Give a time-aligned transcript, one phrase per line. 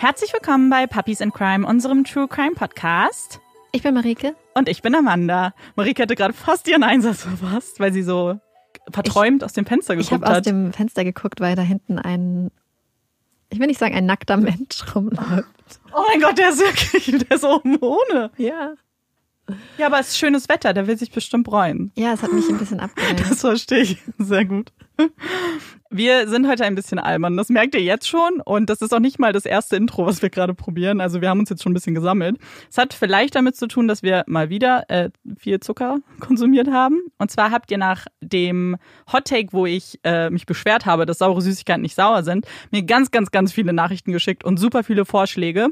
[0.00, 3.40] Herzlich willkommen bei Puppies in Crime, unserem True Crime Podcast.
[3.72, 4.36] Ich bin Marike.
[4.54, 5.52] Und ich bin Amanda.
[5.74, 8.38] Marike hatte gerade fast ihren Einsatz verpasst, weil sie so
[8.92, 10.20] verträumt ich, aus dem Fenster geguckt hat.
[10.20, 12.52] Ich habe aus dem Fenster geguckt, weil da hinten ein,
[13.50, 15.80] ich will nicht sagen, ein nackter Mensch rumläuft.
[15.92, 18.30] Oh mein Gott, der ist wirklich, der ist oben ohne.
[18.36, 18.74] Ja.
[19.78, 21.90] Ja, aber es ist schönes Wetter, der will sich bestimmt freuen.
[21.96, 23.28] Ja, es hat mich ein bisschen abgelenkt.
[23.28, 23.98] Das verstehe ich.
[24.18, 24.72] Sehr gut.
[25.90, 27.38] Wir sind heute ein bisschen albern.
[27.38, 28.42] Das merkt ihr jetzt schon.
[28.44, 31.00] Und das ist auch nicht mal das erste Intro, was wir gerade probieren.
[31.00, 32.36] Also wir haben uns jetzt schon ein bisschen gesammelt.
[32.70, 37.00] Es hat vielleicht damit zu tun, dass wir mal wieder äh, viel Zucker konsumiert haben.
[37.16, 38.76] Und zwar habt ihr nach dem
[39.10, 42.82] Hot Take, wo ich äh, mich beschwert habe, dass saure Süßigkeiten nicht sauer sind, mir
[42.82, 45.68] ganz, ganz, ganz viele Nachrichten geschickt und super viele Vorschläge,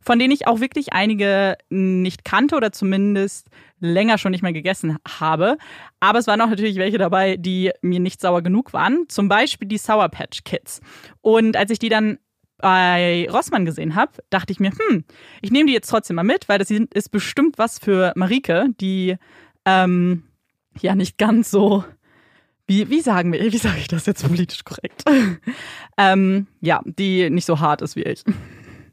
[0.00, 3.46] von denen ich auch wirklich einige nicht kannte oder zumindest
[3.80, 5.56] länger schon nicht mehr gegessen habe.
[5.98, 9.06] Aber es waren auch natürlich welche dabei, die mir nicht sauer genug waren.
[9.08, 10.80] Zum Beispiel die Sour Patch Kids.
[11.20, 12.18] Und als ich die dann
[12.58, 15.04] bei Rossmann gesehen habe, dachte ich mir, hm,
[15.40, 19.16] ich nehme die jetzt trotzdem mal mit, weil das ist bestimmt was für Marike, die
[19.64, 20.24] ähm,
[20.80, 21.84] ja nicht ganz so
[22.70, 25.02] wie, wie sagen wir, wie sage ich das jetzt politisch korrekt?
[25.98, 28.22] ähm, ja, die nicht so hart ist wie ich.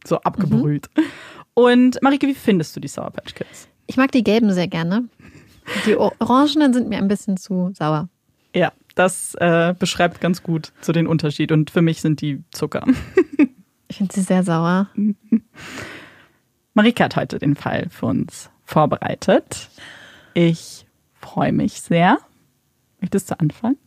[0.06, 0.88] So abgebrüht.
[0.96, 1.04] Mhm.
[1.54, 3.68] Und Marike, wie findest du die Sour Patch Kids?
[3.88, 5.08] Ich mag die gelben sehr gerne.
[5.86, 8.10] Die orangenen sind mir ein bisschen zu sauer.
[8.54, 11.52] Ja, das äh, beschreibt ganz gut so den Unterschied.
[11.52, 12.86] Und für mich sind die Zucker.
[13.88, 14.90] ich finde sie sehr sauer.
[16.74, 19.70] Marika hat heute den Fall für uns vorbereitet.
[20.34, 22.20] Ich freue mich sehr.
[23.00, 23.78] Möchtest du anfangen?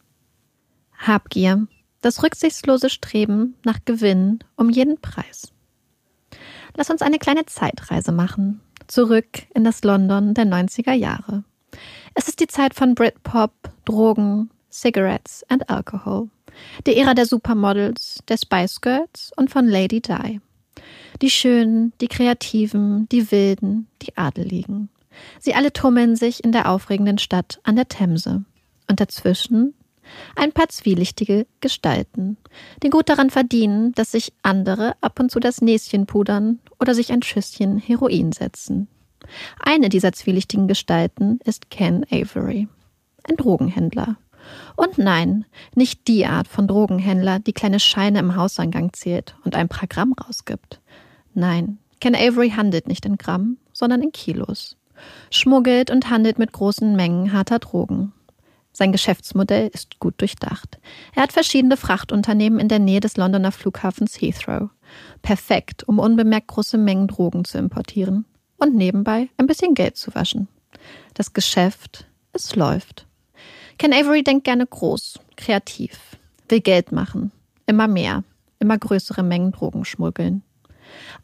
[0.99, 1.67] Habgier.
[2.03, 5.53] Das rücksichtslose Streben nach Gewinn um jeden Preis.
[6.77, 11.45] Lass uns eine kleine Zeitreise machen zurück in das London der 90er Jahre.
[12.15, 13.53] Es ist die Zeit von Britpop,
[13.85, 16.29] Drogen, Cigarettes and Alcohol.
[16.87, 20.41] Die Ära der Supermodels, der Spice Girls und von Lady Di.
[21.23, 24.89] Die Schönen, die Kreativen, die Wilden, die Adeligen.
[25.39, 28.45] Sie alle tummeln sich in der aufregenden Stadt an der Themse.
[28.89, 29.75] Und dazwischen
[30.37, 32.37] ein paar zwielichtige Gestalten,
[32.83, 37.13] die gut daran verdienen, dass sich andere ab und zu das Näschen pudern oder sich
[37.13, 38.89] ein Schüsschen Heroin setzen.
[39.59, 42.69] Eine dieser zwielichtigen Gestalten ist Ken Avery,
[43.25, 44.17] ein Drogenhändler.
[44.77, 45.45] Und nein,
[45.75, 50.15] nicht die Art von Drogenhändler, die kleine Scheine im Hauseingang zählt und ein paar Gramm
[50.15, 50.81] rausgibt.
[51.35, 54.77] Nein, Ken Avery handelt nicht in Gramm, sondern in Kilos.
[55.31, 58.13] Schmuggelt und handelt mit großen Mengen harter Drogen.
[58.81, 60.79] Sein Geschäftsmodell ist gut durchdacht.
[61.15, 64.71] Er hat verschiedene Frachtunternehmen in der Nähe des Londoner Flughafens Heathrow.
[65.21, 68.25] Perfekt, um unbemerkt große Mengen Drogen zu importieren
[68.57, 70.49] und nebenbei ein bisschen Geld zu waschen.
[71.13, 73.07] Das Geschäft, es läuft.
[73.77, 76.17] Ken Avery denkt gerne groß, kreativ,
[76.49, 77.33] will Geld machen,
[77.67, 78.25] immer mehr,
[78.61, 80.43] immer größere Mengen Drogen schmuggeln.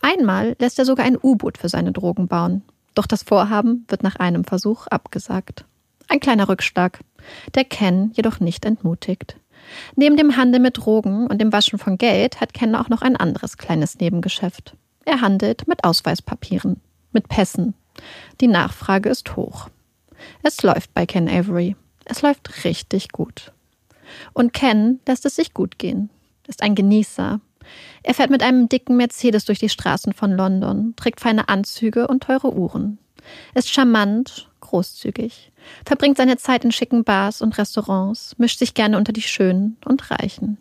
[0.03, 4.17] Einmal lässt er sogar ein U-Boot für seine Drogen bauen, doch das Vorhaben wird nach
[4.17, 5.65] einem Versuch abgesagt.
[6.09, 7.01] Ein kleiner Rückschlag,
[7.55, 9.37] der Ken jedoch nicht entmutigt.
[9.97, 13.17] Neben dem Handel mit Drogen und dem Waschen von Geld hat Ken auch noch ein
[13.17, 14.77] anderes kleines Nebengeschäft.
[15.05, 16.81] Er handelt mit Ausweispapieren,
[17.13, 17.75] mit Pässen.
[18.41, 19.69] Die Nachfrage ist hoch.
[20.43, 21.77] Es läuft bei Ken Avery.
[22.05, 23.53] Es läuft richtig gut.
[24.33, 26.11] Und Ken lässt es sich gut gehen,
[26.47, 27.41] ist ein Genießer.
[28.05, 32.23] Er fährt mit einem dicken Mercedes durch die Straßen von London, trägt feine Anzüge und
[32.23, 32.99] teure Uhren,
[33.55, 35.53] ist charmant, großzügig,
[35.85, 40.11] verbringt seine Zeit in schicken Bars und Restaurants, mischt sich gerne unter die Schönen und
[40.11, 40.59] Reichen.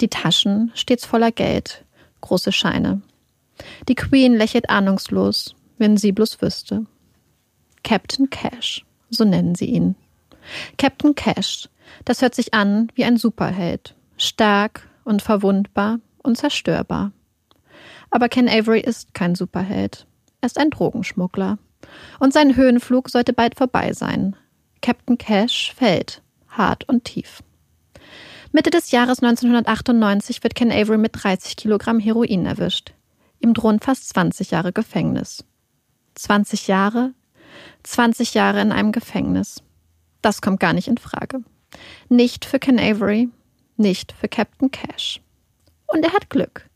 [0.00, 1.84] Die Taschen stets voller Geld,
[2.20, 3.02] große Scheine.
[3.88, 6.86] Die Queen lächelt ahnungslos, wenn sie bloß wüsste.
[7.82, 9.94] Captain Cash, so nennen sie ihn.
[10.78, 11.68] Captain Cash,
[12.04, 17.12] das hört sich an wie ein Superheld, stark und verwundbar und zerstörbar.
[18.10, 20.06] Aber Ken Avery ist kein Superheld.
[20.40, 21.58] Er ist ein Drogenschmuggler.
[22.18, 24.36] Und sein Höhenflug sollte bald vorbei sein.
[24.82, 27.42] Captain Cash fällt, hart und tief.
[28.52, 32.92] Mitte des Jahres 1998 wird Ken Avery mit 30 Kilogramm Heroin erwischt.
[33.40, 35.44] Ihm drohen fast 20 Jahre Gefängnis.
[36.14, 37.12] 20 Jahre?
[37.82, 39.62] 20 Jahre in einem Gefängnis.
[40.22, 41.40] Das kommt gar nicht in Frage.
[42.08, 43.28] Nicht für Ken Avery,
[43.76, 45.20] nicht für Captain Cash.
[45.86, 46.68] Und er hat Glück.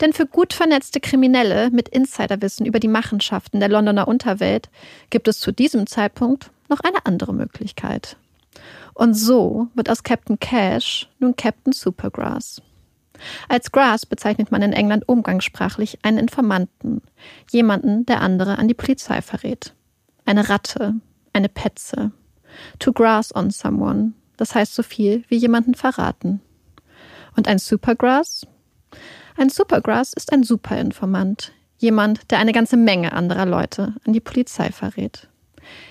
[0.00, 4.70] Denn für gut vernetzte Kriminelle mit Insiderwissen über die Machenschaften der Londoner Unterwelt
[5.10, 8.16] gibt es zu diesem Zeitpunkt noch eine andere Möglichkeit.
[8.94, 12.60] Und so wird aus Captain Cash nun Captain Supergrass.
[13.48, 17.02] Als Grass bezeichnet man in England umgangssprachlich einen Informanten,
[17.50, 19.74] jemanden, der andere an die Polizei verrät.
[20.24, 20.94] Eine Ratte,
[21.32, 22.12] eine Petze.
[22.78, 26.40] To grass on someone, das heißt so viel wie jemanden verraten.
[27.36, 28.46] Und ein Supergrass
[29.36, 31.52] Ein Supergrass ist ein Superinformant.
[31.78, 35.28] Jemand, der eine ganze Menge anderer Leute an die Polizei verrät.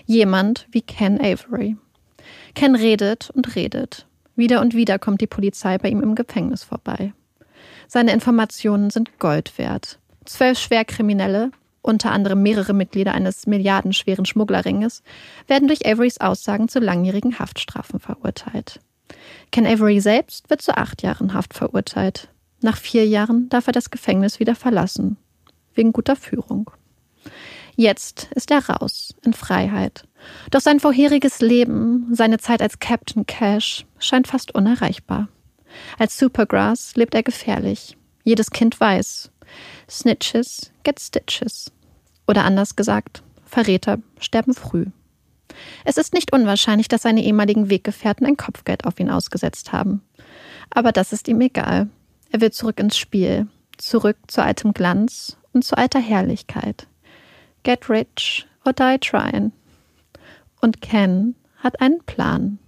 [0.05, 1.75] Jemand wie Ken Avery.
[2.53, 4.05] Ken redet und redet.
[4.35, 7.13] Wieder und wieder kommt die Polizei bei ihm im Gefängnis vorbei.
[7.87, 9.99] Seine Informationen sind Gold wert.
[10.25, 11.51] Zwölf Schwerkriminelle,
[11.81, 15.03] unter anderem mehrere Mitglieder eines milliardenschweren Schmugglerringes,
[15.47, 18.79] werden durch Averys Aussagen zu langjährigen Haftstrafen verurteilt.
[19.51, 22.29] Ken Avery selbst wird zu acht Jahren Haft verurteilt.
[22.61, 25.17] Nach vier Jahren darf er das Gefängnis wieder verlassen.
[25.73, 26.71] Wegen guter Führung.
[27.75, 30.03] Jetzt ist er raus, in Freiheit.
[30.51, 35.29] Doch sein vorheriges Leben, seine Zeit als Captain Cash, scheint fast unerreichbar.
[35.97, 37.97] Als Supergrass lebt er gefährlich.
[38.23, 39.31] Jedes Kind weiß.
[39.89, 41.71] Snitches get stitches.
[42.27, 44.85] Oder anders gesagt, Verräter sterben früh.
[45.83, 50.01] Es ist nicht unwahrscheinlich, dass seine ehemaligen Weggefährten ein Kopfgeld auf ihn ausgesetzt haben.
[50.69, 51.89] Aber das ist ihm egal.
[52.31, 53.47] Er will zurück ins Spiel,
[53.77, 56.87] zurück zu altem Glanz und zu alter Herrlichkeit.
[57.63, 59.51] Get rich or die trying.
[60.61, 62.59] Und Ken hat einen Plan.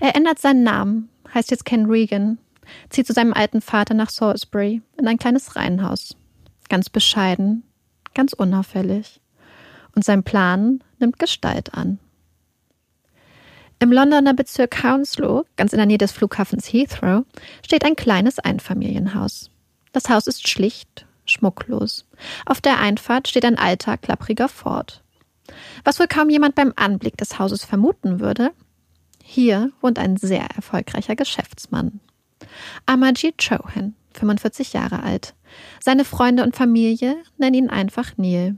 [0.00, 2.38] Er ändert seinen Namen, heißt jetzt Ken Regan,
[2.88, 6.16] zieht zu seinem alten Vater nach Salisbury in ein kleines Reihenhaus.
[6.68, 7.64] Ganz bescheiden,
[8.14, 9.20] ganz unauffällig.
[9.94, 11.98] Und sein Plan nimmt Gestalt an.
[13.84, 17.26] Im Londoner Bezirk Hounslow, ganz in der Nähe des Flughafens Heathrow,
[17.62, 19.50] steht ein kleines Einfamilienhaus.
[19.92, 22.06] Das Haus ist schlicht, schmucklos.
[22.46, 25.02] Auf der Einfahrt steht ein alter, klappriger Ford.
[25.84, 28.52] Was wohl kaum jemand beim Anblick des Hauses vermuten würde,
[29.22, 32.00] hier wohnt ein sehr erfolgreicher Geschäftsmann.
[32.86, 35.34] Amajit Chauhan, 45 Jahre alt.
[35.78, 38.56] Seine Freunde und Familie nennen ihn einfach Neil.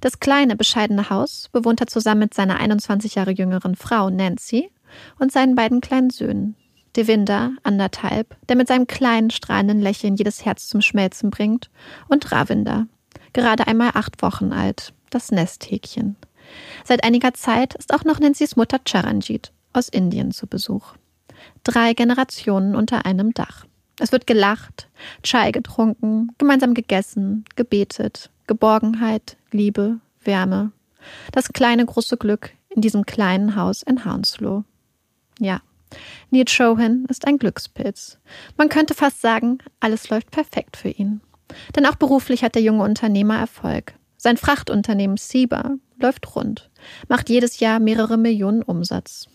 [0.00, 4.70] Das kleine, bescheidene Haus bewohnt er zusammen mit seiner 21 Jahre jüngeren Frau Nancy
[5.18, 6.56] und seinen beiden kleinen Söhnen.
[6.96, 11.70] Devinda, anderthalb, der mit seinem kleinen, strahlenden Lächeln jedes Herz zum Schmelzen bringt,
[12.08, 12.86] und Ravinder,
[13.32, 16.16] gerade einmal acht Wochen alt, das Nesthäkchen.
[16.84, 20.94] Seit einiger Zeit ist auch noch Nancy's Mutter Charanjit aus Indien zu Besuch.
[21.62, 23.66] Drei Generationen unter einem Dach.
[24.00, 24.88] Es wird gelacht,
[25.22, 30.72] Chai getrunken, gemeinsam gegessen, gebetet, Geborgenheit, Liebe, Wärme.
[31.30, 34.64] Das kleine große Glück in diesem kleinen Haus in Hounslow.
[35.38, 35.60] Ja,
[36.30, 38.18] Neil Chohan ist ein Glückspilz.
[38.56, 41.20] Man könnte fast sagen, alles läuft perfekt für ihn.
[41.76, 43.94] Denn auch beruflich hat der junge Unternehmer Erfolg.
[44.16, 46.70] Sein Frachtunternehmen Sieber läuft rund,
[47.06, 49.28] macht jedes Jahr mehrere Millionen Umsatz.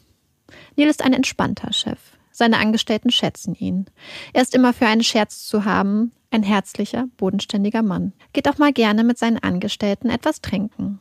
[0.76, 2.15] Neil ist ein entspannter Chef.
[2.38, 3.86] Seine Angestellten schätzen ihn.
[4.34, 8.12] Er ist immer für einen Scherz zu haben, ein herzlicher, bodenständiger Mann.
[8.34, 11.00] Geht auch mal gerne mit seinen Angestellten etwas trinken.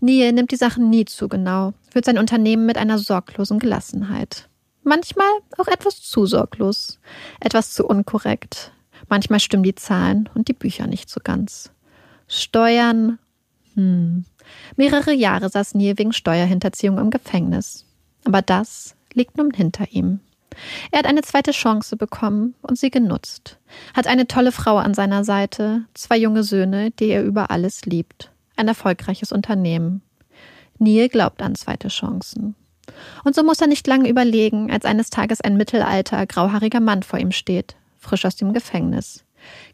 [0.00, 4.50] Neil nimmt die Sachen nie zu genau, führt sein Unternehmen mit einer sorglosen Gelassenheit.
[4.82, 7.00] Manchmal auch etwas zu sorglos,
[7.40, 8.70] etwas zu unkorrekt.
[9.08, 11.70] Manchmal stimmen die Zahlen und die Bücher nicht so ganz.
[12.26, 13.18] Steuern.
[13.72, 14.26] Hm.
[14.76, 17.86] Mehrere Jahre saß Neil wegen Steuerhinterziehung im Gefängnis.
[18.26, 20.20] Aber das liegt nun hinter ihm.
[20.90, 23.58] Er hat eine zweite Chance bekommen und sie genutzt.
[23.94, 28.30] Hat eine tolle Frau an seiner Seite, zwei junge Söhne, die er über alles liebt.
[28.56, 30.02] Ein erfolgreiches Unternehmen.
[30.78, 32.54] Neil glaubt an zweite Chancen.
[33.24, 37.18] Und so muss er nicht lange überlegen, als eines Tages ein mittelalter, grauhaariger Mann vor
[37.18, 39.24] ihm steht, frisch aus dem Gefängnis.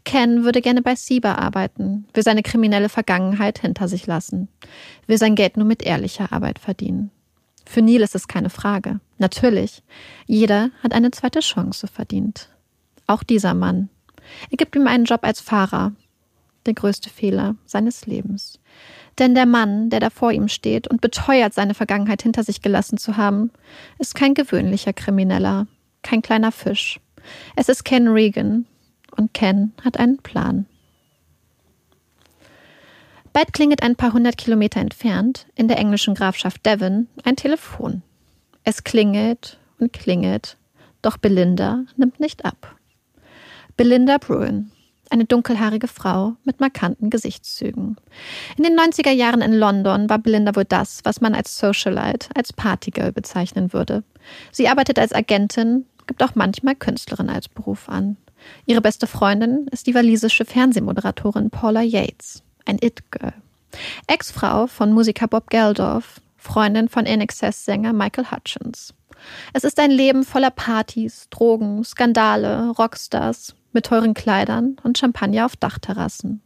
[0.04, 4.48] Ken würde gerne bei Sieber arbeiten, will seine kriminelle Vergangenheit hinter sich lassen,
[5.06, 7.10] will sein Geld nur mit ehrlicher Arbeit verdienen.
[7.64, 9.00] Für Neil ist es keine Frage.
[9.18, 9.82] Natürlich.
[10.26, 12.48] Jeder hat eine zweite Chance verdient.
[13.06, 13.88] Auch dieser Mann.
[14.50, 15.92] Er gibt ihm einen Job als Fahrer.
[16.66, 18.58] Der größte Fehler seines Lebens.
[19.18, 22.98] Denn der Mann, der da vor ihm steht und beteuert, seine Vergangenheit hinter sich gelassen
[22.98, 23.50] zu haben,
[23.98, 25.66] ist kein gewöhnlicher Krimineller,
[26.02, 27.00] kein kleiner Fisch.
[27.54, 28.66] Es ist Ken Regan.
[29.16, 30.66] Und Ken hat einen Plan.
[33.32, 38.02] Bald klingelt ein paar hundert Kilometer entfernt, in der englischen Grafschaft Devon, ein Telefon.
[38.64, 40.56] Es klingelt und klingelt,
[41.02, 42.76] doch Belinda nimmt nicht ab.
[43.76, 44.70] Belinda Bruin,
[45.10, 47.96] eine dunkelhaarige Frau mit markanten Gesichtszügen.
[48.56, 52.52] In den 90er Jahren in London war Belinda wohl das, was man als Socialite, als
[52.52, 54.02] Partygirl bezeichnen würde.
[54.50, 58.16] Sie arbeitet als Agentin, gibt auch manchmal Künstlerin als Beruf an.
[58.66, 63.34] Ihre beste Freundin ist die walisische Fernsehmoderatorin Paula Yates ein It-Girl.
[64.06, 68.92] Ex-Frau von Musiker Bob Geldorf, Freundin von INXS-Sänger Michael Hutchins.
[69.54, 75.56] Es ist ein Leben voller Partys, Drogen, Skandale, Rockstars mit teuren Kleidern und Champagner auf
[75.56, 76.42] Dachterrassen.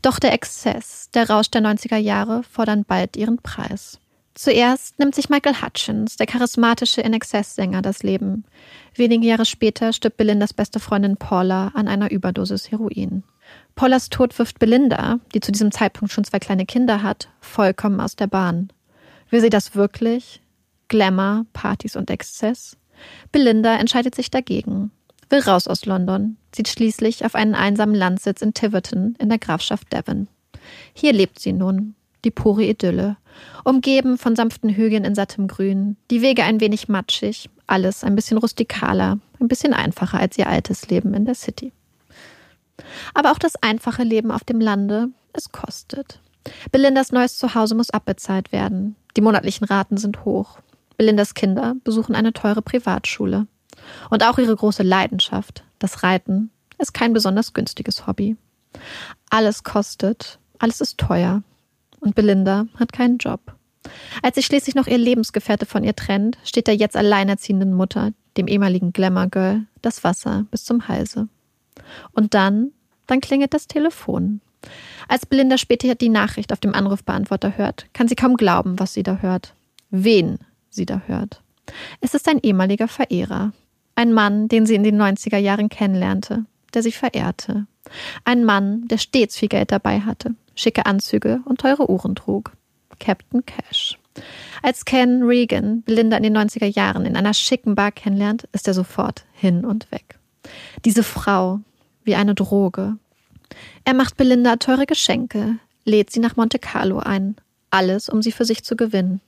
[0.00, 4.00] Doch der Exzess, der Rausch der 90er Jahre fordern bald ihren Preis.
[4.34, 8.44] Zuerst nimmt sich Michael Hutchins, der charismatische In-Excess-Sänger, das Leben.
[8.94, 13.24] Wenige Jahre später stirbt Belindas beste Freundin Paula an einer Überdosis Heroin.
[13.74, 18.16] Paulas Tod wirft Belinda, die zu diesem Zeitpunkt schon zwei kleine Kinder hat, vollkommen aus
[18.16, 18.70] der Bahn.
[19.30, 20.40] Will sie das wirklich?
[20.88, 22.76] Glamour, Partys und Exzess?
[23.30, 24.90] Belinda entscheidet sich dagegen,
[25.28, 29.92] will raus aus London, zieht schließlich auf einen einsamen Landsitz in Tiverton in der Grafschaft
[29.92, 30.28] Devon.
[30.94, 31.94] Hier lebt sie nun,
[32.24, 33.16] die pure Idylle,
[33.64, 38.38] umgeben von sanften Hügeln in sattem Grün, die Wege ein wenig matschig, alles ein bisschen
[38.38, 41.72] rustikaler, ein bisschen einfacher als ihr altes Leben in der City.
[43.14, 46.20] Aber auch das einfache Leben auf dem Lande, es kostet.
[46.70, 48.96] Belindas neues Zuhause muss abbezahlt werden.
[49.16, 50.58] Die monatlichen Raten sind hoch.
[50.96, 53.46] Belindas Kinder besuchen eine teure Privatschule.
[54.10, 58.36] Und auch ihre große Leidenschaft, das Reiten, ist kein besonders günstiges Hobby.
[59.30, 61.42] Alles kostet, alles ist teuer.
[62.00, 63.40] Und Belinda hat keinen Job.
[64.22, 68.46] Als sich schließlich noch ihr Lebensgefährte von ihr trennt, steht der jetzt alleinerziehenden Mutter, dem
[68.46, 71.28] ehemaligen Glamour-Girl, das Wasser bis zum Halse.
[72.12, 72.72] Und dann,
[73.06, 74.40] dann klingelt das Telefon.
[75.08, 79.02] Als Belinda später die Nachricht auf dem Anrufbeantworter hört, kann sie kaum glauben, was sie
[79.02, 79.54] da hört.
[79.90, 80.38] Wen
[80.68, 81.42] sie da hört.
[82.00, 83.52] Es ist ein ehemaliger Verehrer.
[83.94, 87.66] Ein Mann, den sie in den 90er Jahren kennenlernte, der sie verehrte.
[88.24, 92.52] Ein Mann, der stets viel Geld dabei hatte, schicke Anzüge und teure Uhren trug.
[93.00, 93.98] Captain Cash.
[94.62, 98.74] Als Ken Regan Belinda in den 90er Jahren in einer schicken Bar kennenlernt, ist er
[98.74, 100.18] sofort hin und weg.
[100.84, 101.60] Diese Frau,
[102.04, 102.96] wie eine Droge.
[103.84, 107.36] Er macht Belinda teure Geschenke, lädt sie nach Monte Carlo ein.
[107.70, 109.20] Alles, um sie für sich zu gewinnen.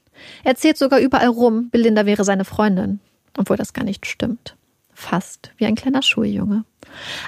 [0.44, 3.00] Er erzählt sogar überall rum, Belinda wäre seine Freundin.
[3.36, 4.56] Obwohl das gar nicht stimmt.
[4.92, 6.64] Fast wie ein kleiner Schuljunge.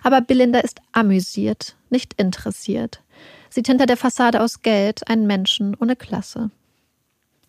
[0.02, 3.00] Aber Belinda ist amüsiert, nicht interessiert
[3.52, 6.50] sieht hinter der Fassade aus Geld einen Menschen ohne Klasse.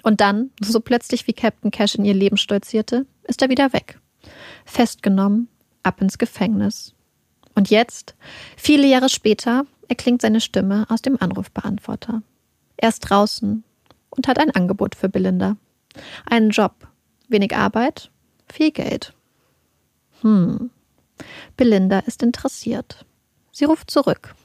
[0.01, 3.99] Und dann, so plötzlich wie Captain Cash in ihr Leben stolzierte, ist er wieder weg.
[4.65, 5.47] Festgenommen,
[5.81, 6.93] ab ins Gefängnis.
[7.55, 8.15] Und jetzt,
[8.57, 12.21] viele Jahre später, erklingt seine Stimme aus dem Anrufbeantworter.
[12.77, 13.63] Er ist draußen
[14.09, 15.57] und hat ein Angebot für Belinda.
[16.25, 16.73] Einen Job,
[17.27, 18.09] wenig Arbeit,
[18.51, 19.13] viel Geld.
[20.21, 20.71] Hm.
[21.57, 23.05] Belinda ist interessiert.
[23.51, 24.35] Sie ruft zurück.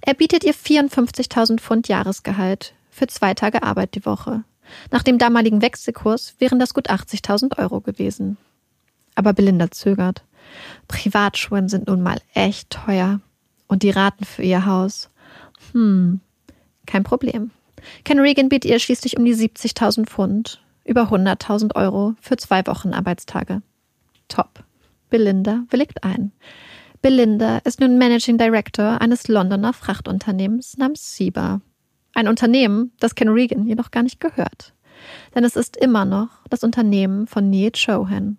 [0.00, 4.44] Er bietet ihr 54.000 Pfund Jahresgehalt für zwei Tage Arbeit die Woche.
[4.90, 8.36] Nach dem damaligen Wechselkurs wären das gut 80.000 Euro gewesen.
[9.14, 10.22] Aber Belinda zögert.
[10.88, 13.20] Privatschulen sind nun mal echt teuer.
[13.66, 15.10] Und die Raten für ihr Haus.
[15.72, 16.20] Hm,
[16.86, 17.50] kein Problem.
[18.04, 22.94] Ken Regan bietet ihr schließlich um die 70.000 Pfund, über 100.000 Euro für zwei Wochen
[22.94, 23.62] Arbeitstage.
[24.28, 24.64] Top.
[25.10, 26.32] Belinda willigt ein.
[27.00, 31.60] Belinda ist nun Managing Director eines Londoner Frachtunternehmens namens Sieber.
[32.14, 34.74] Ein Unternehmen, das Ken Regan jedoch gar nicht gehört.
[35.34, 38.38] Denn es ist immer noch das Unternehmen von Neil Chohan.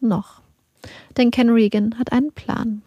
[0.00, 0.42] Noch.
[1.16, 2.82] Denn Ken Regan hat einen Plan.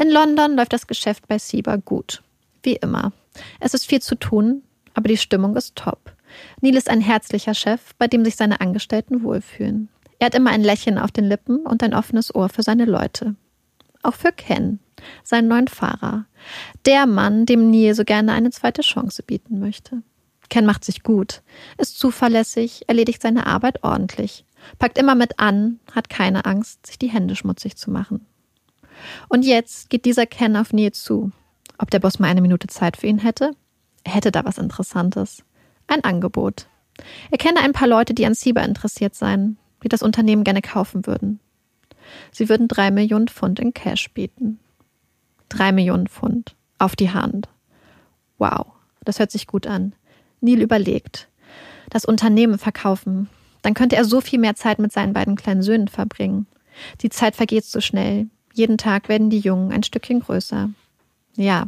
[0.00, 2.22] In London läuft das Geschäft bei Sieber gut.
[2.62, 3.12] Wie immer.
[3.60, 4.62] Es ist viel zu tun,
[4.94, 6.12] aber die Stimmung ist top.
[6.60, 9.88] Neil ist ein herzlicher Chef, bei dem sich seine Angestellten wohlfühlen.
[10.18, 13.34] Er hat immer ein Lächeln auf den Lippen und ein offenes Ohr für seine Leute.
[14.02, 14.78] Auch für Ken,
[15.24, 16.26] seinen neuen Fahrer.
[16.86, 20.02] Der Mann, dem Neil so gerne eine zweite Chance bieten möchte.
[20.48, 21.42] Ken macht sich gut,
[21.78, 24.44] ist zuverlässig, erledigt seine Arbeit ordentlich,
[24.78, 28.26] packt immer mit an, hat keine Angst, sich die Hände schmutzig zu machen.
[29.28, 31.32] Und jetzt geht dieser Ken auf Neil zu.
[31.78, 33.52] Ob der Boss mal eine Minute Zeit für ihn hätte?
[34.04, 35.44] Er hätte da was Interessantes.
[35.86, 36.66] Ein Angebot.
[37.30, 41.06] Er kenne ein paar Leute, die an Sieber interessiert seien, die das Unternehmen gerne kaufen
[41.06, 41.40] würden.
[42.30, 44.58] Sie würden drei Millionen Pfund in Cash bieten.
[45.48, 46.54] Drei Millionen Pfund.
[46.78, 47.48] Auf die Hand.
[48.38, 48.66] Wow,
[49.04, 49.94] das hört sich gut an.
[50.40, 51.28] Neil überlegt.
[51.90, 53.28] Das Unternehmen verkaufen.
[53.62, 56.46] Dann könnte er so viel mehr Zeit mit seinen beiden kleinen Söhnen verbringen.
[57.00, 58.26] Die Zeit vergeht so schnell.
[58.52, 60.70] Jeden Tag werden die Jungen ein Stückchen größer.
[61.36, 61.66] Ja,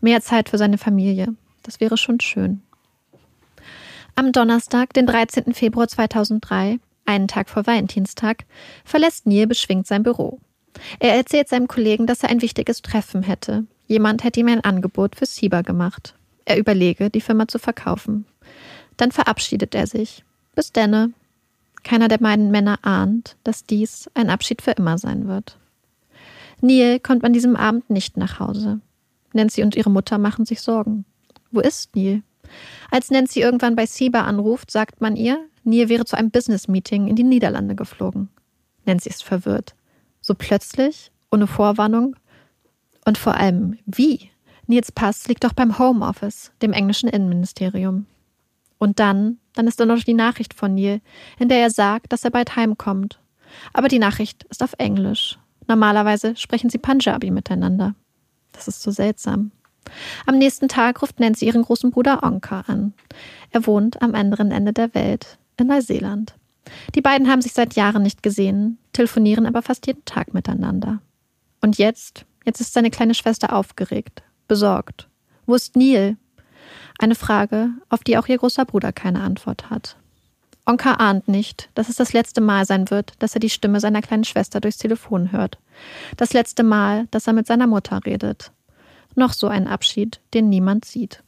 [0.00, 1.34] mehr Zeit für seine Familie.
[1.62, 2.62] Das wäre schon schön.
[4.14, 5.54] Am Donnerstag, den 13.
[5.54, 8.44] Februar 2003, einen Tag vor Valentinstag,
[8.84, 10.40] verlässt Neil beschwingt sein Büro.
[10.98, 13.64] Er erzählt seinem Kollegen, dass er ein wichtiges Treffen hätte.
[13.86, 16.14] Jemand hätte ihm ein Angebot für Sieber gemacht.
[16.44, 18.26] Er überlege, die Firma zu verkaufen.
[18.96, 20.24] Dann verabschiedet er sich.
[20.54, 21.12] Bis denne.
[21.82, 25.58] Keiner der beiden Männer ahnt, dass dies ein Abschied für immer sein wird.
[26.60, 28.80] Neil kommt an diesem Abend nicht nach Hause.
[29.32, 31.04] Nancy und ihre Mutter machen sich Sorgen.
[31.50, 32.22] Wo ist Neil?
[32.90, 37.16] Als Nancy irgendwann bei Sieber anruft, sagt man ihr, Neil wäre zu einem Business-Meeting in
[37.16, 38.28] die Niederlande geflogen.
[38.86, 39.74] Nancy ist verwirrt.
[40.20, 42.16] So plötzlich, ohne Vorwarnung.
[43.04, 44.30] Und vor allem, wie?
[44.66, 48.06] Nils Pass liegt doch beim Home Office, dem englischen Innenministerium.
[48.78, 51.00] Und dann, dann ist da noch die Nachricht von Neil,
[51.38, 53.20] in der er sagt, dass er bald heimkommt.
[53.72, 55.38] Aber die Nachricht ist auf Englisch.
[55.66, 57.94] Normalerweise sprechen sie Punjabi miteinander.
[58.52, 59.50] Das ist so seltsam.
[60.26, 62.92] Am nächsten Tag ruft Nancy ihren großen Bruder Onka an.
[63.50, 66.34] Er wohnt am anderen Ende der Welt, in Neuseeland.
[66.94, 71.00] Die beiden haben sich seit Jahren nicht gesehen, telefonieren aber fast jeden Tag miteinander.
[71.60, 75.08] Und jetzt, jetzt ist seine kleine Schwester aufgeregt, besorgt.
[75.46, 76.16] Wo ist Neil?
[76.98, 79.96] Eine Frage, auf die auch ihr großer Bruder keine Antwort hat.
[80.66, 84.02] Onka ahnt nicht, dass es das letzte Mal sein wird, dass er die Stimme seiner
[84.02, 85.58] kleinen Schwester durchs Telefon hört.
[86.18, 88.52] Das letzte Mal, dass er mit seiner Mutter redet.
[89.14, 91.22] Noch so ein Abschied, den niemand sieht.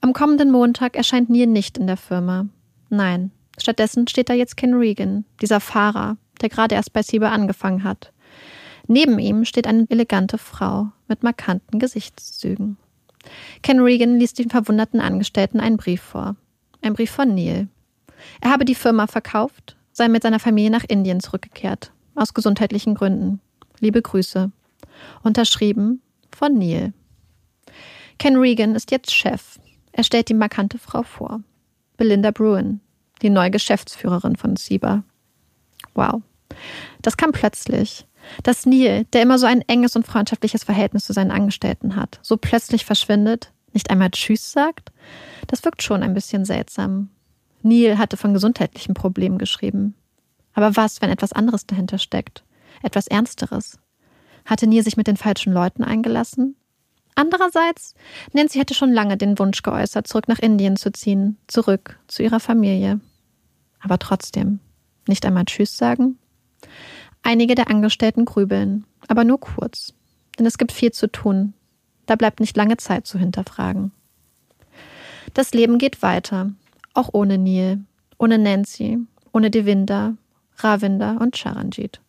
[0.00, 2.46] Am kommenden Montag erscheint Neil nicht in der Firma.
[2.90, 7.82] Nein, stattdessen steht da jetzt Ken Regan, dieser Fahrer, der gerade erst bei Sieber angefangen
[7.82, 8.12] hat.
[8.86, 12.76] Neben ihm steht eine elegante Frau mit markanten Gesichtszügen.
[13.62, 16.36] Ken Regan liest den verwunderten Angestellten einen Brief vor.
[16.82, 17.68] Ein Brief von Neil.
[18.40, 21.92] Er habe die Firma verkauft, sei mit seiner Familie nach Indien zurückgekehrt.
[22.14, 23.40] Aus gesundheitlichen Gründen.
[23.78, 24.50] Liebe Grüße.
[25.22, 26.92] Unterschrieben von Neil.
[28.18, 29.58] Ken Regan ist jetzt Chef.
[29.92, 31.40] Er stellt die markante Frau vor.
[31.96, 32.80] Belinda Bruin,
[33.22, 35.02] die neue Geschäftsführerin von SIBA.
[35.94, 36.22] Wow.
[37.02, 38.06] Das kam plötzlich.
[38.42, 42.36] Dass Neil, der immer so ein enges und freundschaftliches Verhältnis zu seinen Angestellten hat, so
[42.36, 44.92] plötzlich verschwindet, nicht einmal Tschüss sagt,
[45.46, 47.10] das wirkt schon ein bisschen seltsam.
[47.62, 49.94] Neil hatte von gesundheitlichen Problemen geschrieben.
[50.54, 52.44] Aber was, wenn etwas anderes dahinter steckt?
[52.82, 53.78] Etwas Ernsteres?
[54.44, 56.56] Hatte Neil sich mit den falschen Leuten eingelassen?
[57.14, 57.94] Andererseits,
[58.32, 62.40] Nancy hätte schon lange den Wunsch geäußert, zurück nach Indien zu ziehen, zurück zu ihrer
[62.40, 63.00] Familie.
[63.80, 64.60] Aber trotzdem,
[65.06, 66.18] nicht einmal Tschüss sagen?
[67.22, 69.92] Einige der Angestellten grübeln, aber nur kurz,
[70.38, 71.54] denn es gibt viel zu tun.
[72.06, 73.92] Da bleibt nicht lange Zeit zu hinterfragen.
[75.34, 76.50] Das Leben geht weiter,
[76.94, 77.80] auch ohne Neil,
[78.18, 78.98] ohne Nancy,
[79.32, 80.14] ohne Devinda,
[80.56, 82.00] Ravinda und Charanjit.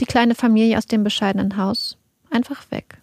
[0.00, 1.96] Die kleine Familie aus dem bescheidenen Haus
[2.30, 2.98] einfach weg.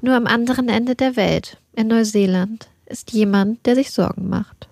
[0.00, 4.68] Nur am anderen Ende der Welt, in Neuseeland, ist jemand, der sich Sorgen macht.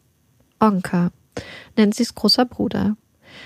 [0.61, 1.11] Onka,
[1.77, 2.97] Nancy's großer Bruder.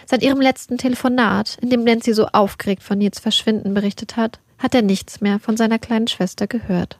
[0.06, 4.74] Seit ihrem letzten Telefonat, in dem Nancy so aufgeregt von Nils Verschwinden berichtet hat, hat
[4.74, 6.98] er nichts mehr von seiner kleinen Schwester gehört.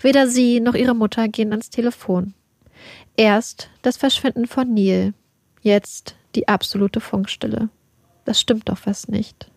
[0.00, 2.34] Weder sie noch ihre Mutter gehen ans Telefon.
[3.16, 5.14] Erst das Verschwinden von Neil,
[5.62, 7.68] jetzt die absolute Funkstille.
[8.24, 9.50] Das stimmt doch was nicht.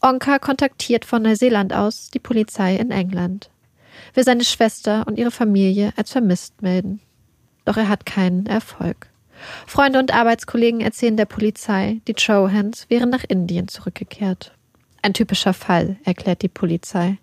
[0.00, 3.50] Onka kontaktiert von Neuseeland aus die Polizei in England
[4.14, 7.00] will seine Schwester und ihre Familie als vermisst melden.
[7.64, 9.08] Doch er hat keinen Erfolg.
[9.66, 14.52] Freunde und Arbeitskollegen erzählen der Polizei, die Johans wären nach Indien zurückgekehrt.
[15.02, 17.18] Ein typischer Fall, erklärt die Polizei.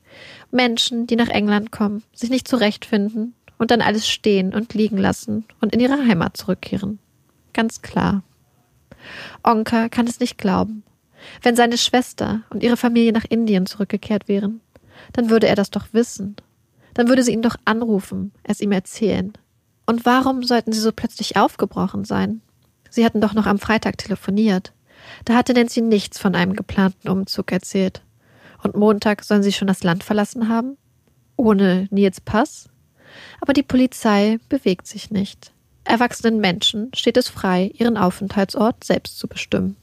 [0.52, 5.46] Menschen, die nach England kommen, sich nicht zurechtfinden und dann alles stehen und liegen lassen
[5.62, 7.00] und in ihre Heimat zurückkehren.
[7.54, 8.24] Ganz klar.
[9.44, 10.84] Onka kann es nicht glauben.
[11.42, 14.62] Wenn seine Schwester und ihre Familie nach Indien zurückgekehrt wären,
[15.14, 16.36] dann würde er das doch wissen
[16.94, 19.34] dann würde sie ihn doch anrufen, es ihm erzählen.
[19.92, 22.40] Und warum sollten sie so plötzlich aufgebrochen sein?
[22.90, 24.72] Sie hatten doch noch am Freitag telefoniert.
[25.26, 28.02] Da hatte Nancy nichts von einem geplanten Umzug erzählt.
[28.64, 30.78] Und Montag sollen sie schon das Land verlassen haben?
[31.36, 32.70] Ohne Nils Pass?
[33.42, 35.52] Aber die Polizei bewegt sich nicht.
[35.84, 39.76] Erwachsenen Menschen steht es frei, ihren Aufenthaltsort selbst zu bestimmen.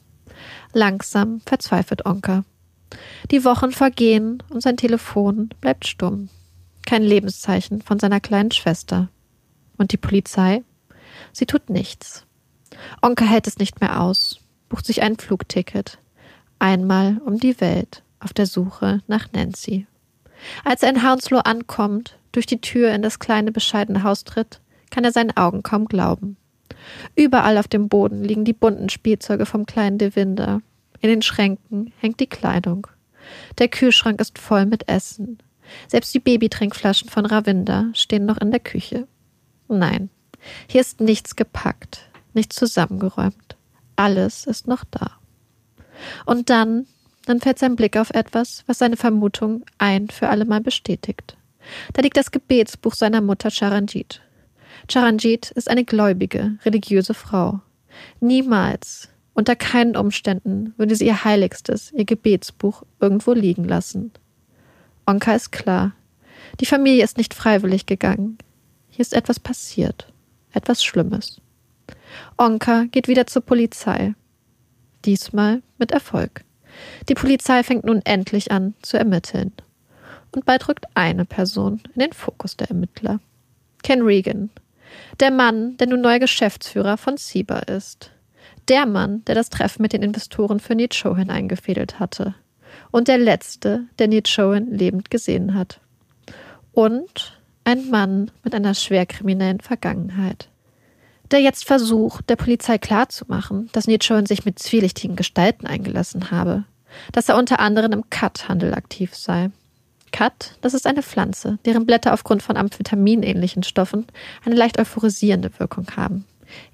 [0.73, 2.47] Langsam verzweifelt Onker.
[3.31, 6.31] Die Wochen vergehen und sein Telefon bleibt stumm
[6.89, 9.11] kein Lebenszeichen von seiner kleinen Schwester.
[9.79, 10.63] Und die Polizei?
[11.33, 12.27] Sie tut nichts.
[13.01, 15.99] Onkel hält es nicht mehr aus, bucht sich ein Flugticket.
[16.59, 19.87] Einmal um die Welt auf der Suche nach Nancy.
[20.65, 24.61] Als er in Hounslow ankommt, durch die Tür in das kleine bescheidene Haus tritt,
[24.91, 26.37] kann er seinen Augen kaum glauben.
[27.15, 30.61] Überall auf dem Boden liegen die bunten Spielzeuge vom kleinen Devinder.
[31.01, 32.87] In den Schränken hängt die Kleidung.
[33.59, 35.39] Der Kühlschrank ist voll mit Essen.
[35.87, 39.07] Selbst die Babytrinkflaschen von Ravinda stehen noch in der Küche.
[39.69, 40.11] Nein,
[40.67, 42.01] hier ist nichts gepackt,
[42.35, 43.57] nichts zusammengeräumt.
[43.97, 45.13] Alles ist noch da.
[46.25, 46.87] Und dann,
[47.27, 51.37] dann fällt sein Blick auf etwas, was seine Vermutung ein für allemal bestätigt.
[51.93, 54.23] Da liegt das Gebetsbuch seiner Mutter Charanjit.
[54.91, 57.61] Charanjit ist eine gläubige, religiöse Frau.
[58.21, 64.13] Niemals, unter keinen Umständen würde sie ihr Heiligstes, ihr Gebetsbuch irgendwo liegen lassen.
[65.07, 65.93] Onka ist klar.
[66.61, 68.39] Die Familie ist nicht freiwillig gegangen.
[68.99, 70.13] Hier ist etwas passiert.
[70.53, 71.41] Etwas Schlimmes.
[72.37, 74.15] Onka geht wieder zur Polizei.
[75.05, 76.43] Diesmal mit Erfolg.
[77.09, 79.53] Die Polizei fängt nun endlich an zu ermitteln.
[80.33, 83.21] Und bald rückt eine Person in den Fokus der Ermittler.
[83.85, 84.51] Ken Regan.
[85.21, 88.11] Der Mann, der nun neuer Geschäftsführer von Sieber ist.
[88.67, 92.35] Der Mann, der das Treffen mit den Investoren für Nietzschoen eingefädelt hatte.
[92.91, 95.79] Und der Letzte, der Nietzschoen lebend gesehen hat.
[96.73, 97.38] Und
[97.69, 100.49] ein Mann mit einer schwerkriminellen Vergangenheit.
[101.31, 106.65] Der jetzt versucht, der Polizei klarzumachen, dass Nietzschoen sich mit zwielichtigen Gestalten eingelassen habe.
[107.13, 109.51] Dass er unter anderem im Cut-Handel aktiv sei.
[110.13, 114.07] Cut, das ist eine Pflanze, deren Blätter aufgrund von Amphetaminähnlichen Stoffen
[114.47, 116.25] eine leicht euphorisierende Wirkung haben.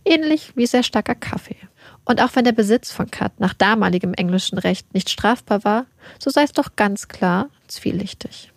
[0.04, 1.57] Ähnlich wie sehr starker Kaffee.
[2.04, 5.87] Und auch wenn der Besitz von Cut nach damaligem englischen Recht nicht strafbar war,
[6.20, 8.54] so sei es doch ganz klar zwielichtig.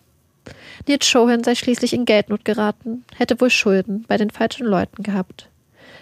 [0.88, 5.48] Nils Schohen sei schließlich in Geldnot geraten, hätte wohl Schulden bei den falschen Leuten gehabt.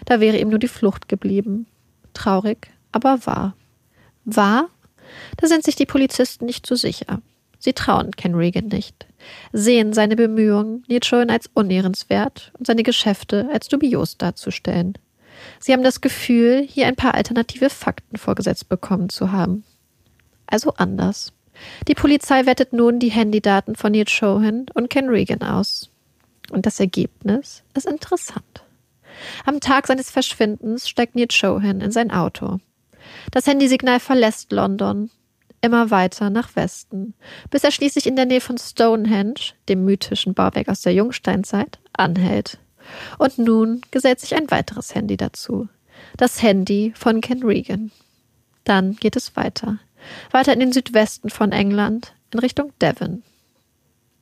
[0.05, 1.67] Da wäre ihm nur die Flucht geblieben.
[2.13, 3.55] Traurig, aber wahr.
[4.25, 4.69] Wahr?
[5.37, 7.21] Da sind sich die Polizisten nicht so sicher.
[7.59, 9.07] Sie trauen Ken Regan nicht,
[9.51, 14.97] sehen seine Bemühungen, Nietzsche als unehrenswert und seine Geschäfte als dubios darzustellen.
[15.59, 19.63] Sie haben das Gefühl, hier ein paar alternative Fakten vorgesetzt bekommen zu haben.
[20.45, 21.33] Also anders.
[21.87, 25.89] Die Polizei wertet nun die Handydaten von Neil Shohan und Ken Regan aus.
[26.51, 28.63] Und das Ergebnis ist interessant.
[29.45, 32.59] Am Tag seines Verschwindens steigt Neil Shohan in sein Auto.
[33.31, 35.09] Das Handysignal verlässt London
[35.61, 37.13] immer weiter nach Westen,
[37.49, 42.59] bis er schließlich in der Nähe von Stonehenge, dem mythischen Bauwerk aus der Jungsteinzeit, anhält.
[43.17, 45.67] Und nun gesellt sich ein weiteres Handy dazu.
[46.15, 47.91] Das Handy von Ken Regan.
[48.63, 49.79] Dann geht es weiter.
[50.31, 53.23] Weiter in den Südwesten von England, in Richtung Devon.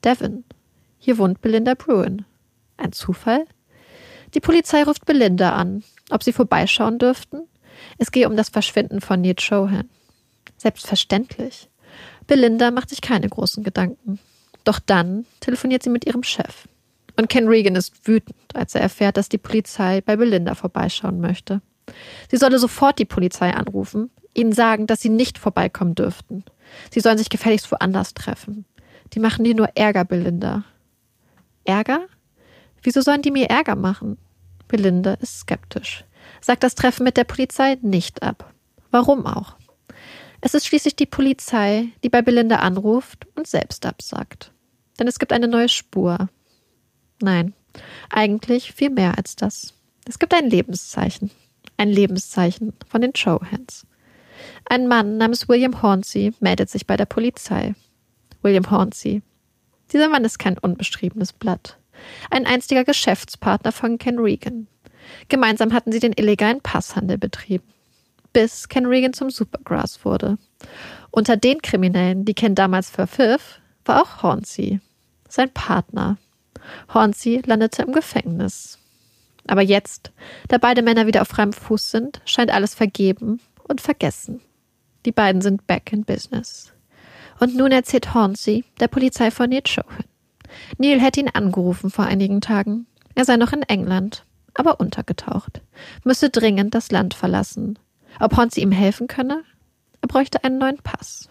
[0.03, 0.43] Devon.
[0.99, 2.25] Hier wohnt Belinda Bruin.
[2.77, 3.45] Ein Zufall?
[4.33, 7.47] Die Polizei ruft Belinda an, ob sie vorbeischauen dürften.
[7.97, 9.89] Es gehe um das Verschwinden von Neil Chohan.
[10.57, 11.69] Selbstverständlich.
[12.27, 14.19] Belinda macht sich keine großen Gedanken.
[14.63, 16.67] Doch dann telefoniert sie mit ihrem Chef.
[17.17, 21.61] Und Ken Regan ist wütend, als er erfährt, dass die Polizei bei Belinda vorbeischauen möchte.
[22.29, 26.43] Sie solle sofort die Polizei anrufen, ihnen sagen, dass sie nicht vorbeikommen dürften.
[26.91, 28.65] Sie sollen sich gefälligst woanders treffen.
[29.13, 30.63] Die machen dir nur Ärger, Belinda.
[31.63, 32.05] Ärger?
[32.81, 34.17] Wieso sollen die mir Ärger machen?
[34.67, 36.05] Belinda ist skeptisch.
[36.41, 38.53] Sagt das Treffen mit der Polizei nicht ab.
[38.91, 39.55] Warum auch?
[40.41, 44.51] Es ist schließlich die Polizei, die bei Belinda anruft und selbst absagt.
[44.99, 46.29] Denn es gibt eine neue Spur.
[47.21, 47.53] Nein,
[48.09, 49.73] eigentlich viel mehr als das.
[50.07, 51.31] Es gibt ein Lebenszeichen.
[51.77, 53.85] Ein Lebenszeichen von den Chohans.
[54.65, 57.75] Ein Mann namens William Hornsey meldet sich bei der Polizei.
[58.41, 59.21] William Hornsey.
[59.91, 61.77] Dieser Mann ist kein unbeschriebenes Blatt.
[62.29, 64.67] Ein einstiger Geschäftspartner von Ken Regan.
[65.29, 67.75] Gemeinsam hatten sie den illegalen Passhandel betrieben
[68.35, 70.37] bis Ken Regan zum Supergrass wurde.
[71.09, 74.81] Unter den Kriminellen, die Ken damals verpfiff, war auch Hornsey,
[75.29, 76.17] sein Partner.
[76.93, 78.77] Hornsey landete im Gefängnis.
[79.47, 80.11] Aber jetzt,
[80.49, 84.41] da beide Männer wieder auf freiem Fuß sind, scheint alles vergeben und vergessen.
[85.05, 86.73] Die beiden sind back in business.
[87.39, 90.05] Und nun erzählt Hornsey der Polizei von Neil Chohan.
[90.77, 92.87] Neil hätte ihn angerufen vor einigen Tagen.
[93.13, 95.61] Er sei noch in England, aber untergetaucht,
[96.03, 97.77] müsse dringend das Land verlassen
[98.19, 99.43] ob Hornsey ihm helfen könne?
[100.01, 101.29] Er bräuchte einen neuen Pass.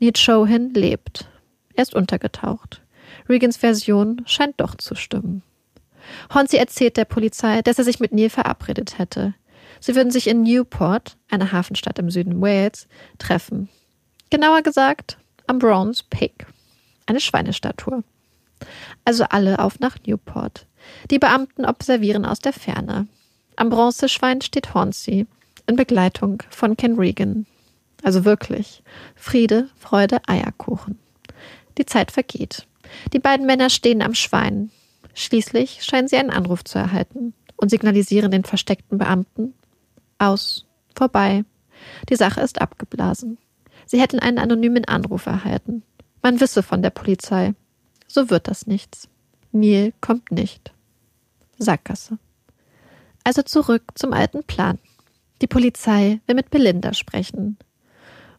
[0.00, 1.28] Neil Chohin lebt.
[1.74, 2.82] Er ist untergetaucht.
[3.28, 5.42] Regans Version scheint doch zu stimmen.
[6.32, 9.34] Hornsey erzählt der Polizei, dass er sich mit Neil verabredet hätte.
[9.80, 12.86] Sie würden sich in Newport, einer Hafenstadt im Süden Wales,
[13.18, 13.68] treffen.
[14.28, 16.46] Genauer gesagt am Bronze Pig,
[17.06, 18.04] eine Schweinestatue.
[19.04, 20.66] Also alle auf nach Newport.
[21.10, 23.08] Die Beamten observieren aus der Ferne.
[23.56, 25.26] Am Bronzeschwein steht Hornsey,
[25.66, 27.46] in Begleitung von Ken Regan.
[28.02, 28.82] Also wirklich.
[29.14, 30.98] Friede, Freude, Eierkuchen.
[31.78, 32.66] Die Zeit vergeht.
[33.12, 34.70] Die beiden Männer stehen am Schwein.
[35.14, 39.54] Schließlich scheinen sie einen Anruf zu erhalten und signalisieren den versteckten Beamten
[40.20, 41.44] aus, vorbei.
[42.08, 43.38] Die Sache ist abgeblasen.
[43.86, 45.82] Sie hätten einen anonymen Anruf erhalten.
[46.22, 47.54] Man wisse von der Polizei.
[48.06, 49.08] So wird das nichts.
[49.52, 50.72] Neil kommt nicht.
[51.58, 52.18] Sackgasse.
[53.24, 54.78] Also zurück zum alten Plan.
[55.42, 57.58] Die Polizei will mit Belinda sprechen.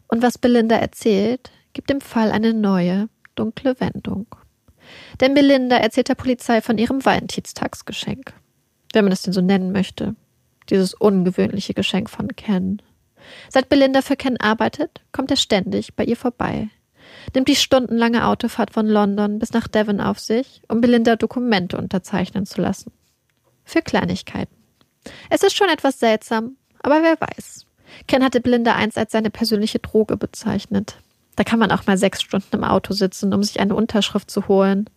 [0.08, 4.28] Und was Belinda erzählt, gibt dem Fall eine neue, dunkle Wendung.
[5.20, 8.34] Denn Belinda erzählt der Polizei von ihrem Valentinstagsgeschenk.
[8.94, 10.16] Wenn man es denn so nennen möchte.
[10.72, 12.82] Dieses ungewöhnliche Geschenk von Ken.
[13.50, 16.70] Seit Belinda für Ken arbeitet, kommt er ständig bei ihr vorbei.
[17.36, 22.46] Nimmt die stundenlange Autofahrt von London bis nach Devon auf sich, um Belinda Dokumente unterzeichnen
[22.46, 22.92] zu lassen.
[23.64, 24.56] Für Kleinigkeiten.
[25.30, 27.66] Es ist schon etwas seltsam, aber wer weiß.
[28.08, 30.96] Ken hatte Belinda einst als seine persönliche Droge bezeichnet.
[31.36, 34.48] Da kann man auch mal sechs Stunden im Auto sitzen, um sich eine Unterschrift zu
[34.48, 34.90] holen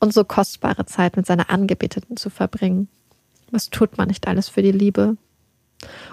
[0.00, 2.88] und so kostbare Zeit mit seiner Angebeteten zu verbringen.
[3.50, 5.16] Was tut man nicht alles für die Liebe?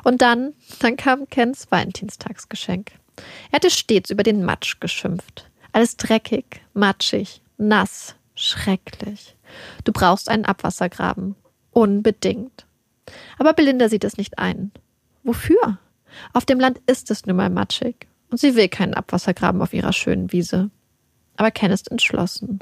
[0.03, 2.91] Und dann, dann kam Kens Valentinstagsgeschenk.
[3.51, 5.49] Er hatte stets über den Matsch geschimpft.
[5.71, 9.35] Alles dreckig, matschig, nass, schrecklich.
[9.83, 11.35] Du brauchst einen Abwassergraben.
[11.71, 12.65] Unbedingt.
[13.37, 14.71] Aber Belinda sieht es nicht ein.
[15.23, 15.79] Wofür?
[16.33, 19.91] Auf dem Land ist es nun mal matschig und sie will keinen Abwassergraben auf ihrer
[19.91, 20.69] schönen Wiese.
[21.35, 22.59] Aber Ken ist entschlossen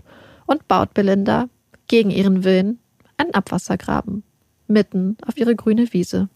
[0.48, 1.50] und baut Belinda,
[1.88, 2.80] gegen ihren Willen,
[3.18, 4.24] einen Abwassergraben
[4.67, 6.30] mitten auf ihre grüne Wiese,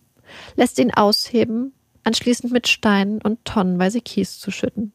[0.55, 4.93] lässt ihn ausheben, anschließend mit Steinen und tonnenweise Kies zu schütten.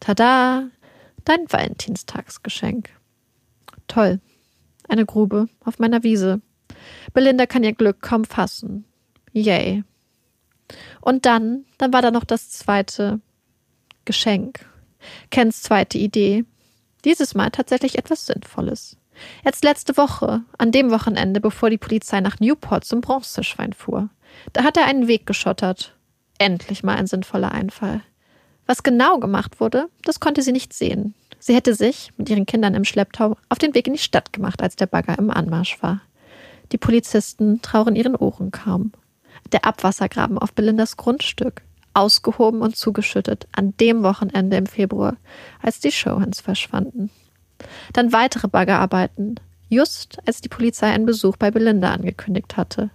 [0.00, 0.68] Tada!
[1.24, 2.90] Dein Valentinstagsgeschenk.
[3.88, 4.20] Toll.
[4.88, 6.40] Eine Grube auf meiner Wiese.
[7.12, 8.84] Belinda kann ihr Glück kaum fassen.
[9.32, 9.82] Yay.
[11.00, 13.20] Und dann, dann war da noch das zweite
[14.04, 14.66] Geschenk.
[15.30, 16.44] Kens zweite Idee.
[17.04, 18.96] Dieses Mal tatsächlich etwas Sinnvolles.
[19.44, 24.08] Jetzt letzte Woche, an dem Wochenende, bevor die Polizei nach Newport zum Bronzeschwein fuhr.
[24.52, 25.94] Da hat er einen Weg geschottert.
[26.38, 28.02] Endlich mal ein sinnvoller Einfall.
[28.66, 31.14] Was genau gemacht wurde, das konnte sie nicht sehen.
[31.38, 34.62] Sie hätte sich, mit ihren Kindern im Schlepptau, auf den Weg in die Stadt gemacht,
[34.62, 36.00] als der Bagger im Anmarsch war.
[36.72, 38.92] Die Polizisten trauern ihren Ohren kaum.
[39.52, 41.62] Der Abwassergraben auf Belindas Grundstück,
[41.94, 45.16] ausgehoben und zugeschüttet, an dem Wochenende im Februar,
[45.62, 47.10] als die Showhands verschwanden.
[47.92, 52.90] Dann weitere Baggerarbeiten, just als die Polizei einen Besuch bei Belinda angekündigt hatte.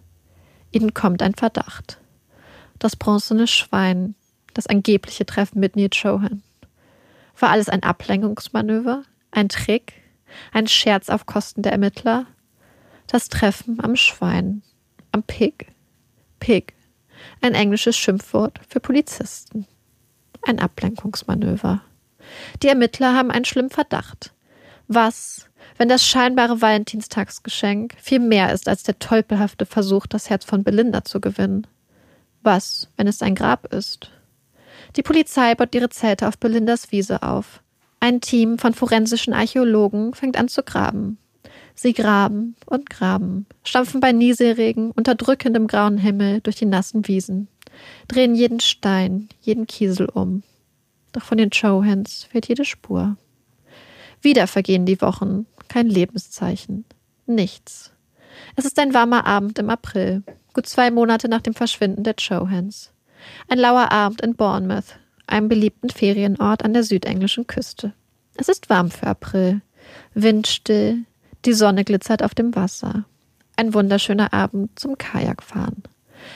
[0.71, 1.99] Ihnen kommt ein Verdacht.
[2.79, 4.15] Das bronzene Schwein,
[4.53, 6.43] das angebliche Treffen mit Neil Chohan.
[7.37, 9.03] War alles ein Ablenkungsmanöver?
[9.31, 9.93] Ein Trick?
[10.51, 12.25] Ein Scherz auf Kosten der Ermittler?
[13.07, 14.61] Das Treffen am Schwein.
[15.11, 15.67] Am Pig.
[16.39, 16.73] Pig.
[17.41, 19.67] Ein englisches Schimpfwort für Polizisten.
[20.43, 21.81] Ein Ablenkungsmanöver.
[22.63, 24.33] Die Ermittler haben einen schlimmen Verdacht.
[24.93, 30.65] Was, wenn das scheinbare Valentinstagsgeschenk viel mehr ist als der tolpelhafte Versuch, das Herz von
[30.65, 31.65] Belinda zu gewinnen?
[32.43, 34.11] Was, wenn es ein Grab ist?
[34.97, 37.63] Die Polizei baut ihre Zelte auf Belindas Wiese auf.
[38.01, 41.17] Ein Team von forensischen Archäologen fängt an zu graben.
[41.73, 47.47] Sie graben und graben, stampfen bei Nieselregen unter drückendem grauen Himmel durch die nassen Wiesen,
[48.09, 50.43] drehen jeden Stein, jeden Kiesel um.
[51.13, 53.15] Doch von den Chohans fehlt jede Spur.
[54.21, 56.85] Wieder vergehen die Wochen, kein Lebenszeichen,
[57.25, 57.91] nichts.
[58.55, 62.91] Es ist ein warmer Abend im April, gut zwei Monate nach dem Verschwinden der Chohans.
[63.47, 67.93] Ein lauer Abend in Bournemouth, einem beliebten Ferienort an der südenglischen Küste.
[68.35, 69.61] Es ist warm für April,
[70.13, 71.05] windstill,
[71.45, 73.05] die Sonne glitzert auf dem Wasser.
[73.55, 75.83] Ein wunderschöner Abend zum Kajakfahren.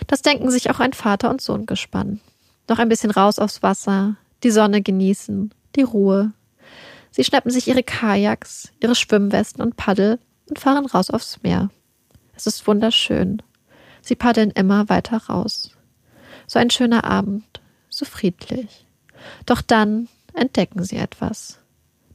[0.08, 2.22] Das denken sich auch ein Vater und Sohn gespannt.
[2.68, 6.34] Noch ein bisschen raus aufs Wasser, die Sonne genießen, die Ruhe,
[7.16, 11.70] Sie schnappen sich ihre Kajaks, ihre Schwimmwesten und Paddel und fahren raus aufs Meer.
[12.36, 13.42] Es ist wunderschön.
[14.02, 15.72] Sie paddeln immer weiter raus.
[16.46, 18.86] So ein schöner Abend, so friedlich.
[19.46, 21.62] Doch dann entdecken sie etwas.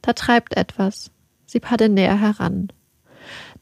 [0.02, 1.10] Da treibt etwas.
[1.46, 2.70] Sie paddeln näher heran.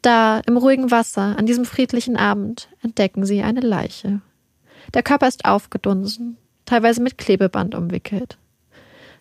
[0.03, 4.23] Da, im ruhigen Wasser, an diesem friedlichen Abend, entdecken sie eine Leiche.
[4.93, 8.39] Der Körper ist aufgedunsen, teilweise mit Klebeband umwickelt.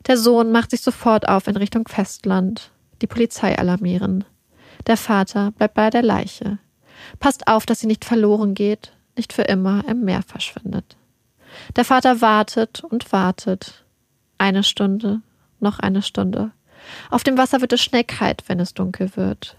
[0.05, 2.71] Der Sohn macht sich sofort auf in Richtung Festland.
[3.01, 4.23] Die Polizei alarmieren.
[4.85, 6.59] Der Vater bleibt bei der Leiche.
[7.19, 10.95] Passt auf, dass sie nicht verloren geht, nicht für immer im Meer verschwindet.
[11.75, 13.85] Der Vater wartet und wartet.
[14.37, 15.21] Eine Stunde,
[15.59, 16.51] noch eine Stunde.
[17.09, 19.57] Auf dem Wasser wird es schnell kalt, wenn es dunkel wird.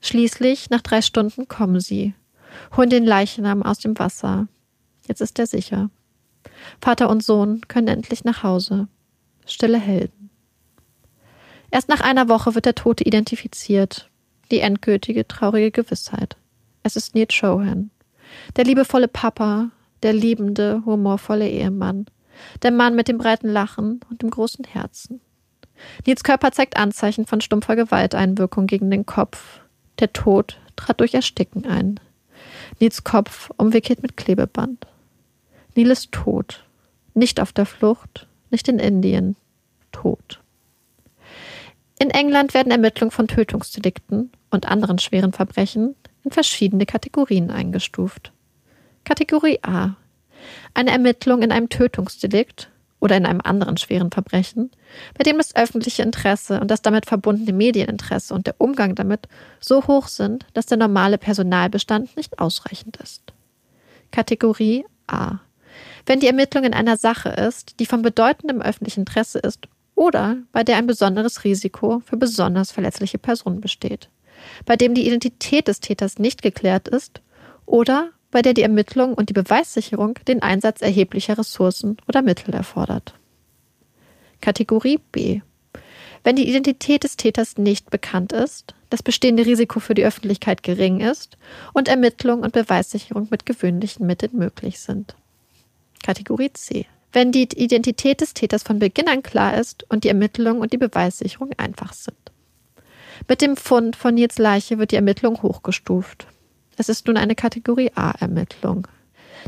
[0.00, 2.14] Schließlich, nach drei Stunden, kommen sie,
[2.76, 4.46] holen den Leichnam aus dem Wasser.
[5.06, 5.90] Jetzt ist er sicher.
[6.80, 8.88] Vater und Sohn können endlich nach Hause
[9.48, 10.30] stille Helden.
[11.70, 14.08] Erst nach einer Woche wird der Tote identifiziert.
[14.50, 16.36] Die endgültige, traurige Gewissheit.
[16.82, 17.90] Es ist Neil Chohan.
[18.56, 19.70] Der liebevolle Papa,
[20.02, 22.06] der liebende, humorvolle Ehemann.
[22.62, 25.20] Der Mann mit dem breiten Lachen und dem großen Herzen.
[26.06, 29.60] Nils Körper zeigt Anzeichen von stumpfer Gewalteinwirkung gegen den Kopf.
[29.98, 32.00] Der Tod trat durch Ersticken ein.
[32.80, 34.86] Nils Kopf umwickelt mit Klebeband.
[35.74, 36.64] Neil ist tot.
[37.14, 39.36] Nicht auf der Flucht, nicht in Indien.
[39.92, 40.40] Tot.
[41.98, 48.32] In England werden Ermittlungen von Tötungsdelikten und anderen schweren Verbrechen in verschiedene Kategorien eingestuft.
[49.04, 49.96] Kategorie A.
[50.74, 54.70] Eine Ermittlung in einem Tötungsdelikt oder in einem anderen schweren Verbrechen,
[55.16, 59.28] bei dem das öffentliche Interesse und das damit verbundene Medieninteresse und der Umgang damit
[59.60, 63.32] so hoch sind, dass der normale Personalbestand nicht ausreichend ist.
[64.10, 65.40] Kategorie A
[66.08, 70.64] wenn die Ermittlung in einer Sache ist, die von bedeutendem öffentlichen Interesse ist oder bei
[70.64, 74.08] der ein besonderes Risiko für besonders verletzliche Personen besteht,
[74.64, 77.20] bei dem die Identität des Täters nicht geklärt ist
[77.66, 83.14] oder bei der die Ermittlung und die Beweissicherung den Einsatz erheblicher Ressourcen oder Mittel erfordert.
[84.40, 85.42] Kategorie B.
[86.24, 91.00] Wenn die Identität des Täters nicht bekannt ist, das bestehende Risiko für die Öffentlichkeit gering
[91.00, 91.36] ist
[91.74, 95.14] und Ermittlung und Beweissicherung mit gewöhnlichen Mitteln möglich sind.
[96.02, 96.86] Kategorie C.
[97.12, 100.78] Wenn die Identität des Täters von Beginn an klar ist und die Ermittlung und die
[100.78, 102.16] Beweissicherung einfach sind.
[103.26, 106.26] Mit dem Fund von Nils Leiche wird die Ermittlung hochgestuft.
[106.76, 108.86] Es ist nun eine Kategorie A-Ermittlung.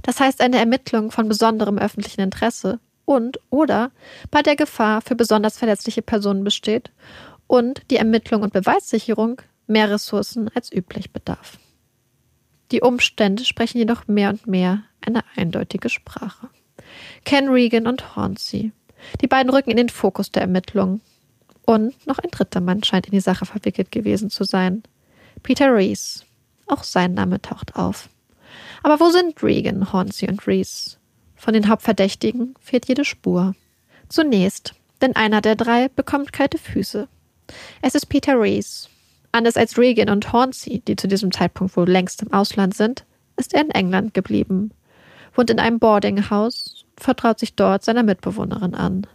[0.02, 3.90] Das heißt eine Ermittlung von besonderem öffentlichen Interesse und oder
[4.30, 6.90] bei der Gefahr für besonders verletzliche Personen besteht
[7.46, 11.58] und die Ermittlung und Beweissicherung mehr Ressourcen als üblich bedarf.
[12.70, 16.48] Die Umstände sprechen jedoch mehr und mehr eine eindeutige Sprache.
[17.24, 18.72] Ken Regan und Hornsey.
[19.20, 21.00] Die beiden rücken in den Fokus der Ermittlungen.
[21.64, 24.82] Und noch ein dritter Mann scheint in die Sache verwickelt gewesen zu sein.
[25.42, 26.24] Peter Rees.
[26.66, 28.08] Auch sein Name taucht auf.
[28.82, 30.98] Aber wo sind Regan, Hornsey und Rees?
[31.36, 33.54] Von den Hauptverdächtigen fehlt jede Spur.
[34.08, 37.08] Zunächst, denn einer der drei bekommt kalte Füße.
[37.82, 38.88] Es ist Peter Rees.
[39.32, 43.04] Anders als Regan und Hornsey, die zu diesem Zeitpunkt wohl längst im Ausland sind,
[43.36, 44.72] ist er in England geblieben,
[45.34, 49.06] wohnt in einem Boardinghaus, vertraut sich dort seiner Mitbewohnerin an.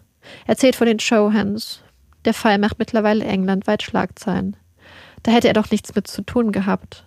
[0.48, 1.82] Erzählt von den Showhands.
[2.24, 4.58] Der Fall macht mittlerweile englandweit Schlagzeilen.
[5.24, 7.06] Da hätte er doch nichts mit zu tun gehabt.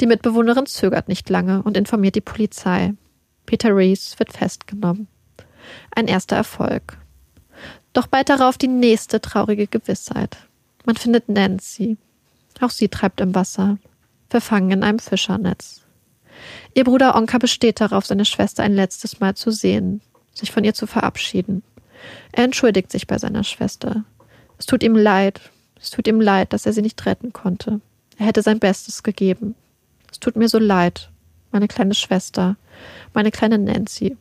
[0.00, 2.94] Die Mitbewohnerin zögert nicht lange und informiert die Polizei.
[3.44, 5.06] Peter Rees wird festgenommen.
[5.94, 6.98] Ein erster Erfolg.
[7.92, 10.36] Doch bald darauf die nächste traurige Gewissheit.
[10.84, 11.96] Man findet Nancy.
[12.60, 13.78] Auch sie treibt im Wasser,
[14.28, 15.82] verfangen in einem Fischernetz.
[16.74, 20.00] Ihr Bruder Onka besteht darauf, seine Schwester ein letztes Mal zu sehen,
[20.34, 21.62] sich von ihr zu verabschieden.
[22.32, 24.04] Er entschuldigt sich bei seiner Schwester.
[24.58, 25.40] Es tut ihm leid,
[25.80, 27.80] es tut ihm leid, dass er sie nicht retten konnte.
[28.18, 29.54] Er hätte sein Bestes gegeben.
[30.10, 31.10] Es tut mir so leid,
[31.52, 32.56] meine kleine Schwester,
[33.12, 34.16] meine kleine Nancy.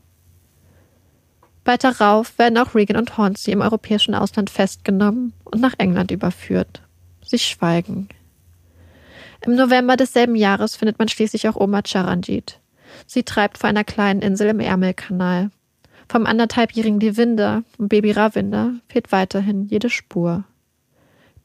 [1.63, 6.82] Bald darauf werden auch Regan und Hornsey im europäischen Ausland festgenommen und nach England überführt.
[7.26, 8.08] Sie schweigen.
[9.46, 12.60] Im November desselben Jahres findet man schließlich auch Oma Charanjit.
[13.06, 15.52] Sie treibt vor einer kleinen Insel im Ärmelkanal.
[16.10, 20.46] Vom anderthalbjährigen Devinder und Baby Ravinder fehlt weiterhin jede Spur.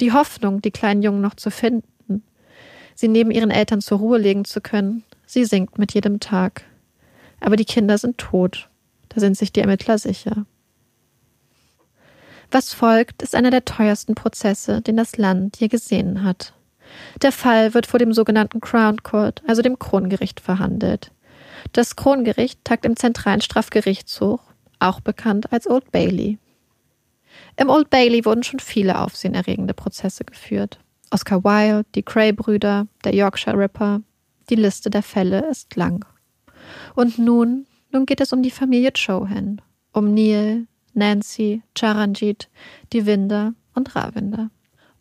[0.01, 2.23] Die Hoffnung, die kleinen Jungen noch zu finden,
[2.95, 6.65] sie neben ihren Eltern zur Ruhe legen zu können, sie sinkt mit jedem Tag.
[7.41, 8.69] Aber die Kinder sind tot.
[9.11, 10.47] Da sind sich die Ermittler sicher.
[12.51, 16.55] Was folgt, ist einer der teuersten Prozesse, den das Land je gesehen hat.
[17.22, 21.12] Der Fall wird vor dem sogenannten Crown Court, also dem Krongericht, verhandelt.
[21.72, 24.40] Das Krongericht tagt im zentralen Strafgerichtshof,
[24.79, 26.38] auch bekannt als Old Bailey.
[27.57, 30.81] Im Old Bailey wurden schon viele aufsehenerregende Prozesse geführt.
[31.11, 34.00] Oscar Wilde, die Cray-Brüder, der Yorkshire Ripper.
[34.48, 36.05] Die Liste der Fälle ist lang.
[36.94, 39.61] Und nun, nun geht es um die Familie Chohan,
[39.92, 42.48] um Neil, Nancy, Charanjit,
[42.92, 44.50] Divinder und Ravinder.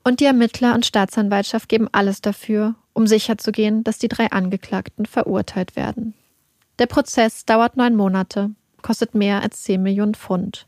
[0.09, 5.75] Und die Ermittler und Staatsanwaltschaft geben alles dafür, um sicherzugehen, dass die drei Angeklagten verurteilt
[5.75, 6.15] werden.
[6.79, 8.49] Der Prozess dauert neun Monate,
[8.81, 10.65] kostet mehr als zehn Millionen Pfund.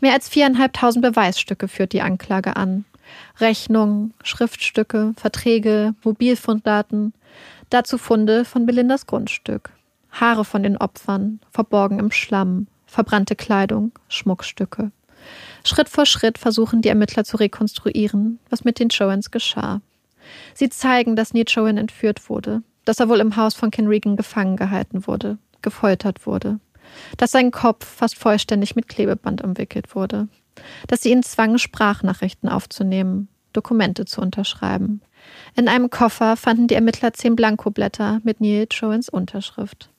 [0.00, 2.84] Mehr als viereinhalbtausend Beweisstücke führt die Anklage an.
[3.38, 7.14] Rechnungen, Schriftstücke, Verträge, Mobilfunddaten,
[7.68, 9.70] dazu Funde von Belindas Grundstück.
[10.10, 14.90] Haare von den Opfern, verborgen im Schlamm, verbrannte Kleidung, Schmuckstücke.
[15.64, 19.80] Schritt vor Schritt versuchen die Ermittler zu rekonstruieren, was mit den Joans geschah.
[20.54, 24.16] Sie zeigen, dass Neil Joan entführt wurde, dass er wohl im Haus von Ken Regan
[24.16, 26.60] gefangen gehalten wurde, gefoltert wurde,
[27.16, 30.28] dass sein Kopf fast vollständig mit Klebeband umwickelt wurde,
[30.86, 35.02] dass sie ihn zwangen, Sprachnachrichten aufzunehmen, Dokumente zu unterschreiben.
[35.56, 39.90] In einem Koffer fanden die Ermittler zehn Blankoblätter mit Neil Joans Unterschrift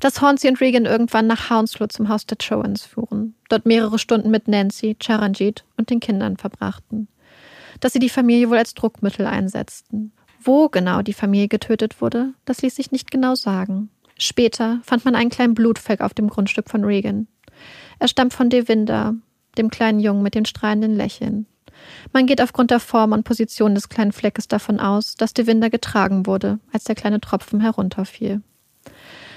[0.00, 4.30] dass Hornsey und Regan irgendwann nach Hounslow zum Haus der Chowans fuhren, dort mehrere Stunden
[4.30, 7.08] mit Nancy, Charanjit und den Kindern verbrachten.
[7.80, 10.12] Dass sie die Familie wohl als Druckmittel einsetzten.
[10.42, 13.90] Wo genau die Familie getötet wurde, das ließ sich nicht genau sagen.
[14.18, 17.26] Später fand man einen kleinen Blutfleck auf dem Grundstück von Regan.
[17.98, 19.14] Er stammt von Devinda,
[19.58, 21.46] dem kleinen Jungen mit den strahlenden Lächeln.
[22.12, 26.26] Man geht aufgrund der Form und Position des kleinen Fleckes davon aus, dass Devinda getragen
[26.26, 28.42] wurde, als der kleine Tropfen herunterfiel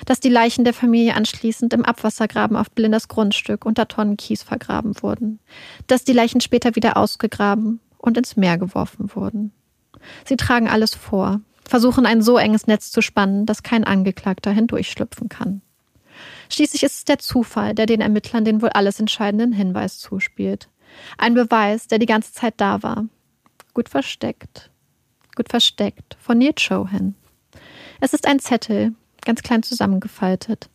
[0.05, 5.01] dass die Leichen der Familie anschließend im Abwassergraben auf Belindas Grundstück unter Tonnen Kies vergraben
[5.01, 5.39] wurden,
[5.87, 9.53] dass die Leichen später wieder ausgegraben und ins Meer geworfen wurden.
[10.25, 15.29] Sie tragen alles vor, versuchen ein so enges Netz zu spannen, dass kein Angeklagter hindurchschlüpfen
[15.29, 15.61] kann.
[16.49, 20.69] Schließlich ist es der Zufall, der den Ermittlern den wohl alles entscheidenden Hinweis zuspielt.
[21.17, 23.05] Ein Beweis, der die ganze Zeit da war.
[23.73, 24.69] Gut versteckt.
[25.35, 27.15] Gut versteckt von Neil Chohan.
[27.99, 28.93] Es ist ein Zettel,
[29.25, 30.69] ganz klein zusammengefaltet.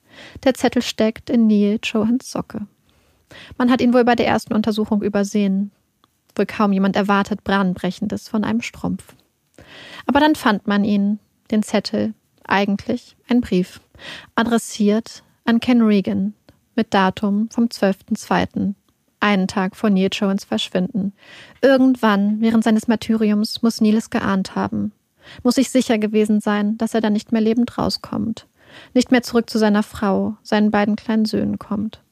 [0.45, 2.67] Der Zettel steckt in Neil Johans Socke.
[3.57, 5.71] Man hat ihn wohl bei der ersten Untersuchung übersehen.
[6.35, 9.15] Wohl kaum jemand erwartet Brandbrechendes von einem Strumpf.
[10.07, 11.19] Aber dann fand man ihn,
[11.51, 13.81] den Zettel, eigentlich ein Brief,
[14.35, 16.35] adressiert an Ken Regan,
[16.75, 18.75] mit Datum vom 12.02.,
[19.21, 21.13] einen Tag vor Neil Johans Verschwinden.
[21.61, 24.93] Irgendwann während seines Martyriums muss Neil es geahnt haben,
[25.43, 28.47] muss sich sicher gewesen sein, dass er da nicht mehr lebend rauskommt,
[28.95, 32.03] nicht mehr zurück zu seiner Frau, seinen beiden kleinen Söhnen kommt.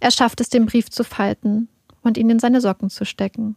[0.00, 1.68] Er schafft es, den Brief zu falten
[2.02, 3.56] und ihn in seine Socken zu stecken.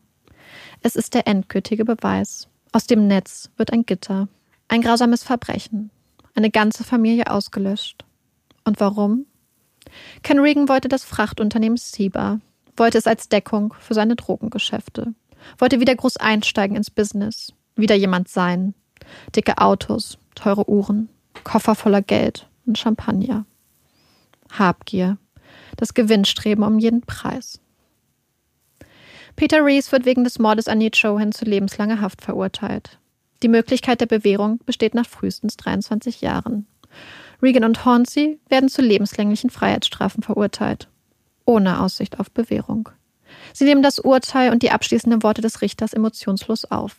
[0.81, 2.47] Es ist der endgültige Beweis.
[2.71, 4.27] Aus dem Netz wird ein Gitter.
[4.67, 5.91] Ein grausames Verbrechen.
[6.35, 8.05] Eine ganze Familie ausgelöscht.
[8.63, 9.25] Und warum?
[10.23, 12.39] Ken Regan wollte das Frachtunternehmen Seba,
[12.77, 15.13] wollte es als Deckung für seine Drogengeschäfte,
[15.57, 18.73] wollte wieder groß einsteigen ins Business, wieder jemand sein.
[19.35, 21.09] Dicke Autos, teure Uhren,
[21.43, 23.45] Koffer voller Geld und Champagner.
[24.51, 25.17] Habgier,
[25.77, 27.59] das Gewinnstreben um jeden Preis.
[29.35, 32.99] Peter Rees wird wegen des Mordes an Chohan zu lebenslanger Haft verurteilt.
[33.41, 36.67] Die Möglichkeit der Bewährung besteht nach frühestens 23 Jahren.
[37.41, 40.89] Regan und Hornsey werden zu lebenslänglichen Freiheitsstrafen verurteilt,
[41.45, 42.89] ohne Aussicht auf Bewährung.
[43.53, 46.97] Sie nehmen das Urteil und die abschließenden Worte des Richters emotionslos auf.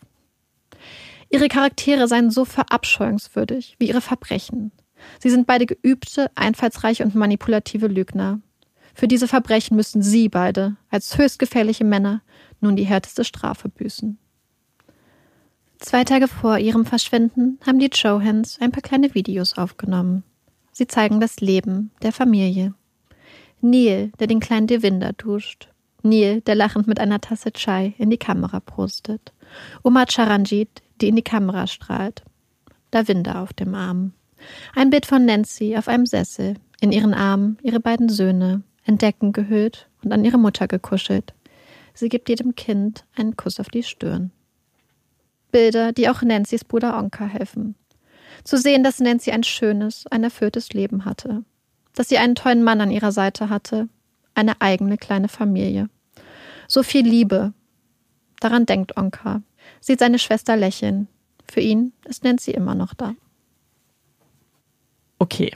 [1.30, 4.72] Ihre Charaktere seien so verabscheuungswürdig wie ihre Verbrechen.
[5.20, 8.40] Sie sind beide geübte, einfallsreiche und manipulative Lügner.
[8.94, 12.22] Für diese Verbrechen müssen sie beide, als höchst gefährliche Männer,
[12.60, 14.18] nun die härteste Strafe büßen.
[15.78, 20.24] Zwei Tage vor ihrem Verschwinden haben die Johans ein paar kleine Videos aufgenommen.
[20.72, 22.74] Sie zeigen das Leben der Familie.
[23.62, 25.69] Neil, der den kleinen Devinder duscht.
[26.02, 29.32] Neil, der lachend mit einer Tasse Chai in die Kamera prostet.
[29.82, 32.22] Oma Charanjit, die in die Kamera strahlt.
[32.90, 34.12] Davinder auf dem Arm.
[34.74, 36.54] Ein Bild von Nancy auf einem Sessel.
[36.80, 41.34] In ihren Armen ihre beiden Söhne, entdecken gehüllt und an ihre Mutter gekuschelt.
[41.94, 44.30] Sie gibt jedem Kind einen Kuss auf die Stirn.
[45.52, 47.74] Bilder, die auch Nancy's Bruder Onka helfen.
[48.44, 51.44] Zu sehen, dass Nancy ein schönes, ein erfülltes Leben hatte.
[51.94, 53.88] Dass sie einen tollen Mann an ihrer Seite hatte.
[54.40, 55.90] Eine eigene kleine Familie.
[56.66, 57.52] So viel Liebe.
[58.40, 59.42] Daran denkt Onka.
[59.80, 61.08] Sieht seine Schwester lächeln.
[61.46, 63.12] Für ihn ist Nancy immer noch da.
[65.18, 65.52] Okay.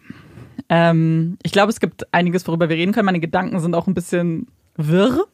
[0.69, 3.07] Ähm, ich glaube, es gibt einiges, worüber wir reden können.
[3.07, 5.29] Meine Gedanken sind auch ein bisschen wirr.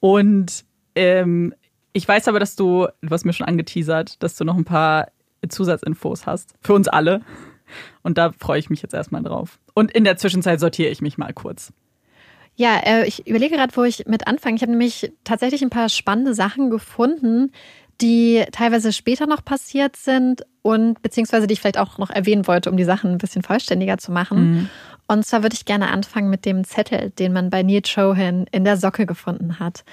[0.00, 0.64] Und
[0.96, 1.54] ähm,
[1.92, 5.06] ich weiß aber, dass du, du hast mir schon angeteasert, dass du noch ein paar
[5.48, 6.54] Zusatzinfos hast.
[6.62, 7.20] Für uns alle.
[8.02, 9.60] Und da freue ich mich jetzt erstmal drauf.
[9.72, 11.72] Und in der Zwischenzeit sortiere ich mich mal kurz.
[12.56, 14.56] Ja, äh, ich überlege gerade, wo ich mit anfange.
[14.56, 17.50] Ich habe nämlich tatsächlich ein paar spannende Sachen gefunden,
[18.00, 22.70] die teilweise später noch passiert sind und beziehungsweise die ich vielleicht auch noch erwähnen wollte,
[22.70, 24.52] um die Sachen ein bisschen vollständiger zu machen.
[24.52, 24.70] Mhm.
[25.06, 28.64] Und zwar würde ich gerne anfangen mit dem Zettel, den man bei Neil Chohan in
[28.64, 29.84] der Socke gefunden hat.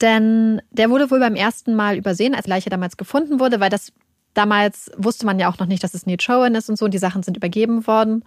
[0.00, 3.92] Denn der wurde wohl beim ersten Mal übersehen, als Leiche damals gefunden wurde, weil das
[4.34, 6.88] damals wusste man ja auch noch nicht, dass es Neil Chohan ist und so.
[6.88, 8.24] Die Sachen sind übergeben worden.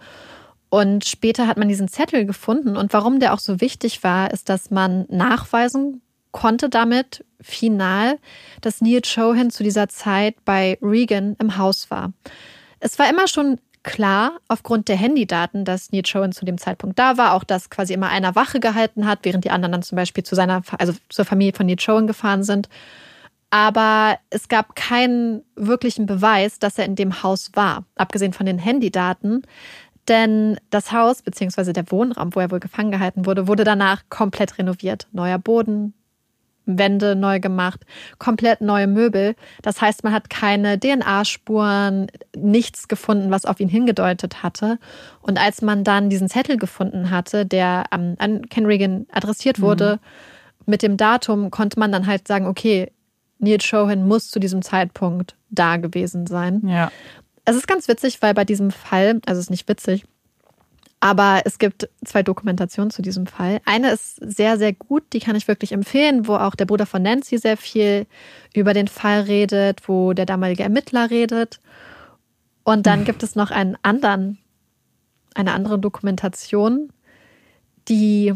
[0.72, 2.78] Und später hat man diesen Zettel gefunden.
[2.78, 6.00] Und warum der auch so wichtig war, ist, dass man nachweisen
[6.30, 8.18] konnte damit final,
[8.62, 12.14] dass Neil Chohan zu dieser Zeit bei Regan im Haus war.
[12.80, 17.18] Es war immer schon klar, aufgrund der Handydaten, dass Neil Chohan zu dem Zeitpunkt da
[17.18, 20.24] war, auch dass quasi immer einer Wache gehalten hat, während die anderen dann zum Beispiel
[20.24, 22.70] zu seiner, also zur Familie von Neil Chohan gefahren sind.
[23.50, 28.58] Aber es gab keinen wirklichen Beweis, dass er in dem Haus war, abgesehen von den
[28.58, 29.42] Handydaten.
[30.08, 34.58] Denn das Haus, beziehungsweise der Wohnraum, wo er wohl gefangen gehalten wurde, wurde danach komplett
[34.58, 35.06] renoviert.
[35.12, 35.94] Neuer Boden,
[36.64, 37.84] Wände neu gemacht,
[38.18, 39.34] komplett neue Möbel.
[39.62, 44.78] Das heißt, man hat keine DNA-Spuren, nichts gefunden, was auf ihn hingedeutet hatte.
[45.20, 49.62] Und als man dann diesen Zettel gefunden hatte, der an Ken Regan adressiert mhm.
[49.62, 50.64] wurde, mhm.
[50.66, 52.92] mit dem Datum, konnte man dann halt sagen, okay,
[53.38, 56.62] Neil Chohan muss zu diesem Zeitpunkt da gewesen sein.
[56.64, 56.92] Ja.
[57.44, 60.04] Es ist ganz witzig, weil bei diesem Fall, also es ist nicht witzig,
[61.00, 63.60] aber es gibt zwei Dokumentationen zu diesem Fall.
[63.64, 67.02] Eine ist sehr, sehr gut, die kann ich wirklich empfehlen, wo auch der Bruder von
[67.02, 68.06] Nancy sehr viel
[68.54, 71.58] über den Fall redet, wo der damalige Ermittler redet.
[72.62, 74.38] Und dann gibt es noch einen anderen,
[75.34, 76.92] eine andere Dokumentation,
[77.88, 78.32] die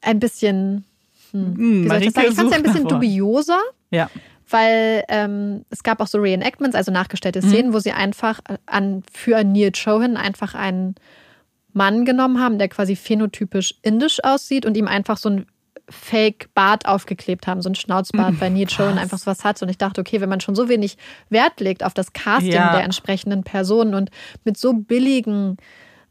[0.00, 0.86] ein bisschen,
[1.32, 2.28] hm, wie soll ich das sagen?
[2.30, 3.60] Ich fand es ein bisschen dubioser.
[3.90, 4.08] Ja
[4.52, 7.48] weil ähm, es gab auch so Reenactments, also nachgestellte mhm.
[7.48, 7.74] Szenen, mhm.
[7.74, 10.94] wo sie einfach an für Neil Chohan einfach einen
[11.72, 15.46] Mann genommen haben, der quasi phänotypisch indisch aussieht und ihm einfach so ein
[15.88, 19.60] Fake-Bart aufgeklebt haben, so ein Schnauzbart, weil Neil Schoen einfach sowas hat.
[19.62, 20.96] Und ich dachte, okay, wenn man schon so wenig
[21.28, 22.72] Wert legt auf das Casting Ja.
[22.72, 24.10] der entsprechenden Personen und
[24.44, 25.56] mit so billigen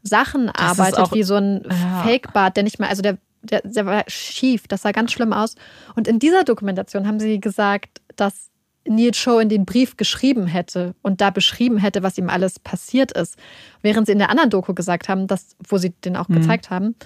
[0.02, 2.02] Sachen arbeitet, auch- wie so ein Ja.
[2.04, 5.54] Fake-Bart, der nicht mal, also der, der, der war schief, das sah ganz schlimm aus.
[5.96, 8.50] Und in dieser Dokumentation haben sie gesagt, dass
[8.86, 13.36] Neil Schoen den Brief geschrieben hätte und da beschrieben hätte, was ihm alles passiert ist.
[13.80, 16.96] Während sie in der anderen Doku gesagt haben, dass, wo sie den auch gezeigt haben,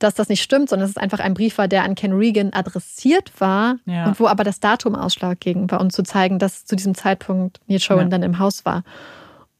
[0.00, 2.52] dass das nicht stimmt, sondern dass es einfach ein Brief war, der an Ken Regan
[2.52, 4.06] adressiert war Ja.
[4.06, 7.78] und wo aber das Datum ausschlaggebend war, um zu zeigen, dass zu diesem Zeitpunkt Neil
[7.78, 8.04] Schoen Ja.
[8.08, 8.82] dann im Haus war.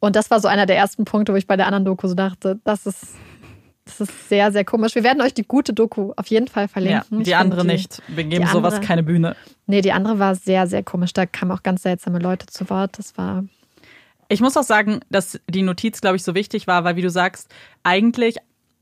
[0.00, 2.14] Und das war so einer der ersten Punkte, wo ich bei der anderen Doku so
[2.14, 3.14] dachte, das ist,
[3.98, 4.94] das ist sehr, sehr komisch.
[4.94, 7.18] Wir werden euch die gute Doku auf jeden Fall Ja, verlinken.
[7.20, 8.02] Ich die finde andere die- nicht.
[8.08, 9.36] Wir geben sowas andere- keine Bühne.
[9.66, 11.12] Nee, die andere war sehr, sehr komisch.
[11.12, 12.98] Da kamen auch ganz seltsame Leute zu Wort.
[12.98, 13.44] Das war.
[14.28, 17.10] Ich muss auch sagen, dass die Notiz, glaube ich, so wichtig war, weil wie du
[17.10, 17.48] sagst,
[17.82, 18.36] eigentlich,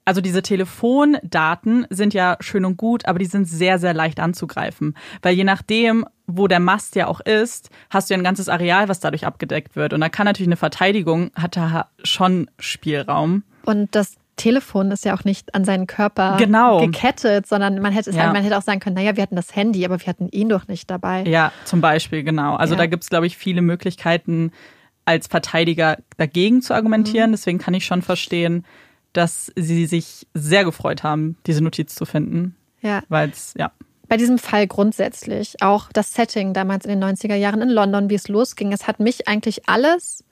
[0.04, 4.96] also diese Telefondaten sind ja schön und gut, aber die sind sehr, sehr leicht anzugreifen.
[5.22, 8.88] Weil je nachdem, wo der Mast ja auch ist, hast du ja ein ganzes Areal,
[8.88, 9.92] was dadurch abgedeckt wird.
[9.92, 13.42] Und da kann natürlich eine Verteidigung, hat da schon Spielraum.
[13.64, 16.80] Und das Telefon ist ja auch nicht an seinen Körper Genau.
[16.80, 18.32] gekettet, sondern man hätte, es Ja.
[18.32, 20.68] man hätte auch sagen können, naja, wir hatten das Handy, aber wir hatten ihn doch
[20.68, 21.22] nicht dabei.
[21.24, 22.56] Ja, zum Beispiel, genau.
[22.56, 22.78] Also Ja.
[22.78, 24.52] da gibt's glaube ich, viele Möglichkeiten,
[25.04, 27.32] als Verteidiger dagegen zu argumentieren.
[27.32, 28.64] Deswegen kann ich schon verstehen,
[29.12, 32.54] dass sie sich sehr gefreut haben, diese Notiz zu finden.
[32.80, 33.02] Ja.
[33.08, 33.72] Weil es, ja.
[34.08, 38.14] Bei diesem Fall grundsätzlich, auch das Setting damals in den 90er Jahren in London, wie
[38.16, 40.24] es losging, es hat mich eigentlich alles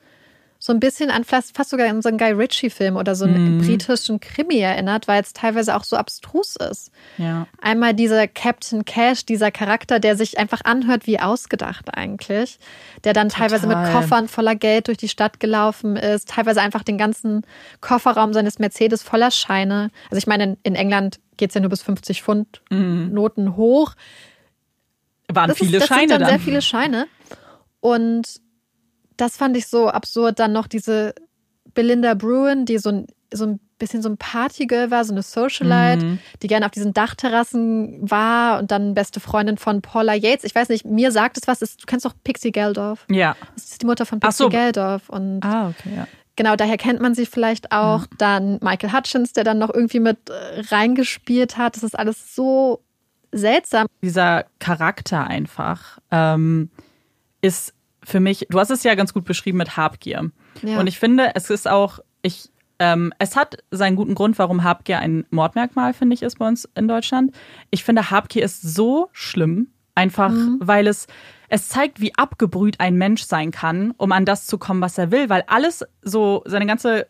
[0.60, 3.58] so ein bisschen an fast, fast sogar in so einen Guy Ritchie-Film oder so einen
[3.58, 6.90] britischen Krimi erinnert, weil es teilweise auch so abstrus ist.
[7.16, 7.46] Ja.
[7.62, 12.58] Einmal dieser Captain Cash, dieser Charakter, der sich einfach anhört wie ausgedacht eigentlich,
[13.04, 13.76] der dann teilweise mit.
[13.92, 17.42] Koffern voller Geld durch die Stadt gelaufen ist, teilweise einfach den ganzen
[17.80, 19.90] Kofferraum seines Mercedes voller Scheine.
[20.10, 23.92] Also ich meine, in- England geht's ja nur bis 50 Pfund Noten hoch.
[25.28, 26.30] Waren Das, viele ist, das Scheine sind dann dann.
[26.30, 27.06] sehr viele Scheine.
[27.80, 28.40] Und
[29.18, 30.38] das fand ich so absurd.
[30.38, 31.14] Dann noch diese
[31.74, 36.04] Belinda Bruin, die so ein, so ein bisschen so ein Partygirl war, so eine Socialite,
[36.04, 36.18] Mhm.
[36.42, 40.42] die gerne auf diesen Dachterrassen war und dann beste Freundin von Paula Yates.
[40.44, 41.62] Ich weiß nicht, mir sagt es was.
[41.62, 43.04] Ist, du kennst doch Pixie Geldorf.
[43.10, 43.36] Ja.
[43.54, 44.48] Das ist die Mutter von Pixie so.
[44.48, 45.08] Geldorf.
[45.10, 46.08] Und Ah, okay, ja.
[46.34, 48.06] genau daher kennt man sie vielleicht auch.
[48.18, 51.76] Dann Michael Hutchins, der dann noch irgendwie mit äh, reingespielt hat.
[51.76, 52.82] Das ist alles so
[53.30, 53.86] seltsam.
[54.02, 56.70] Dieser Charakter einfach ähm,
[57.42, 57.74] ist
[58.08, 60.30] für mich, du hast es ja ganz gut beschrieben mit Habgier.
[60.62, 60.80] Ja.
[60.80, 64.98] Und ich finde, es ist auch, ich, ähm, es hat seinen guten Grund, warum Habgier
[64.98, 67.32] ein Mordmerkmal, finde ich, ist bei uns in Deutschland.
[67.70, 71.06] Ich finde, Habgier ist so schlimm, einfach weil es,
[71.48, 75.10] es zeigt, wie abgebrüht ein Mensch sein kann, um an das zu kommen, was er
[75.10, 77.06] will, weil alles so, seine ganze,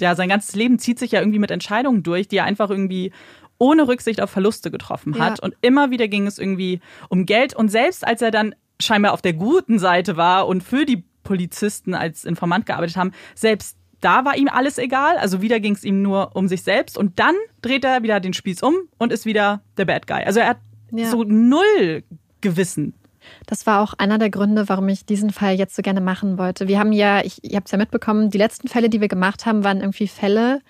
[0.00, 3.12] ja, sein ganzes Leben zieht sich ja irgendwie mit Entscheidungen durch, die er einfach irgendwie
[3.58, 5.38] ohne Rücksicht auf Verluste getroffen hat.
[5.38, 5.44] Ja.
[5.44, 6.80] Und immer wieder ging es irgendwie
[7.10, 7.54] um Geld.
[7.54, 11.94] Und selbst als er dann scheinbar auf der guten Seite war und für die Polizisten
[11.94, 15.18] als Informant gearbeitet haben, selbst da war ihm alles egal.
[15.18, 16.96] Also wieder ging es ihm nur um sich selbst.
[16.96, 20.24] Und dann dreht er wieder den Spieß um und ist wieder der Bad Guy.
[20.24, 20.58] Also er hat
[20.90, 21.10] Ja.
[21.10, 22.02] so null
[22.40, 22.94] Gewissen.
[23.46, 26.66] Das war auch einer der Gründe, warum ich diesen Fall jetzt so gerne machen wollte.
[26.66, 29.44] Wir haben ja, ich, ihr habt es ja mitbekommen, die letzten Fälle, die wir gemacht
[29.44, 30.62] haben, waren irgendwie Fälle,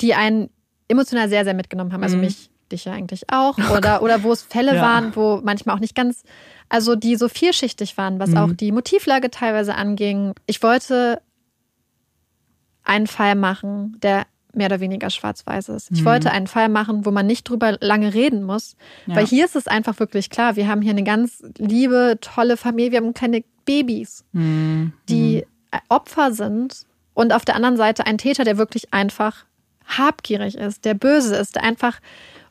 [0.00, 0.50] die einen
[0.86, 2.04] emotional sehr, sehr mitgenommen haben.
[2.04, 3.58] Also mich, dich ja eigentlich auch.
[3.76, 4.82] Oder, oder wo es Fälle Ja.
[4.82, 6.22] waren, wo manchmal auch nicht ganz,
[6.68, 10.34] also die so vielschichtig waren, was auch die Motivlage teilweise anging.
[10.46, 11.22] Ich wollte
[12.84, 15.90] einen Fall machen, der mehr oder weniger schwarz-weiß ist.
[15.92, 18.76] Ich wollte einen Fall machen, wo man nicht drüber lange reden muss.
[19.06, 19.16] Ja.
[19.16, 22.92] Weil hier ist es einfach wirklich klar, wir haben hier eine ganz liebe, tolle Familie,
[22.92, 25.44] wir haben kleine Babys, die
[25.88, 29.44] Opfer sind und auf der anderen Seite ein Täter, der wirklich einfach
[29.86, 32.00] habgierig ist, der böse ist, der einfach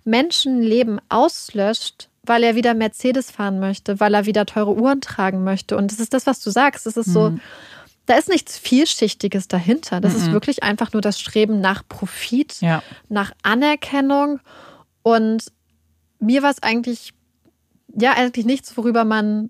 [0.04, 5.76] Menschenleben auslöscht, weil er wieder Mercedes fahren möchte, weil er wieder teure Uhren tragen möchte.
[5.78, 6.86] Und das ist das, was du sagst.
[6.86, 7.38] Es ist so,
[8.06, 10.00] da ist nichts Vielschichtiges dahinter.
[10.02, 12.84] Das ist wirklich einfach nur das Streben nach Profit, Ja.
[13.10, 14.40] nach Anerkennung.
[15.04, 15.52] Und
[16.20, 17.14] mir war es eigentlich,
[17.96, 19.50] ja, eigentlich nichts, worüber man,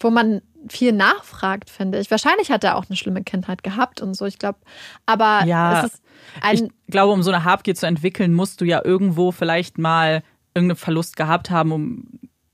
[0.00, 2.10] wo man viel nachfragt, finde ich.
[2.10, 4.58] Wahrscheinlich hat er auch eine schlimme Kindheit gehabt und so, ich glaube.
[5.06, 6.02] Aber Ja, es ist
[6.40, 10.22] ein, ich glaube, um so eine Habgier zu entwickeln, musst du ja irgendwo vielleicht mal
[10.54, 12.04] irgendeinen Verlust gehabt haben, um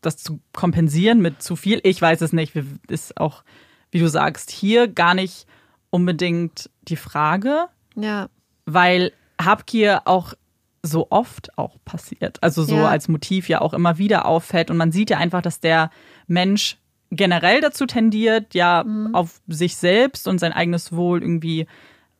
[0.01, 1.81] das zu kompensieren mit zu viel.
[1.83, 2.55] Ich weiß es nicht.
[2.89, 3.45] Ist auch,
[3.91, 5.47] wie du sagst, hier gar nicht
[5.91, 8.29] unbedingt die Frage, ja,
[8.65, 10.35] weil Habgier auch
[10.83, 12.43] so oft auch passiert.
[12.43, 12.89] Also so Ja.
[12.89, 14.71] als Motiv ja auch immer wieder auffällt.
[14.71, 15.91] Und man sieht ja einfach, dass der
[16.27, 16.79] Mensch
[17.11, 19.15] generell dazu tendiert, ja, Mhm.
[19.15, 21.67] auf sich selbst und sein eigenes Wohl irgendwie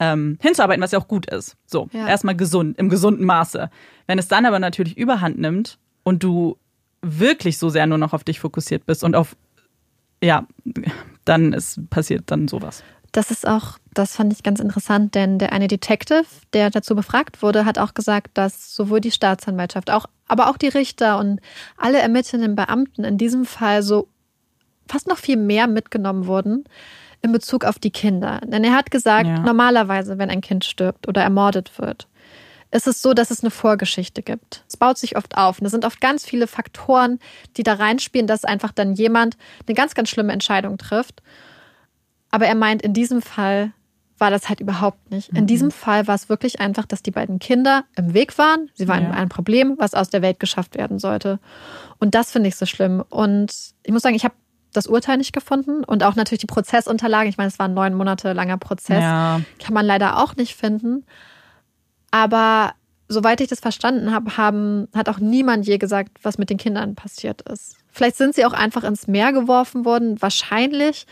[0.01, 1.57] ähm, hinzuarbeiten, was ja auch gut ist.
[1.67, 2.09] So, Ja.
[2.09, 3.71] erstmal gesund, im gesunden Maße.
[4.07, 6.57] Wenn es dann aber natürlich überhand nimmt und du
[7.03, 9.37] wirklich so sehr nur noch auf dich fokussiert bist und auf,
[10.23, 10.47] ja,
[11.25, 12.83] dann ist passiert dann sowas.
[13.13, 17.43] Das ist auch, das fand ich ganz interessant, denn der eine Detective, der dazu befragt
[17.43, 21.41] wurde, hat auch gesagt, dass sowohl die Staatsanwaltschaft, auch, aber auch die Richter und
[21.77, 24.09] alle ermittelnden Beamten in diesem Fall so
[24.89, 26.65] fast noch viel mehr mitgenommen wurden
[27.23, 28.41] in Bezug auf die Kinder.
[28.45, 29.41] Denn er hat gesagt, ja.
[29.41, 32.09] normalerweise, wenn ein Kind stirbt oder ermordet wird,
[32.71, 34.65] ist es so, dass es eine Vorgeschichte gibt.
[34.69, 35.59] Es baut sich oft auf.
[35.59, 37.19] Und es sind oft ganz viele Faktoren,
[37.57, 41.23] die da reinspielen, dass einfach dann jemand eine ganz, ganz schlimme Entscheidung trifft.
[42.31, 43.73] Aber er meint, in diesem Fall
[44.19, 45.31] war das halt überhaupt nicht.
[45.31, 45.47] In mhm.
[45.47, 48.71] diesem Fall war es wirklich einfach, dass die beiden Kinder im Weg waren.
[48.75, 49.11] Sie waren ja.
[49.11, 51.41] ein Problem, was aus der Welt geschafft werden sollte.
[51.99, 53.03] Und das finde ich so schlimm.
[53.09, 53.53] Und
[53.83, 54.35] ich muss sagen, ich habe
[54.73, 57.29] das Urteil nicht gefunden und auch natürlich die Prozessunterlagen.
[57.29, 59.03] Ich meine, es war ein neun Monate langer Prozess.
[59.03, 59.41] Ja.
[59.59, 61.05] Kann man leider auch nicht finden.
[62.11, 62.73] Aber
[63.09, 66.95] soweit ich das verstanden habe, haben, hat auch niemand je gesagt, was mit den Kindern
[66.95, 67.77] passiert ist.
[67.93, 71.07] Vielleicht sind sie auch einfach ins Meer geworfen worden, wahrscheinlich.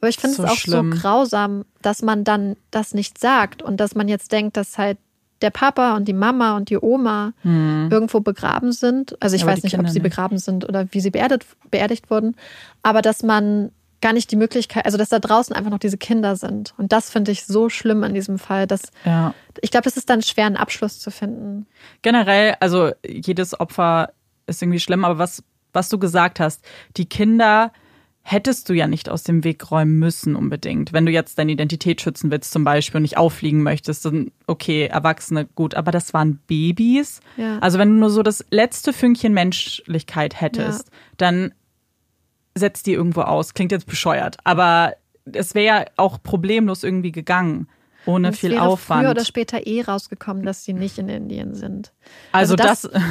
[0.00, 0.92] Aber ich finde so es auch schlimm.
[0.92, 4.98] so grausam, dass man dann das nicht sagt und dass man jetzt denkt, dass halt
[5.42, 7.88] der Papa und die Mama und die Oma hm.
[7.90, 9.20] irgendwo begraben sind.
[9.20, 10.10] Also ich aber weiß nicht, Kinder ob sie nicht.
[10.10, 12.36] begraben sind oder wie sie beerdigt, beerdigt wurden.
[12.82, 13.70] Aber dass man
[14.00, 16.74] gar nicht die Möglichkeit, also dass da draußen einfach noch diese Kinder sind.
[16.76, 19.32] Und das finde ich so schlimm an diesem Fall, dass ja.
[19.60, 21.66] ich glaube, es ist dann schwer, einen Abschluss zu finden.
[22.02, 24.12] Generell, also jedes Opfer
[24.46, 26.64] ist irgendwie schlimm, aber was, was du gesagt hast,
[26.96, 27.72] die Kinder
[28.22, 30.92] hättest du ja nicht aus dem Weg räumen müssen unbedingt.
[30.92, 34.86] Wenn du jetzt deine Identität schützen willst zum Beispiel und nicht auffliegen möchtest, dann okay,
[34.86, 37.20] Erwachsene, gut, aber das waren Babys.
[37.36, 37.58] Ja.
[37.58, 40.94] Also wenn du nur so das letzte Fünkchen Menschlichkeit hättest, ja.
[41.16, 41.54] dann
[42.54, 43.54] setzt die irgendwo aus.
[43.54, 44.94] Klingt jetzt bescheuert, aber
[45.24, 47.68] es wäre ja auch problemlos irgendwie gegangen.
[48.06, 49.02] Ohne und viel Aufwand.
[49.02, 51.92] Früher oder später eh rausgekommen, dass sie nicht in Indien sind.
[52.32, 53.02] Also, also das, das,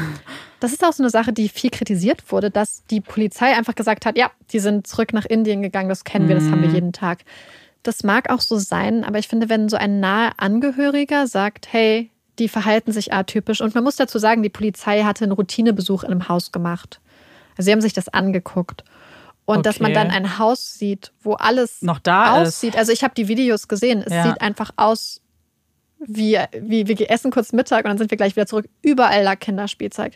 [0.59, 4.05] das ist auch so eine Sache, die viel kritisiert wurde, dass die Polizei einfach gesagt
[4.05, 6.75] hat, ja, die sind zurück nach Indien gegangen, das kennen wir, das haben wir mhm.
[6.75, 7.19] jeden Tag.
[7.83, 12.11] Das mag auch so sein, aber ich finde, wenn so ein nahe Angehöriger sagt, hey,
[12.37, 16.11] die verhalten sich atypisch und man muss dazu sagen, die Polizei hatte einen Routinebesuch in
[16.11, 16.99] einem Haus gemacht.
[17.57, 18.83] Also sie haben sich das angeguckt.
[19.45, 19.63] Und okay.
[19.63, 22.75] dass man dann ein Haus sieht, wo alles noch da aussieht.
[22.75, 22.79] Ist.
[22.79, 24.03] Also ich habe die Videos gesehen.
[24.05, 24.23] Es ja.
[24.23, 25.21] sieht einfach aus
[25.99, 28.67] wie, wie wir essen kurz Mittag und dann sind wir gleich wieder zurück.
[28.81, 30.13] Überall lag Kinderspielzeug.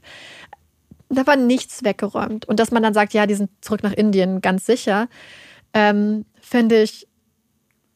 [1.09, 2.45] Da war nichts weggeräumt.
[2.45, 5.07] Und dass man dann sagt, ja, die sind zurück nach Indien, ganz sicher,
[5.73, 7.07] ähm, finde ich,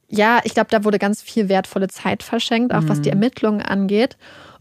[0.08, 2.90] ja, ich glaube, da wurde ganz viel wertvolle Zeit verschenkt, auch mhm.
[2.90, 3.14] was die mhm.
[3.14, 4.18] Ermittlungen angeht.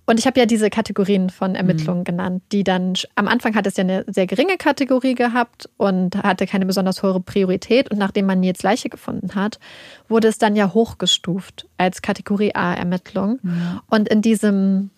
[0.08, 2.04] Und ich habe ja diese Kategorien von Ermittlungen mhm.
[2.04, 6.46] genannt, die dann am Anfang hat es ja eine sehr geringe Kategorie gehabt und hatte
[6.46, 7.90] keine besonders hohe Priorität.
[7.90, 9.58] Und nachdem man jetzt Leiche gefunden hat,
[10.08, 13.38] wurde es dann ja hochgestuft als Kategorie A Ermittlung.
[13.42, 13.80] Mhm.
[13.90, 14.88] Und in diesem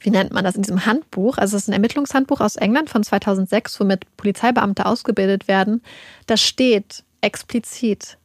[0.00, 3.04] wie nennt man das, in diesem Handbuch, also es ist ein Ermittlungshandbuch aus England von
[3.04, 5.82] 2006, womit Polizeibeamte ausgebildet werden,
[6.26, 8.18] da steht explizit,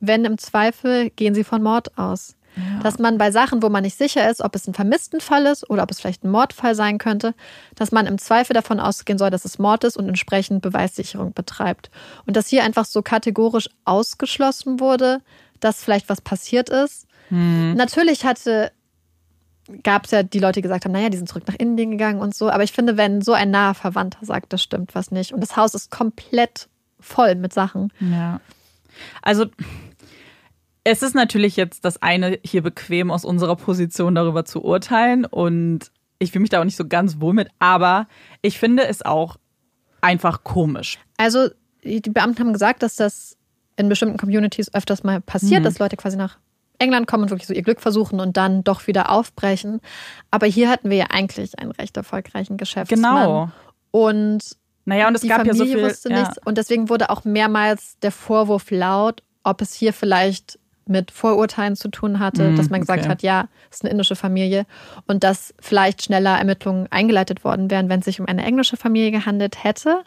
[0.00, 2.36] wenn im Zweifel, gehen Sie von Mord aus.
[2.82, 5.82] Dass man bei Sachen, wo man nicht sicher ist, ob es ein Vermisstenfall ist oder
[5.82, 7.34] ob es vielleicht ein Mordfall sein könnte,
[7.74, 11.90] dass man im Zweifel davon ausgehen soll, dass es Mord ist und entsprechend Beweissicherung betreibt.
[12.26, 15.20] Und dass hier einfach so kategorisch ausgeschlossen wurde,
[15.60, 17.06] dass vielleicht was passiert ist.
[17.30, 17.74] Mhm.
[17.76, 18.72] Natürlich hatte
[19.84, 22.20] gab es ja die Leute, die gesagt haben, naja, die sind zurück nach Indien gegangen
[22.20, 22.50] und so.
[22.50, 25.32] Aber ich finde, wenn so ein naher Verwandter sagt, das stimmt was nicht.
[25.32, 26.68] Und das Haus ist komplett
[27.00, 27.92] voll mit Sachen.
[28.00, 28.40] Ja.
[29.22, 29.46] Also
[30.84, 35.90] es ist natürlich jetzt das eine, hier bequem aus unserer Position darüber zu urteilen und
[36.18, 38.06] ich fühle mich da auch nicht so ganz wohl mit, aber
[38.42, 39.36] ich finde es auch
[40.00, 40.98] einfach komisch.
[41.16, 41.48] Also
[41.84, 43.36] die Beamten haben gesagt, dass das
[43.76, 45.64] in bestimmten Communities öfters mal passiert, mhm.
[45.64, 46.38] dass Leute quasi nach
[46.78, 49.80] England kommen und wirklich so ihr Glück versuchen und dann doch wieder aufbrechen.
[50.30, 53.26] Aber hier hatten wir ja eigentlich einen recht erfolgreichen Geschäftsmann.
[53.26, 53.50] Genau.
[53.90, 55.84] Und naja, und es gab Familie ja so viel.
[55.84, 56.20] Wusste ja.
[56.20, 56.38] nichts.
[56.44, 61.88] Und deswegen wurde auch mehrmals der Vorwurf laut, ob es hier vielleicht mit Vorurteilen zu
[61.88, 63.08] tun hatte, mm, dass man gesagt okay.
[63.08, 64.66] hat, ja, es ist eine indische Familie
[65.06, 69.10] und dass vielleicht schneller Ermittlungen eingeleitet worden wären, wenn es sich um eine englische Familie
[69.10, 70.02] gehandelt hätte.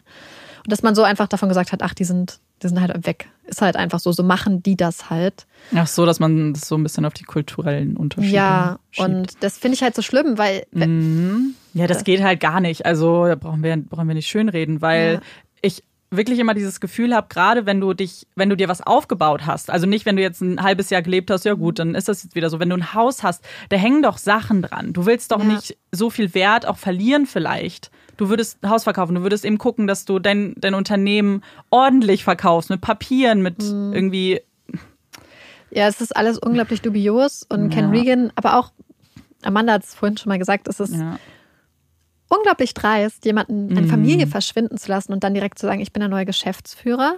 [0.64, 3.28] Und dass man so einfach davon gesagt hat, ach, die sind, die sind halt weg.
[3.44, 5.46] Ist halt einfach so, so machen die das halt.
[5.74, 9.08] Ach so, dass man das so ein bisschen auf die kulturellen Unterschiede Ja, schiebt.
[9.08, 10.66] und das finde ich halt so schlimm, weil.
[10.72, 11.54] Mhm.
[11.72, 12.84] Ja, das, das geht halt gar nicht.
[12.84, 15.20] Also da brauchen wir, brauchen wir nicht schönreden, weil ja.
[15.62, 15.84] ich
[16.16, 19.70] wirklich immer dieses Gefühl habe, gerade wenn du dich, wenn du dir was aufgebaut hast,
[19.70, 22.22] also nicht, wenn du jetzt ein halbes Jahr gelebt hast, ja gut, dann ist das
[22.22, 22.60] jetzt wieder so.
[22.60, 24.92] Wenn du ein Haus hast, da hängen doch Sachen dran.
[24.92, 25.44] Du willst doch ja.
[25.44, 27.90] nicht so viel Wert auch verlieren vielleicht.
[28.16, 32.24] Du würdest ein Haus verkaufen, du würdest eben gucken, dass du dein, dein Unternehmen ordentlich
[32.24, 33.92] verkaufst, mit Papieren, mit mhm.
[33.92, 34.40] irgendwie.
[35.70, 37.80] Ja, es ist alles unglaublich dubios und ja.
[37.80, 38.72] Ken Regan, aber auch
[39.42, 41.18] Amanda hat es vorhin schon mal gesagt, es ist ja
[42.28, 43.88] unglaublich dreist, jemanden, eine Mhm.
[43.88, 47.16] Familie verschwinden zu lassen und dann direkt zu sagen, ich bin der neue Geschäftsführer.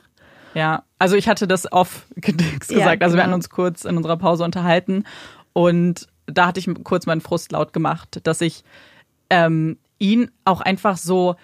[0.54, 2.70] Ja, also ich hatte das off gesagt.
[2.70, 3.22] Ja, also wir genau.
[3.22, 5.04] hatten uns kurz in unserer Pause unterhalten
[5.52, 8.64] und da hatte ich kurz meinen Frust laut gemacht, dass ich
[9.30, 11.36] ähm, ihn auch einfach so,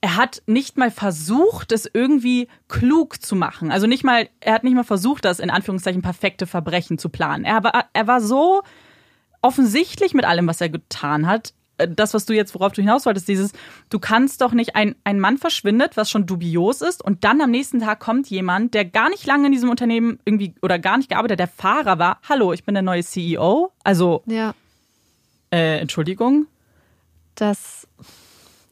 [0.00, 3.72] er hat nicht mal versucht, es irgendwie klug zu machen.
[3.72, 7.44] Also nicht mal, er hat nicht mal versucht, das in Anführungszeichen perfekte Verbrechen zu planen.
[7.44, 8.62] Er war, er war so
[9.42, 11.52] offensichtlich mit allem, was er getan hat.
[11.78, 13.52] Äh, Das, was du jetzt, worauf du hinaus wolltest, dieses,
[13.88, 17.50] du kannst doch nicht, ein, ein Mann verschwindet, was schon dubios ist, und dann am
[17.50, 21.08] nächsten Tag kommt jemand, der gar nicht lange in diesem Unternehmen irgendwie oder gar nicht
[21.08, 23.72] gearbeitet, der Fahrer war, hallo, ich bin der neue CEO.
[23.84, 24.54] Also, Ja,
[25.50, 26.46] äh, Entschuldigung.
[27.34, 27.86] das.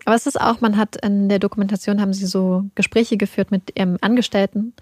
[0.07, 3.77] Aber es ist auch, man hat in der Dokumentation haben sie so Gespräche geführt mit
[3.77, 4.73] ihrem Angestellten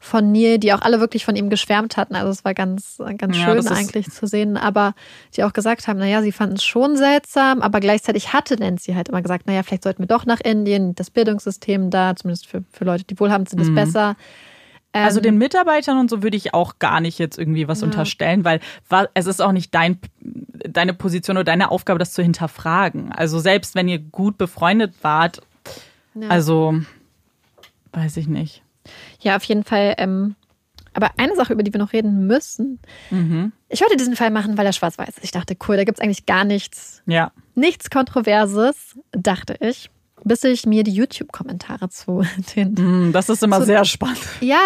[0.00, 2.16] von Neil, die auch alle wirklich von ihm geschwärmt hatten.
[2.16, 4.56] Also es war ganz, ganz Ja, schön eigentlich zu sehen.
[4.56, 4.94] Aber
[5.36, 9.08] die auch gesagt haben, naja, sie fanden es schon seltsam, aber gleichzeitig hatte Nancy halt
[9.08, 12.84] immer gesagt, naja, vielleicht sollten wir doch nach Indien, das Bildungssystem da, zumindest für, für
[12.84, 13.74] Leute, die wohlhabend sind, ist Mhm.
[13.76, 14.16] besser.
[14.94, 17.86] Ähm, Also den Mitarbeitern und so würde ich auch gar nicht jetzt irgendwie was Ja.
[17.86, 18.60] unterstellen, weil
[19.14, 23.10] es ist auch nicht dein, deine Position oder deine Aufgabe, das zu hinterfragen.
[23.12, 25.40] Also selbst wenn ihr gut befreundet wart,
[26.14, 26.28] ja.
[26.28, 26.74] also
[27.92, 28.62] weiß ich nicht.
[29.20, 29.94] Ja, auf jeden Fall.
[29.98, 30.34] Ähm,
[30.94, 32.78] aber eine Sache, über die wir noch reden müssen.
[33.10, 33.52] Mhm.
[33.70, 35.24] Ich wollte diesen Fall machen, weil er schwarz-weiß ist.
[35.24, 37.32] Ich dachte, cool, da gibt es eigentlich gar nichts, Ja.
[37.54, 39.88] nichts Kontroverses, dachte ich.
[40.24, 42.22] Bis ich mir die YouTube-Kommentare zu
[42.56, 44.20] den Mm, Das ist immer So- sehr spannend.
[44.40, 44.60] ja,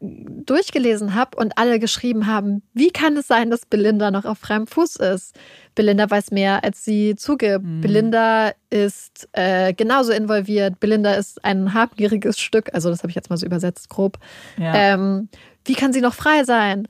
[0.00, 4.66] durchgelesen habe und alle geschrieben haben, wie kann es sein, dass Belinda noch auf freiem
[4.66, 5.34] Fuß ist?
[5.74, 7.64] Belinda weiß mehr, als sie zugibt.
[7.64, 7.80] Mhm.
[7.80, 10.80] Belinda ist äh, genauso involviert.
[10.80, 12.72] Belinda ist ein habgieriges Stück.
[12.74, 14.18] Also das habe ich jetzt mal so übersetzt, grob.
[14.58, 14.74] Ja.
[14.74, 15.28] Ähm,
[15.64, 16.86] wie kann sie noch frei sein?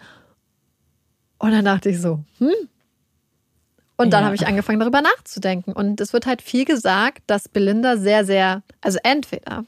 [1.38, 2.50] Und dann dachte ich so, hm?
[3.97, 4.26] Und dann Ja.
[4.26, 5.72] habe ich angefangen, darüber nachzudenken.
[5.72, 9.64] Und es wird halt viel gesagt, dass Belinda sehr, sehr, also entweder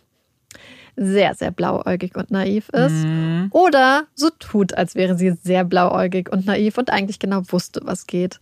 [0.97, 3.49] sehr, sehr blauäugig und naiv ist Mhm.
[3.53, 8.07] oder so tut, als wäre sie sehr blauäugig und naiv und eigentlich genau wusste, was
[8.07, 8.41] geht.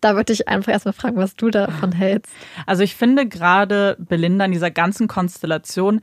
[0.00, 2.32] Da würde ich einfach erstmal fragen, was du davon hältst.
[2.66, 6.00] Also ich finde gerade Belinda in dieser ganzen Konstellation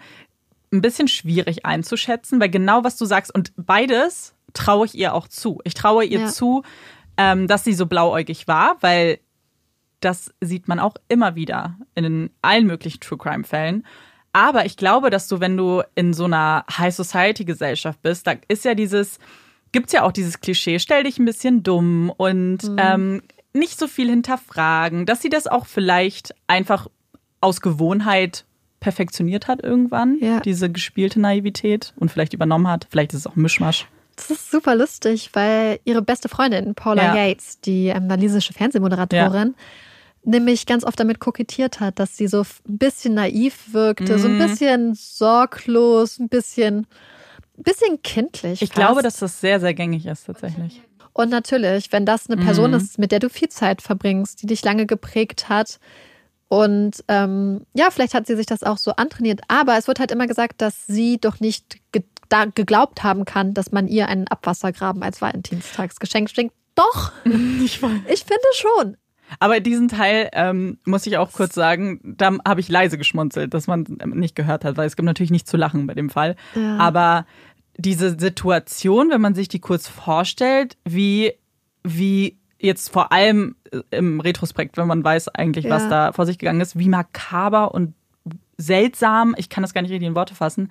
[0.71, 5.27] ein bisschen schwierig einzuschätzen, weil genau was du sagst und beides traue ich ihr auch
[5.27, 5.59] zu.
[5.65, 6.27] Ich traue ihr Ja.
[6.27, 6.63] zu,
[7.19, 9.19] ähm, dass sie so blauäugig war, weil
[9.99, 13.85] das sieht man auch immer wieder in allen möglichen True Crime Fällen.
[14.31, 18.35] Aber ich glaube, dass du, wenn du in so einer High Society Gesellschaft bist, da
[18.47, 19.19] ist ja dieses,
[19.71, 23.21] gibt's ja auch dieses Klischee, stell dich ein bisschen dumm und ähm,
[23.53, 26.87] nicht so viel hinterfragen, dass sie das auch vielleicht einfach
[27.41, 28.45] aus Gewohnheit
[28.79, 30.39] perfektioniert hat irgendwann, Ja.
[30.39, 32.87] diese gespielte Naivität und vielleicht übernommen hat.
[32.89, 33.87] Vielleicht ist es auch ein Mischmasch.
[34.19, 37.27] Das ist super lustig, weil ihre beste Freundin, Paula Ja.
[37.27, 39.55] Yates, die ähm, walisische Fernsehmoderatorin,
[40.23, 44.33] nämlich ganz oft damit kokettiert hat, dass sie so ein bisschen naiv wirkte, so ein
[44.33, 44.37] Mhm.
[44.37, 46.85] bisschen sorglos, ein bisschen,
[47.57, 48.61] bisschen kindlich.
[48.61, 48.73] Ich fast.
[48.73, 50.81] glaube, dass das sehr, sehr gängig ist tatsächlich.
[51.13, 52.77] Und natürlich, wenn das eine Person Mhm.
[52.77, 55.79] ist, mit der du viel Zeit verbringst, die dich lange geprägt hat.
[56.49, 59.41] Und ähm, ja, vielleicht hat sie sich das auch so antrainiert.
[59.47, 61.77] Aber es wird halt immer gesagt, dass sie doch nicht
[62.29, 66.53] da geglaubt haben kann, dass man ihr einen Abwassergraben als Valentinstagsgeschenk schenkt.
[66.75, 67.11] Doch,
[67.63, 67.91] Ich weiß.
[68.11, 68.97] ich finde schon.
[69.39, 73.67] Aber diesen Teil ähm, muss ich auch kurz sagen, da habe ich leise geschmunzelt, dass
[73.67, 76.35] man nicht gehört hat, weil es gibt natürlich nicht zu lachen bei dem Fall.
[76.55, 76.77] Ja.
[76.77, 77.25] Aber
[77.77, 81.33] diese Situation, wenn man sich die kurz vorstellt, wie,
[81.83, 83.55] wie jetzt vor allem
[83.91, 85.89] im Retrospekt, wenn man weiß eigentlich, was Ja.
[85.89, 87.93] da vor sich gegangen ist, wie makaber und
[88.57, 90.69] seltsam, ich kann das gar nicht richtig in Worte fassen,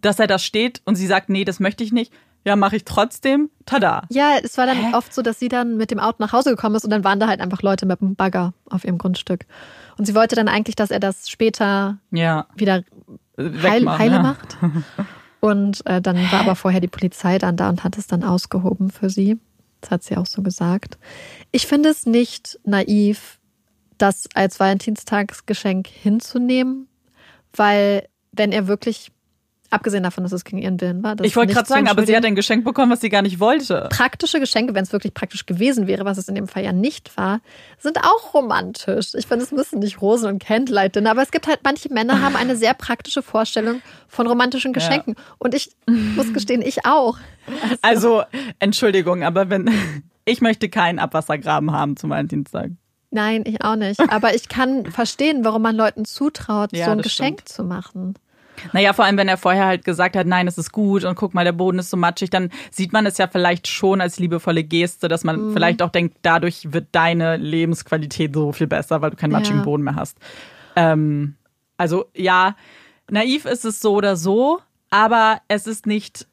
[0.00, 2.12] dass er da steht und sie sagt, nee, das möchte ich nicht.
[2.44, 3.50] Ja, mache ich trotzdem.
[3.66, 4.04] Tada.
[4.08, 4.94] Ja, es war dann Hä?
[4.96, 7.20] oft so, dass sie dann mit dem Auto nach Hause gekommen ist und dann waren
[7.20, 9.44] da halt einfach Leute mit einem Bagger auf ihrem Grundstück.
[9.98, 12.46] Und sie wollte dann eigentlich, dass er das später Ja.
[12.54, 12.82] wieder
[13.36, 14.22] heil, Wegmachen, heile ja.
[14.22, 14.56] macht.
[15.40, 18.90] Und äh, dann war aber vorher die Polizei dann da und hat es dann ausgehoben
[18.90, 19.38] für sie.
[19.82, 20.98] Das hat sie auch so gesagt.
[21.52, 23.38] Ich finde es nicht naiv,
[23.98, 26.88] das als Valentinstagsgeschenk hinzunehmen,
[27.54, 29.12] weil wenn er wirklich,
[29.70, 32.24] abgesehen davon, dass es gegen ihren Willen war, Ich wollte gerade sagen, aber sie hat
[32.24, 33.88] ein Geschenk bekommen, was sie gar nicht wollte.
[33.90, 37.16] praktische Geschenke, wenn es wirklich praktisch gewesen wäre, was es in dem Fall ja nicht
[37.16, 37.40] war,
[37.78, 39.14] sind auch romantisch.
[39.14, 42.20] Ich finde, es müssen nicht Rosen und Candlelight Dinner, aber es gibt halt manche Männer
[42.20, 47.18] haben eine sehr praktische Vorstellung von romantischen Geschenken und ich muss gestehen, ich auch.
[47.82, 48.22] Also,
[48.58, 49.70] Entschuldigung, aber wenn
[50.24, 52.70] ich möchte keinen Abwassergraben haben zum Valentinstag.
[53.10, 53.98] Nein, ich auch nicht.
[54.08, 58.14] Aber ich kann verstehen, warum man Leuten zutraut, Ja, so ein Geschenk zu machen.
[58.72, 61.34] Naja, vor allem, wenn er vorher halt gesagt hat, nein, es ist gut und guck
[61.34, 64.64] mal, der Boden ist so matschig, dann sieht man es ja vielleicht schon als liebevolle
[64.64, 65.52] Geste, dass man Mhm.
[65.52, 69.64] vielleicht auch denkt, dadurch wird deine Lebensqualität so viel besser, weil du keinen matschigen Ja.
[69.64, 70.16] Boden mehr hast.
[70.76, 71.34] Ähm,
[71.76, 72.54] also ja,
[73.10, 76.26] naiv ist es so oder so, aber es ist nicht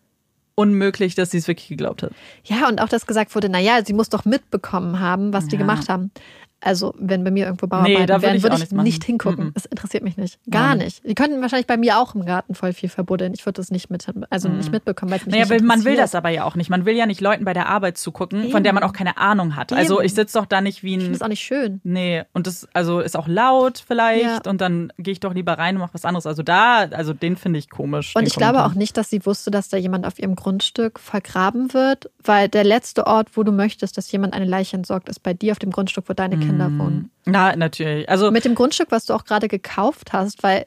[0.55, 2.11] unmöglich, dass sie es wirklich geglaubt hat.
[2.43, 5.61] Ja, und auch, dass gesagt wurde, naja, sie muss doch mitbekommen haben, was die Ja.
[5.61, 6.11] gemacht haben.
[6.59, 8.83] Also, wenn bei mir irgendwo Bauarbeiten Nee, da würd wären, ich würde ich machen.
[8.83, 9.45] nicht hingucken.
[9.45, 9.51] Mhm.
[9.53, 10.39] Das interessiert mich nicht.
[10.49, 10.81] Gar Mhm.
[10.81, 11.07] nicht.
[11.07, 13.33] Die könnten wahrscheinlich bei mir auch im Garten voll viel verbuddeln.
[13.35, 15.95] Ich würde das nicht mit, also nicht mitbekommen, weil es mich Naja, nicht man will
[15.95, 16.69] das aber ja auch nicht.
[16.71, 19.55] Man will ja nicht Leuten bei der Arbeit zugucken, von der man auch keine Ahnung
[19.55, 19.71] hat.
[19.71, 20.05] Also Eben.
[20.07, 21.01] ich sitze doch da nicht wie Ich ein.
[21.01, 21.79] finde das auch nicht schön.
[21.83, 24.49] Nee, und das also ist auch laut vielleicht Ja.
[24.51, 26.25] und dann gehe ich doch lieber rein und mache was anderes.
[26.25, 28.15] Also da, also den finde ich komisch.
[28.15, 28.71] Und ich glaube Kommentar.
[28.71, 32.63] auch nicht, dass sie wusste, dass da jemand auf ihrem Grundstück vergraben wird, weil der
[32.63, 35.69] letzte Ort, wo du möchtest, dass jemand eine Leiche entsorgt, ist bei dir auf dem
[35.71, 37.11] Grundstück, wo deine Kinder wohnen.
[37.25, 38.09] Na, natürlich.
[38.09, 40.65] Also Mit dem Grundstück, was du auch gerade gekauft hast, weil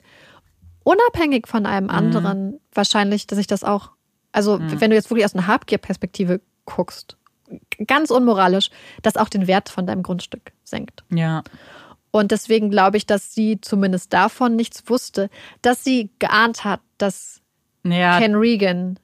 [0.85, 1.91] unabhängig von einem Mhm.
[1.91, 3.91] anderen wahrscheinlich, dass ich das auch,
[4.33, 7.16] also wenn du jetzt wirklich aus einer Habgier-Perspektive guckst,
[7.87, 8.70] ganz unmoralisch,
[9.03, 11.03] das auch den Wert von deinem Grundstück senkt.
[11.11, 11.43] ja.
[12.12, 15.31] Und deswegen glaube ich, dass sie zumindest davon nichts wusste,
[15.62, 17.41] dass sie geahnt hat, dass
[17.85, 18.99] Ja, Ken Regan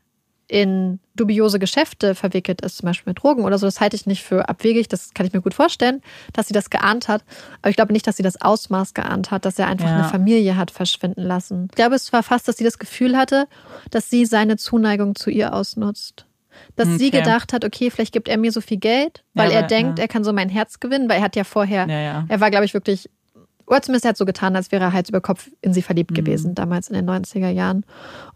[0.48, 3.66] in dubiose Geschäfte verwickelt ist, zum Beispiel mit Drogen oder so.
[3.66, 4.86] Das halte ich nicht für abwegig.
[4.88, 7.24] Das kann ich mir gut vorstellen, dass sie das geahnt hat.
[7.62, 9.94] Aber ich glaube nicht, dass sie das Ausmaß geahnt hat, dass er einfach Ja.
[9.96, 11.66] eine Familie hat verschwinden lassen.
[11.70, 13.48] Ich glaube, es war fast, dass sie das Gefühl hatte,
[13.90, 16.26] dass sie seine Zuneigung zu ihr ausnutzt.
[16.74, 17.18] Dass sie Okay.
[17.18, 19.98] gedacht hat, okay, vielleicht gibt er mir so viel Geld, weil Ja, er aber- denkt,
[19.98, 20.04] ja.
[20.04, 22.24] er kann so mein Herz gewinnen, weil er hat ja vorher, Ja, ja.
[22.28, 23.10] er war, glaube ich, wirklich,
[23.66, 26.12] oder zumindest er hat so getan, als wäre er Hals über Kopf in sie verliebt
[26.12, 26.14] Mhm.
[26.14, 27.84] gewesen, damals in den 90er Jahren.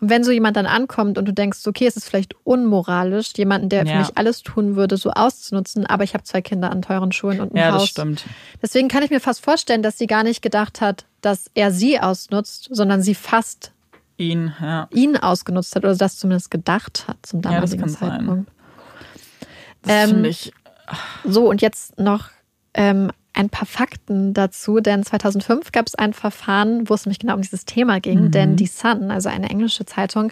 [0.00, 3.68] Und wenn so jemand dann ankommt und du denkst, okay, es ist vielleicht unmoralisch, jemanden,
[3.68, 3.98] der für Ja.
[3.98, 7.52] mich alles tun würde, so auszunutzen, aber ich habe zwei Kinder an teuren Schulen und
[7.54, 7.88] ein ja, das Haus.
[7.90, 8.24] stimmt.
[8.62, 12.00] Deswegen kann ich mir fast vorstellen, dass sie gar nicht gedacht hat, dass er sie
[12.00, 13.72] ausnutzt, sondern sie fast
[14.16, 14.86] Ihn, ja.
[14.92, 18.10] ihn ausgenutzt hat oder das zumindest gedacht hat zum Ja, das damaligen kann sein.
[18.18, 18.50] Zeitpunkt.
[19.82, 20.52] Das Ähm, ich.
[21.24, 22.28] So, und jetzt noch
[22.74, 23.10] ähm,
[23.40, 27.40] ein paar Fakten dazu, denn 2005 gab es ein Verfahren, wo es nämlich genau um
[27.42, 28.30] dieses Thema ging, Mhm.
[28.30, 30.30] denn die Sun, also eine englische Zeitung,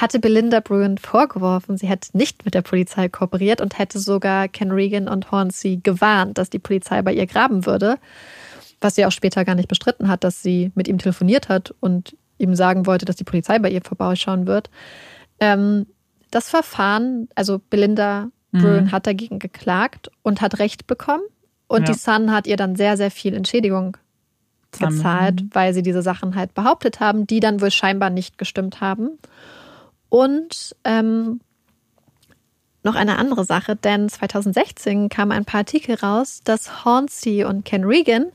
[0.00, 4.70] hatte Belinda Bruin vorgeworfen, sie hätte nicht mit der Polizei kooperiert und hätte sogar Ken
[4.70, 7.96] Regan und Hornsey gewarnt, dass die Polizei bei ihr graben würde,
[8.80, 12.16] was sie auch später gar nicht bestritten hat, dass sie mit ihm telefoniert hat und
[12.38, 14.70] ihm sagen wollte, dass die Polizei bei ihr vorbeischauen wird.
[15.40, 15.86] Ähm,
[16.30, 21.22] das Verfahren, also Belinda Bruin hat dagegen geklagt und hat Recht bekommen.
[21.70, 21.92] Und Ja.
[21.92, 23.96] die Sun hat ihr dann sehr, sehr viel Entschädigung
[24.72, 29.18] gezahlt, weil sie diese Sachen halt behauptet haben, die dann wohl scheinbar nicht gestimmt haben.
[30.08, 31.40] Und ähm,
[32.82, 37.84] noch eine andere Sache, denn 2016 kamen ein paar Artikel raus, dass Hornsey und Ken
[37.84, 38.26] Regan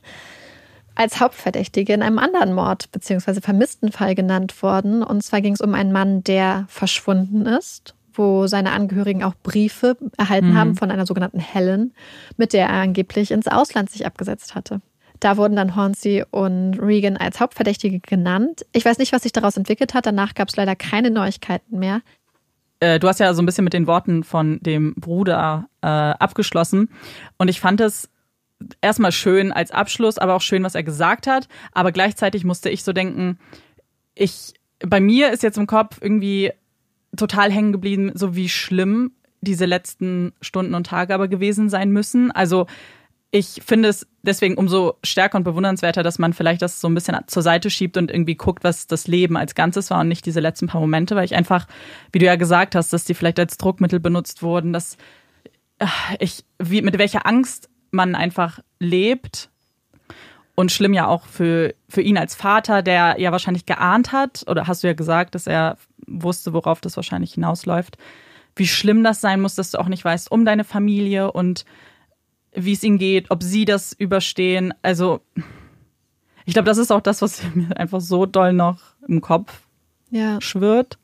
[0.95, 3.41] als Hauptverdächtige in einem anderen Mord bzw.
[3.41, 5.03] vermissten Fall genannt worden.
[5.03, 9.97] Und zwar ging es um einen Mann, der verschwunden ist, wo seine Angehörigen auch Briefe
[10.17, 11.93] erhalten haben von einer sogenannten Helen,
[12.37, 14.81] mit der er angeblich ins Ausland sich abgesetzt hatte.
[15.19, 18.65] Da wurden dann Hornsey und Regan als Hauptverdächtige genannt.
[18.73, 20.05] Ich weiß nicht, was sich daraus entwickelt hat.
[20.05, 22.01] Danach gab es leider keine Neuigkeiten mehr.
[22.79, 26.89] Äh, du hast ja so ein bisschen mit den Worten von dem Bruder äh, abgeschlossen.
[27.37, 28.09] Und ich fand es
[28.81, 31.47] erstmal schön als Abschluss, aber auch schön, was er gesagt hat.
[31.71, 33.39] Aber gleichzeitig musste ich so denken,
[34.13, 36.51] ich, bei mir ist jetzt im Kopf irgendwie
[37.15, 39.11] total hängen geblieben, so wie schlimm
[39.41, 42.31] diese letzten Stunden und Tage aber gewesen sein müssen.
[42.31, 42.67] Also
[43.31, 47.17] ich finde es deswegen umso stärker und bewundernswerter, dass man vielleicht das so ein bisschen
[47.27, 50.39] zur Seite schiebt und irgendwie guckt, was das Leben als Ganzes war und nicht diese
[50.39, 51.67] letzten paar Momente, weil ich einfach,
[52.13, 54.97] wie du ja gesagt hast, dass die vielleicht als Druckmittel benutzt wurden, dass
[55.79, 55.87] äh,
[56.19, 59.49] ich, wie, mit welcher Angst man einfach lebt.
[60.57, 64.67] Und schlimm ja auch für, für ihn als Vater, der ja wahrscheinlich geahnt hat, oder
[64.67, 65.77] hast du ja gesagt, dass er
[66.07, 67.97] wusste, worauf das wahrscheinlich hinausläuft,
[68.55, 71.65] wie schlimm das sein muss, dass du auch nicht weißt um deine Familie und
[72.53, 74.73] wie es ihnen geht, ob sie das überstehen.
[74.81, 75.19] Also,
[76.45, 79.63] ich glaube, das ist auch das, was mir einfach so doll noch im Kopf
[80.09, 80.39] Ja.
[80.41, 80.97] schwirrt.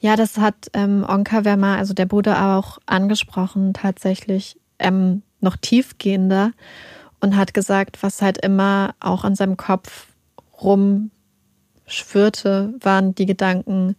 [0.00, 6.52] Ja, das hat ähm, Onka Wemmer, also der Bruder, auch angesprochen, tatsächlich ähm, noch tiefgehender
[7.20, 10.08] und hat gesagt, was halt immer auch an seinem Kopf
[11.86, 13.96] rumschwirrte, waren die Gedanken,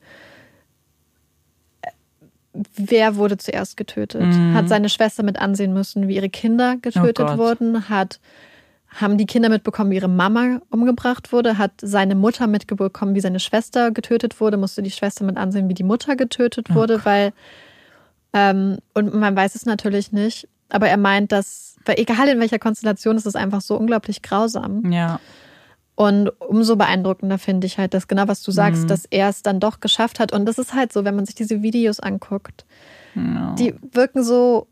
[2.76, 4.22] wer wurde zuerst getötet?
[4.24, 4.54] Mhm.
[4.54, 7.90] Hat seine Schwester mit ansehen müssen, wie ihre Kinder getötet Oh wurden?
[7.90, 8.20] Hat
[8.90, 11.58] haben die Kinder mitbekommen, wie ihre Mama umgebracht wurde?
[11.58, 14.58] Hat seine Mutter mitbekommen, wie seine Schwester getötet wurde?
[14.58, 17.04] Musste die Schwester mit ansehen, wie die Mutter getötet Oh wurde?
[17.04, 17.34] weil,
[18.34, 22.60] ähm, und man weiß es natürlich nicht, aber er meint, dass, weil egal in welcher
[22.60, 24.90] Konstellation, ist es einfach so unglaublich grausam.
[24.92, 25.20] Ja.
[25.98, 28.88] Und umso beeindruckender finde ich halt, dass genau was du sagst, Mhm.
[28.88, 30.32] dass er es dann doch geschafft hat.
[30.32, 32.66] Und das ist halt so, wenn man sich diese Videos anguckt,
[33.16, 33.56] ja.
[33.58, 34.68] die wirken so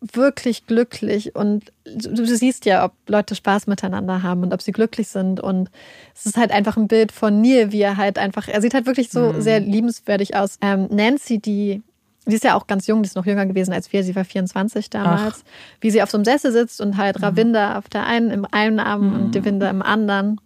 [0.00, 4.70] wirklich glücklich und du, du, siehst ja, ob Leute Spaß miteinander haben und ob sie
[4.70, 5.68] glücklich sind und
[6.14, 8.86] es ist halt einfach ein Bild von Neil, wie er halt einfach, er sieht halt
[8.86, 9.40] wirklich so mhm.
[9.40, 10.58] sehr liebenswürdig aus.
[10.60, 11.82] Ähm, Nancy, die
[12.24, 14.04] Sie ist ja auch ganz jung, die ist noch jünger gewesen als wir.
[14.04, 15.36] Sie war 24 damals.
[15.38, 15.80] Ach.
[15.80, 17.24] Wie sie auf so einem Sessel sitzt und halt mhm.
[17.24, 19.14] Ravinda auf der einen, im einen Arm mhm.
[19.14, 20.38] und Devinda im anderen.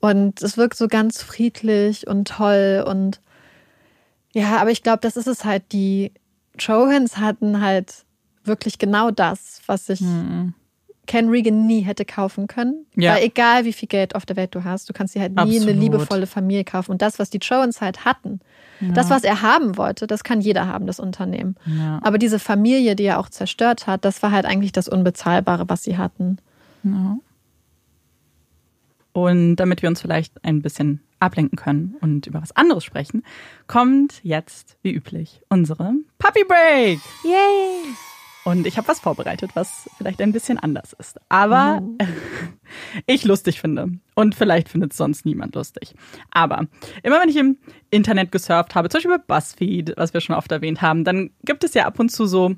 [0.00, 3.20] Und es wirkt so ganz friedlich und toll und
[4.32, 5.72] ja, aber ich glaube, das ist es halt.
[5.72, 6.12] Die
[6.58, 8.04] Johans hatten halt
[8.44, 10.54] wirklich genau das, was sich mhm.
[11.06, 12.86] Ken Regan nie hätte kaufen können.
[12.94, 13.14] Ja.
[13.14, 15.40] Weil egal wie viel Geld auf der Welt du hast, du kannst dir halt nie
[15.40, 15.68] Absolut.
[15.68, 16.92] eine liebevolle Familie kaufen.
[16.92, 18.40] Und das, was die Johans halt hatten,
[18.80, 18.92] ja.
[18.92, 21.56] das, was er haben wollte, das kann jeder haben, das Unternehmen.
[21.64, 22.00] Ja.
[22.02, 25.82] Aber diese Familie, die er auch zerstört hat, das war halt eigentlich das Unbezahlbare, was
[25.82, 26.38] sie hatten.
[26.82, 27.16] Ja.
[29.24, 33.24] Und damit wir uns vielleicht ein bisschen ablenken können und über was anderes sprechen,
[33.66, 37.00] kommt jetzt, wie üblich, unsere Puppy Break.
[37.24, 37.94] Yay!
[38.44, 41.20] Und ich habe was vorbereitet, was vielleicht ein bisschen anders ist.
[41.28, 42.04] Aber oh.
[43.06, 43.90] ich lustig finde.
[44.14, 45.94] Und vielleicht findet es sonst niemand lustig.
[46.30, 46.66] Aber
[47.02, 47.58] immer wenn ich im
[47.90, 51.62] Internet gesurft habe, zum Beispiel bei BuzzFeed, was wir schon oft erwähnt haben, dann gibt
[51.62, 52.54] es ja ab und zu so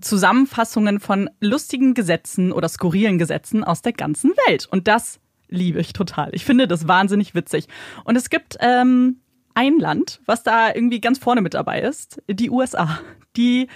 [0.00, 4.66] Zusammenfassungen von lustigen Gesetzen oder skurrilen Gesetzen aus der ganzen Welt.
[4.70, 5.20] Und das
[5.54, 6.30] liebe ich total.
[6.32, 7.66] Ich finde das wahnsinnig witzig.
[8.04, 9.20] Und es gibt ähm,
[9.54, 12.98] ein Land, was da irgendwie ganz vorne mit dabei ist, die USA.
[13.36, 13.68] Die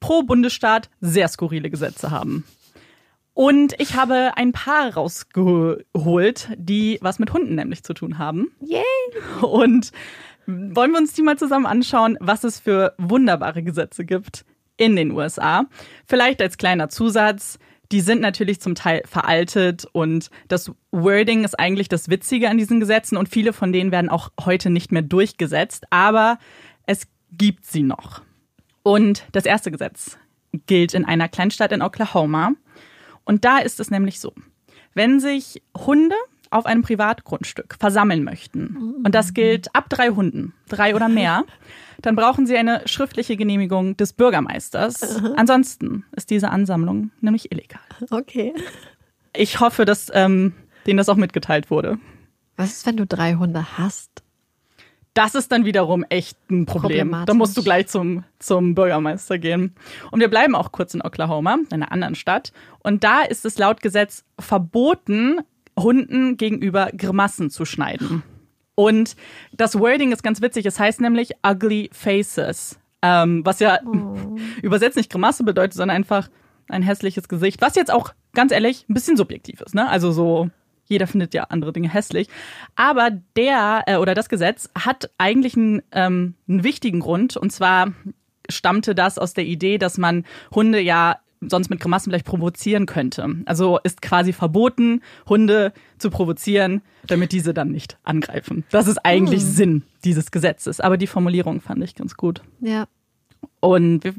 [0.00, 2.44] pro Bundesstaat sehr skurrile Gesetze haben.
[3.34, 8.52] Und ich habe ein paar rausgeholt, die was mit Hunden nämlich zu tun haben.
[8.60, 8.82] Yay!
[9.40, 9.90] Und
[10.46, 14.44] wollen wir uns die mal zusammen anschauen, was es für wunderbare Gesetze gibt
[14.76, 15.64] in den USA.
[16.06, 17.58] Vielleicht als kleiner Zusatz,
[17.92, 22.80] die sind natürlich zum Teil veraltet und das Wording ist eigentlich das Witzige an diesen
[22.80, 26.38] Gesetzen und viele von denen werden auch heute nicht mehr durchgesetzt, aber
[26.86, 28.22] es gibt sie noch.
[28.82, 30.18] Und das erste Gesetz
[30.66, 32.52] gilt in einer Kleinstadt in Oklahoma.
[33.24, 34.32] Und da ist es nämlich so,
[34.94, 36.16] wenn sich Hunde
[36.52, 41.44] auf einem Privatgrundstück versammeln möchten, und das gilt ab drei Hunden, drei oder mehr,
[42.00, 45.22] dann brauchen sie eine schriftliche Genehmigung des Bürgermeisters.
[45.36, 47.80] Ansonsten ist diese Ansammlung nämlich illegal.
[48.10, 48.54] Okay.
[49.34, 50.52] Ich hoffe, dass ähm,
[50.86, 51.98] denen das auch mitgeteilt wurde.
[52.56, 54.10] Was ist, wenn du drei Hunde hast?
[55.14, 57.14] Das ist dann wiederum echt ein Problem.
[57.26, 59.74] Da musst du gleich zum, zum Bürgermeister gehen.
[60.10, 62.52] Und wir bleiben auch kurz in Oklahoma, einer anderen Stadt.
[62.78, 65.40] Und da ist es laut Gesetz verboten,
[65.78, 68.22] Hunden gegenüber Grimassen zu schneiden.
[68.74, 69.16] Und
[69.52, 70.66] das Wording ist ganz witzig.
[70.66, 72.78] Es heißt nämlich ugly faces.
[73.02, 74.36] Ähm, was ja oh.
[74.62, 76.28] übersetzt nicht Grimasse bedeutet, sondern einfach
[76.68, 77.60] ein hässliches Gesicht.
[77.60, 79.74] Was jetzt auch, ganz ehrlich, ein bisschen subjektiv ist.
[79.74, 79.88] Ne?
[79.88, 80.50] Also so
[80.86, 82.28] jeder findet ja andere Dinge hässlich.
[82.76, 87.36] Aber der äh, oder das Gesetz hat eigentlich einen, ähm, einen wichtigen Grund.
[87.36, 87.92] Und zwar
[88.48, 91.18] stammte das aus der Idee, dass man Hunde ja
[91.48, 93.36] sonst mit Grimassen vielleicht provozieren könnte.
[93.46, 98.64] Also ist quasi verboten, Hunde zu provozieren, damit diese dann nicht angreifen.
[98.70, 99.50] Das ist eigentlich hm.
[99.50, 100.80] Sinn dieses Gesetzes.
[100.80, 102.42] Aber die Formulierung fand ich ganz gut.
[102.60, 102.86] Ja.
[103.60, 104.14] Und wir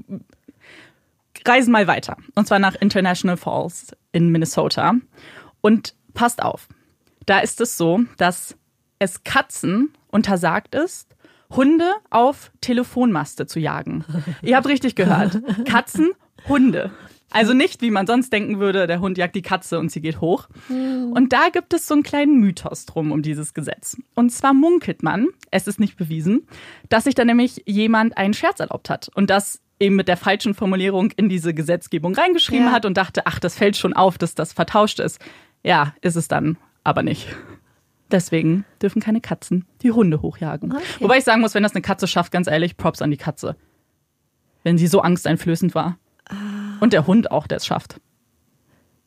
[1.45, 2.17] reisen mal weiter.
[2.35, 4.95] Und zwar nach International Falls in Minnesota.
[5.61, 6.67] Und passt auf,
[7.25, 8.55] da ist es so, dass
[8.99, 11.15] es Katzen untersagt ist,
[11.49, 14.05] Hunde auf Telefonmaste zu jagen.
[14.41, 15.41] Ihr habt richtig gehört.
[15.65, 16.11] Katzen,
[16.47, 16.91] Hunde.
[17.33, 20.21] Also nicht, wie man sonst denken würde, der Hund jagt die Katze und sie geht
[20.21, 20.47] hoch.
[20.69, 23.97] Und da gibt es so einen kleinen Mythos drum um dieses Gesetz.
[24.13, 26.47] Und zwar munkelt man, es ist nicht bewiesen,
[26.89, 30.53] dass sich da nämlich jemand einen Scherz erlaubt hat und das eben mit der falschen
[30.53, 32.71] Formulierung in diese Gesetzgebung reingeschrieben ja.
[32.71, 35.19] hat und dachte, ach, das fällt schon auf, dass das vertauscht ist.
[35.63, 37.27] Ja, ist es dann aber nicht.
[38.11, 40.71] Deswegen dürfen keine Katzen die Hunde hochjagen.
[40.71, 40.83] Okay.
[40.99, 43.55] Wobei ich sagen muss, wenn das eine Katze schafft, ganz ehrlich, Props an die Katze.
[44.63, 45.97] Wenn sie so angsteinflößend war.
[46.83, 48.01] Und der Hund auch, der es schafft.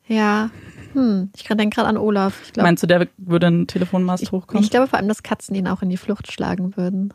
[0.07, 0.49] Ja,
[0.93, 1.29] hm.
[1.35, 2.51] ich denke gerade an Olaf.
[2.51, 4.63] Glaub, Meinst du, der würde ein Telefonmast ich, hochkommen?
[4.63, 7.13] Ich glaube vor allem, dass Katzen ihn auch in die Flucht schlagen würden.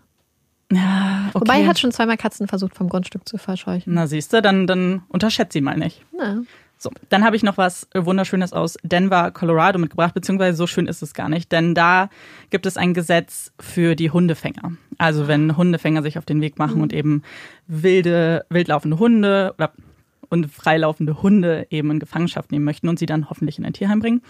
[0.70, 1.40] Ja, okay.
[1.40, 3.92] Wobei er hat schon zweimal Katzen versucht, vom Grundstück zu verscheuchen.
[3.92, 6.04] Na siehst du, dann, dann unterschätzt sie mal nicht.
[6.16, 6.36] Ja.
[6.78, 11.02] So, dann habe ich noch was Wunderschönes aus Denver, Colorado mitgebracht, beziehungsweise so schön ist
[11.02, 12.08] es gar nicht, denn da
[12.50, 14.74] gibt es ein Gesetz für die Hundefänger.
[14.96, 16.82] Also wenn Hundefänger sich auf den Weg machen mhm.
[16.82, 17.22] und eben
[17.66, 19.72] wilde, wildlaufende Hunde oder
[20.32, 24.00] und freilaufende Hunde eben in Gefangenschaft nehmen möchten und sie dann hoffentlich in ein Tierheim
[24.00, 24.22] bringen.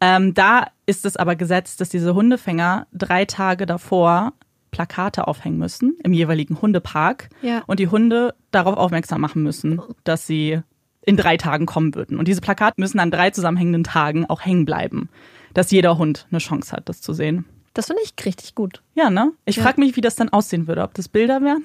[0.00, 4.32] Ähm, da ist es aber gesetzt, dass diese Hundefänger drei Tage davor
[4.70, 7.62] Plakate aufhängen müssen im jeweiligen Hundepark ja.
[7.66, 10.60] und die Hunde darauf aufmerksam machen müssen, dass sie
[11.02, 12.18] in drei Tagen kommen würden.
[12.18, 15.08] Und diese Plakate müssen an drei zusammenhängenden Tagen auch hängen bleiben,
[15.52, 17.44] dass jeder Hund eine Chance hat, das zu sehen.
[17.72, 18.82] Das finde ich richtig gut.
[18.94, 19.32] Ja, ne?
[19.44, 19.62] Ich ja.
[19.62, 21.64] frage mich, wie das dann aussehen würde, ob das Bilder wären.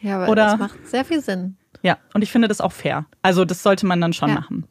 [0.00, 1.56] Ja, aber Oder das macht sehr viel Sinn.
[1.82, 3.06] Ja, und ich finde das auch fair.
[3.22, 4.36] Also das sollte man dann schon Ja.
[4.36, 4.66] machen.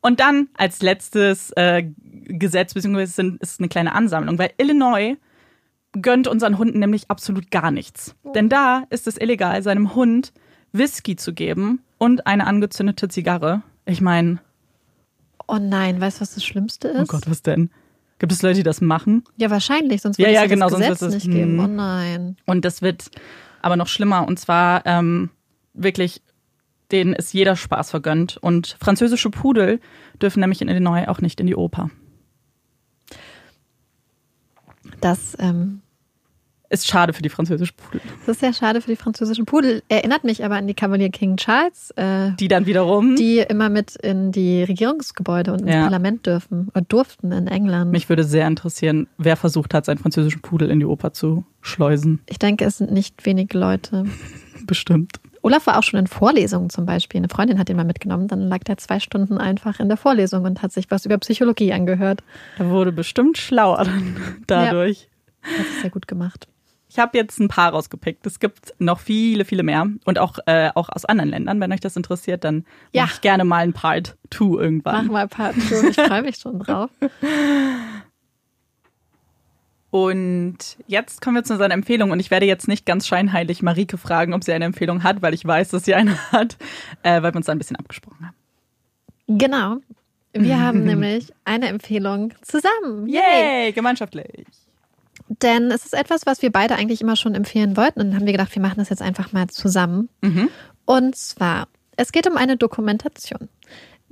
[0.00, 5.16] Und dann als letztes äh, Gesetz, beziehungsweise ist eine kleine Ansammlung, weil Illinois
[6.00, 8.14] gönnt unseren Hunden nämlich absolut gar nichts.
[8.34, 10.32] Denn da ist es illegal, seinem Hund
[10.72, 13.62] Whisky zu geben und eine angezündete Zigarre.
[13.86, 14.38] Ich meine,
[15.48, 17.00] Oh nein, weißt du, was das Schlimmste ist?
[17.00, 17.70] oh Gott, was denn?
[18.20, 19.24] Gibt es Leute, die das machen?
[19.36, 21.58] Ja, wahrscheinlich, sonst würde ja, es ja genau, das sonst Gesetz wird es- nicht geben.
[21.58, 21.64] hm.
[21.64, 22.36] Oh nein.
[22.46, 23.10] Und das wird
[23.62, 24.28] aber noch schlimmer.
[24.28, 25.30] Und zwar ähm,
[25.74, 26.22] wirklich,
[26.92, 28.36] denen ist jeder Spaß vergönnt.
[28.38, 29.80] Und französische Pudel
[30.20, 31.90] dürfen nämlich in Illinois auch nicht in die Oper.
[35.00, 35.80] Das, ähm,
[36.68, 38.00] Ist schade für die französische Pudel.
[38.26, 39.82] das ist sehr schade für die französischen Pudel.
[39.88, 43.96] Erinnert mich aber an die Kavalier King Charles, äh, Die dann wiederum, die immer mit
[43.96, 45.82] in die Regierungsgebäude und ins Ja.
[45.82, 47.90] Parlament dürfen oder durften in England.
[47.90, 52.20] mich würde sehr interessieren, wer versucht hat, seinen französischen Pudel in die Oper zu schleusen.
[52.26, 54.04] ich denke, es sind nicht wenige Leute.
[54.66, 55.20] Bestimmt.
[55.42, 57.18] Olaf war auch schon in Vorlesungen zum Beispiel.
[57.18, 58.28] Eine Freundin hat ihn mal mitgenommen.
[58.28, 61.72] Dann lag der zwei Stunden einfach in der Vorlesung und hat sich was über Psychologie
[61.72, 62.22] angehört.
[62.58, 64.16] Er wurde bestimmt schlauer dann
[64.46, 65.08] dadurch.
[65.42, 66.46] Hat es sehr gut gemacht.
[66.92, 68.26] Ich habe jetzt ein paar rausgepickt.
[68.26, 69.86] Es gibt noch viele, viele mehr.
[70.04, 71.60] Und auch, äh, auch aus anderen Ländern.
[71.60, 73.02] Wenn euch das interessiert, dann Ja.
[73.04, 75.06] mache ich gerne mal ein Part 2 irgendwann.
[75.06, 75.88] Mach mal Part 2.
[75.90, 76.90] Ich freue mich schon drauf.
[79.90, 82.12] Und jetzt kommen wir zu unseren Empfehlungen.
[82.12, 85.34] Und ich werde jetzt nicht ganz scheinheilig Marike fragen, ob sie eine Empfehlung hat, weil
[85.34, 86.56] ich weiß, dass sie eine hat,
[87.02, 89.38] äh, weil wir uns da ein bisschen abgesprochen haben.
[89.38, 89.76] Genau.
[90.32, 93.08] Wir haben nämlich eine Empfehlung zusammen.
[93.08, 94.46] Yay, gemeinschaftlich.
[95.42, 98.00] Denn es ist etwas, was wir beide eigentlich immer schon empfehlen wollten.
[98.00, 100.08] Und dann haben wir gedacht, wir machen das jetzt einfach mal zusammen.
[100.86, 103.48] Und zwar, es geht um eine Dokumentation.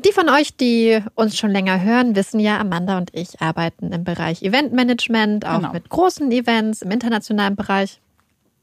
[0.01, 4.05] Die von euch, die uns schon länger hören, wissen ja, Amanda und ich arbeiten im
[4.05, 5.73] Bereich Eventmanagement, auch Genau.
[5.73, 8.01] mit großen Events im internationalen Bereich.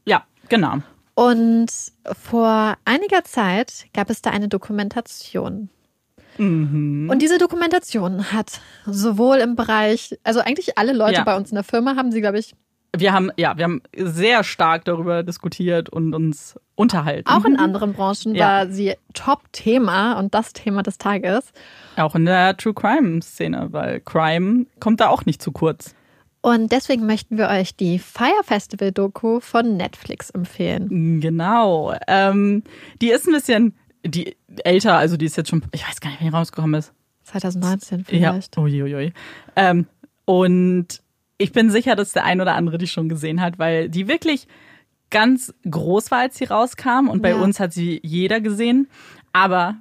[0.06, 0.78] Ja, genau.
[1.14, 1.68] Und
[2.18, 5.68] vor einiger Zeit gab es da eine Dokumentation.
[6.38, 7.08] Mhm.
[7.10, 11.24] Und diese Dokumentation hat sowohl im Bereich, also eigentlich alle Leute Ja.
[11.24, 12.54] bei uns in der Firma haben sie, glaube ich,
[12.98, 17.28] Wir haben, ja, wir haben sehr stark darüber diskutiert und uns unterhalten.
[17.28, 18.46] auch in anderen Branchen Ja.
[18.46, 21.52] war sie Top-Thema und das Thema des Tages.
[21.96, 25.94] Auch in der True Crime Szene, weil Crime kommt da auch nicht zu kurz.
[26.42, 31.20] Und deswegen möchten wir euch die Fire Festival Doku von Netflix empfehlen.
[31.20, 31.94] Genau.
[32.06, 32.62] Ähm,
[33.00, 33.74] die ist ein bisschen
[34.04, 36.92] die älter, also die ist jetzt schon, ich weiß gar nicht, wann die rausgekommen ist.
[37.24, 38.04] 2019 Ja.
[38.06, 38.56] vielleicht.
[38.58, 39.12] Uiuiui.
[39.56, 39.86] Ähm,
[40.24, 41.00] und
[41.38, 44.46] ich bin sicher, dass der ein oder andere die schon gesehen hat, weil die wirklich
[45.10, 47.08] ganz groß war, als sie rauskam.
[47.08, 47.36] Und bei Ja.
[47.36, 48.88] uns hat sie jeder gesehen.
[49.32, 49.76] Aber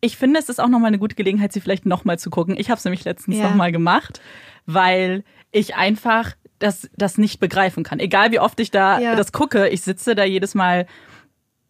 [0.00, 2.56] ich finde, es ist auch nochmal eine gute Gelegenheit, sie vielleicht nochmal zu gucken.
[2.58, 3.48] Ich habe es nämlich letztens Ja.
[3.48, 4.20] nochmal gemacht,
[4.66, 7.98] weil ich einfach das, das nicht begreifen kann.
[8.00, 9.16] Egal wie oft ich da Ja.
[9.16, 10.86] das gucke, ich sitze da jedes Mal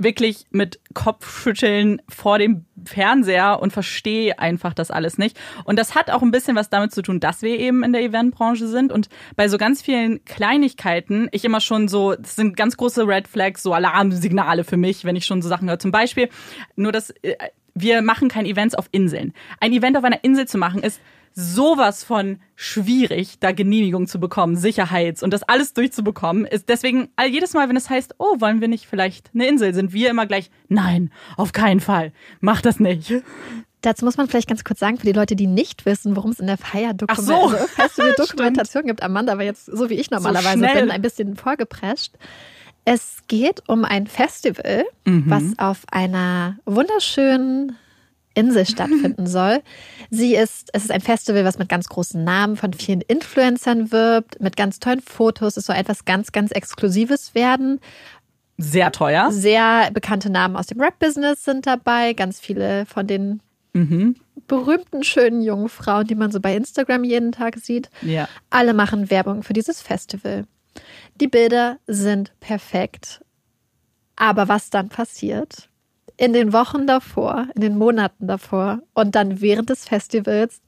[0.02, 5.38] wirklich mit Kopfschütteln vor dem Fernseher und verstehe einfach das alles nicht.
[5.64, 8.02] Und das hat auch ein bisschen was damit zu tun, dass wir eben in der
[8.02, 12.76] Eventbranche sind und bei so ganz vielen Kleinigkeiten ich immer schon so, das sind ganz
[12.76, 15.78] große Red Flags, so Alarmsignale für mich, wenn ich schon so Sachen höre.
[15.78, 16.28] Zum Beispiel,
[16.76, 17.36] nur das, äh,
[17.74, 19.32] wir machen kein Events auf Inseln.
[19.60, 21.00] Ein Event auf einer Insel zu machen ist
[21.32, 27.28] sowas von schwierig, da Genehmigung zu bekommen, Sicherheits und das alles durchzubekommen, ist deswegen all
[27.28, 30.26] jedes Mal, wenn es heißt, oh, wollen wir nicht vielleicht eine Insel, sind wir immer
[30.26, 33.12] gleich, nein, auf keinen Fall, mach das nicht.
[33.82, 36.40] Dazu muss man vielleicht ganz kurz sagen, für die Leute, die nicht wissen, worum es
[36.40, 37.34] in der Feier Ach so.
[37.78, 38.02] also
[38.84, 39.02] gibt.
[39.02, 40.80] Amanda war jetzt, so wie ich normalerweise schnell.
[40.82, 42.12] bin, ein bisschen vorgeprescht.
[42.84, 45.24] Es geht um ein Festival, Mhm.
[45.28, 47.76] was auf einer wunderschönen
[48.34, 49.62] Insel stattfinden soll.
[50.10, 54.40] Sie ist, es ist ein Festival, was mit ganz großen Namen von vielen Influencern wirbt,
[54.40, 55.56] mit ganz tollen Fotos.
[55.56, 57.80] Es soll etwas ganz, ganz Exklusives werden.
[58.58, 59.30] Sehr teuer.
[59.30, 63.40] Sehr bekannte Namen aus dem Rap-Business sind dabei, ganz viele von den
[64.46, 67.88] berühmten, schönen jungen Frauen, die man so bei Instagram jeden Tag sieht.
[68.02, 68.28] Ja.
[68.50, 70.44] Alle machen Werbung für dieses Festival.
[71.20, 73.24] Die Bilder sind perfekt.
[74.16, 75.69] Aber was dann passiert?
[76.20, 80.60] In den Wochen davor, in den Monaten davor und dann während des Festivals,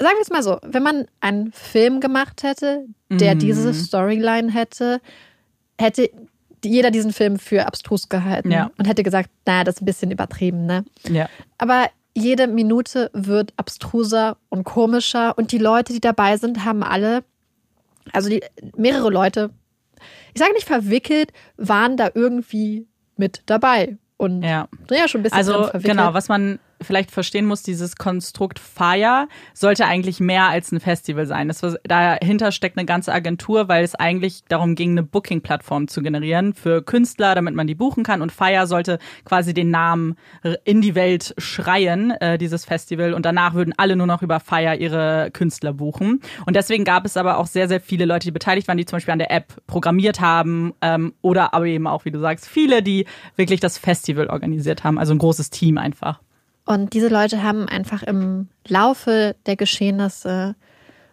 [0.00, 5.00] sagen wir es mal so, wenn man einen Film gemacht hätte, der diese Storyline hätte,
[5.76, 6.08] hätte
[6.64, 8.70] jeder diesen Film für abstrus gehalten Ja.
[8.78, 10.84] und hätte gesagt, naja, das ist ein bisschen übertrieben, ne?
[11.08, 11.28] Ja.
[11.58, 17.24] Aber jede Minute wird abstruser und komischer und die Leute, die dabei sind, haben alle,
[18.12, 18.40] also die,
[18.76, 19.50] mehrere Leute,
[20.32, 22.86] ich sage nicht verwickelt, waren da irgendwie
[23.16, 24.68] mit dabei und Ja.
[24.90, 25.84] ja schon ein bisschen Also verwickelt.
[25.84, 31.26] genau, was man vielleicht verstehen muss, dieses Konstrukt Fire sollte eigentlich mehr als ein Festival
[31.26, 31.48] sein.
[31.48, 36.02] Das war, dahinter steckt eine ganze Agentur, weil es eigentlich darum ging, eine Booking-Plattform zu
[36.02, 38.22] generieren für Künstler, damit man die buchen kann.
[38.22, 40.16] Und Fire sollte quasi den Namen
[40.64, 43.14] in die Welt schreien, äh, dieses Festival.
[43.14, 46.20] Und danach würden alle nur noch über Fire ihre Künstler buchen.
[46.46, 48.96] Und deswegen gab es aber auch sehr, sehr viele Leute, die beteiligt waren, die zum
[48.96, 52.82] Beispiel an der App programmiert haben ähm, oder aber eben auch, wie du sagst, viele,
[52.82, 53.06] die
[53.36, 54.98] wirklich das Festival organisiert haben.
[54.98, 56.20] Also ein großes Team einfach.
[56.66, 60.56] Und diese Leute haben einfach im Laufe der Geschehnisse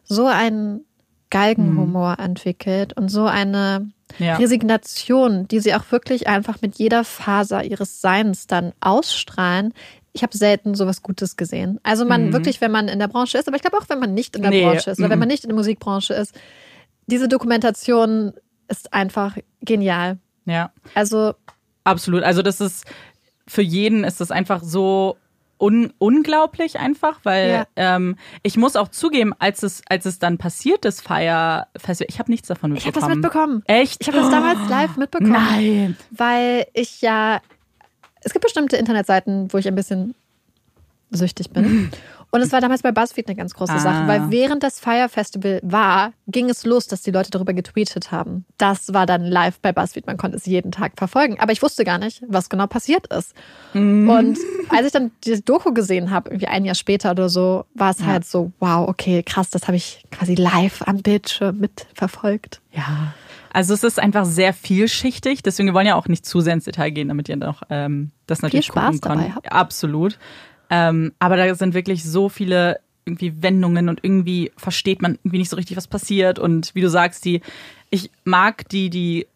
[0.03, 0.85] so einen
[1.29, 2.25] Galgenhumor mhm.
[2.25, 4.35] entwickelt und so eine ja.
[4.35, 9.73] Resignation, die sie auch wirklich einfach mit jeder Faser ihres Seins dann ausstrahlen.
[10.13, 11.79] Ich habe selten sowas Gutes gesehen.
[11.83, 12.33] Also man mhm.
[12.33, 14.41] wirklich, wenn man in der Branche ist, aber ich glaube auch, wenn man nicht in
[14.41, 14.63] der nee.
[14.63, 15.11] Branche ist oder mhm.
[15.11, 16.35] wenn man nicht in der Musikbranche ist,
[17.07, 18.33] diese Dokumentation
[18.67, 20.17] ist einfach genial.
[20.45, 20.71] Ja.
[20.93, 21.33] Also
[21.83, 22.23] absolut.
[22.23, 22.85] Also das ist
[23.47, 25.17] für jeden ist das einfach so
[25.61, 27.65] un unglaublich einfach, weil ja.
[27.75, 32.19] ähm, ich muss auch zugeben, als es als es dann passiert ist, Fire Festival, ich
[32.19, 32.97] habe nichts davon mitbekommen.
[32.97, 33.63] Ich habe das mitbekommen.
[33.67, 34.01] Echt?
[34.01, 35.31] Ich habe das damals live mitbekommen.
[35.31, 35.97] Nein.
[36.09, 37.41] Weil ich ja
[38.21, 40.15] es gibt bestimmte Internetseiten, wo ich ein bisschen
[41.09, 41.91] süchtig bin.
[42.31, 43.79] Und es war damals bei BuzzFeed eine ganz große ah.
[43.79, 48.11] Sache, weil während das Fire Festival war, ging es los, dass die Leute darüber getweetet
[48.11, 48.45] haben.
[48.57, 51.39] Das war dann live bei BuzzFeed, man konnte es jeden Tag verfolgen.
[51.39, 53.35] Aber ich wusste gar nicht, was genau passiert ist.
[53.73, 54.09] Mm.
[54.09, 54.37] Und
[54.69, 57.99] als ich dann die Doku gesehen habe, irgendwie ein Jahr später oder so, war es
[57.99, 58.05] ja.
[58.05, 62.61] halt so, wow, okay, krass, das habe ich quasi live am Bildschirm mitverfolgt.
[62.71, 63.13] Ja.
[63.53, 66.63] Also es ist einfach sehr vielschichtig, deswegen wir wollen ja auch nicht zu sehr ins
[66.63, 69.21] Detail gehen, damit ihr noch ähm, das natürlich Viel Spaß gucken könnt.
[69.21, 69.51] Dabei habt.
[69.51, 70.17] Absolut.
[70.71, 75.49] Ähm, aber da sind wirklich so viele irgendwie Wendungen und irgendwie versteht man irgendwie nicht
[75.49, 76.39] so richtig, was passiert.
[76.39, 77.41] Und wie du sagst, die,
[77.89, 79.27] ich mag die, die,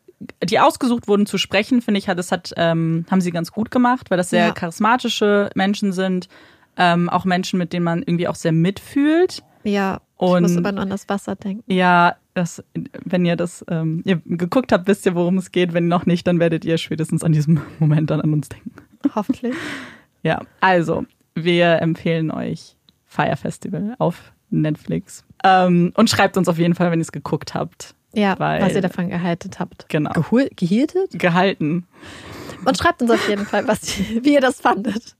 [0.44, 3.72] die ausgesucht wurden zu sprechen, finde ich, hat, das hat, ähm, haben sie ganz gut
[3.72, 4.54] gemacht, weil das sehr ja.
[4.54, 6.30] charismatische Menschen sind.
[6.78, 9.44] Ähm, auch Menschen, mit denen man irgendwie auch sehr mitfühlt.
[9.64, 11.64] Ja, und, ich muss aber nur an das Wasser denken.
[11.72, 12.64] Ja, das,
[13.04, 15.74] wenn ihr das ähm, ihr geguckt habt, wisst ihr, worum es geht.
[15.74, 18.72] Wenn noch nicht, dann werdet ihr spätestens an diesem Moment dann an uns denken.
[19.16, 19.56] Hoffentlich.
[20.24, 21.06] ja, also
[21.36, 22.76] wir empfehlen euch
[23.06, 25.24] Fire Festival auf Netflix.
[25.44, 27.94] Ähm, und schreibt uns auf jeden Fall, wenn ihr es geguckt habt.
[28.14, 29.88] Ja, weil, was ihr davon gehalten habt.
[29.90, 30.12] Genau.
[30.12, 31.20] Gehul gehieltet?
[31.20, 31.86] Gehalten.
[32.64, 35.16] Und schreibt uns auf jeden Fall, was, wie ihr das fandet.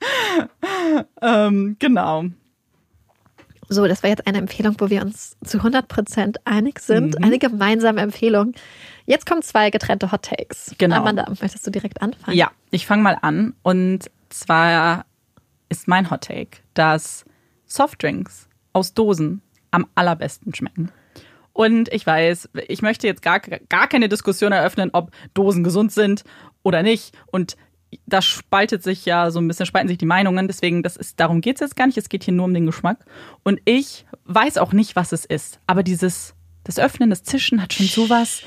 [1.22, 2.26] ähm, genau.
[3.70, 7.18] So, das war jetzt eine Empfehlung, wo wir uns zu 100% einig sind.
[7.18, 7.24] Mhm.
[7.24, 8.52] Eine gemeinsame Empfehlung.
[9.04, 10.74] Jetzt kommen zwei getrennte Hot Takes.
[10.78, 10.96] Genau.
[10.96, 12.36] Amanda, möchtest du direkt anfangen?
[12.36, 13.54] Ja, ich fange mal an.
[13.62, 15.06] Und zwar
[15.68, 17.24] ist mein Hot Take, dass
[17.66, 20.90] Softdrinks aus Dosen am allerbesten schmecken.
[21.52, 26.22] Und ich weiß, ich möchte jetzt gar, gar keine Diskussion eröffnen, ob Dosen gesund sind
[26.62, 27.16] oder nicht.
[27.26, 27.56] Und
[28.06, 30.46] da spaltet sich ja so ein bisschen, spalten sich die Meinungen.
[30.46, 31.98] Deswegen, das ist, darum geht es jetzt gar nicht.
[31.98, 33.04] Es geht hier nur um den Geschmack.
[33.42, 35.58] Und ich weiß auch nicht, was es ist.
[35.66, 36.34] Aber dieses,
[36.64, 38.42] das Öffnen, das Zischen hat schon sowas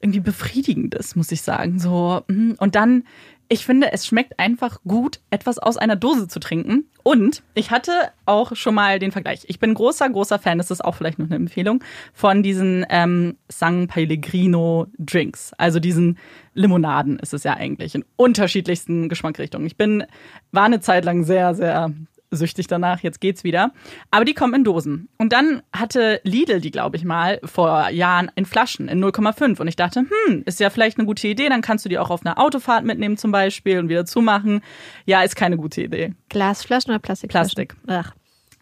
[0.00, 1.78] irgendwie Befriedigendes, muss ich sagen.
[1.78, 2.56] So, mhm.
[2.58, 3.04] und dann
[3.48, 6.90] ich finde, es schmeckt einfach gut, etwas aus einer Dose zu trinken.
[7.02, 7.92] Und ich hatte
[8.24, 9.44] auch schon mal den Vergleich.
[9.46, 11.82] Ich bin großer, großer Fan, das ist auch vielleicht noch eine Empfehlung,
[12.12, 15.52] von diesen ähm, San Pellegrino Drinks.
[15.58, 16.18] Also diesen
[16.54, 19.66] Limonaden ist es ja eigentlich in unterschiedlichsten Geschmacksrichtungen.
[19.66, 20.04] Ich bin,
[20.50, 21.92] war eine Zeit lang sehr, sehr
[22.36, 23.72] süchtig danach, jetzt geht's wieder.
[24.10, 25.08] Aber die kommen in Dosen.
[25.18, 29.60] Und dann hatte Lidl die, glaube ich mal, vor Jahren in Flaschen, in 0,5.
[29.60, 32.10] Und ich dachte, hm, ist ja vielleicht eine gute Idee, dann kannst du die auch
[32.10, 34.60] auf einer Autofahrt mitnehmen zum Beispiel und wieder zumachen.
[35.04, 36.14] Ja, ist keine gute Idee.
[36.28, 37.54] Glasflaschen oder Plastikflaschen?
[37.54, 37.76] Plastik.
[37.86, 38.14] Ach.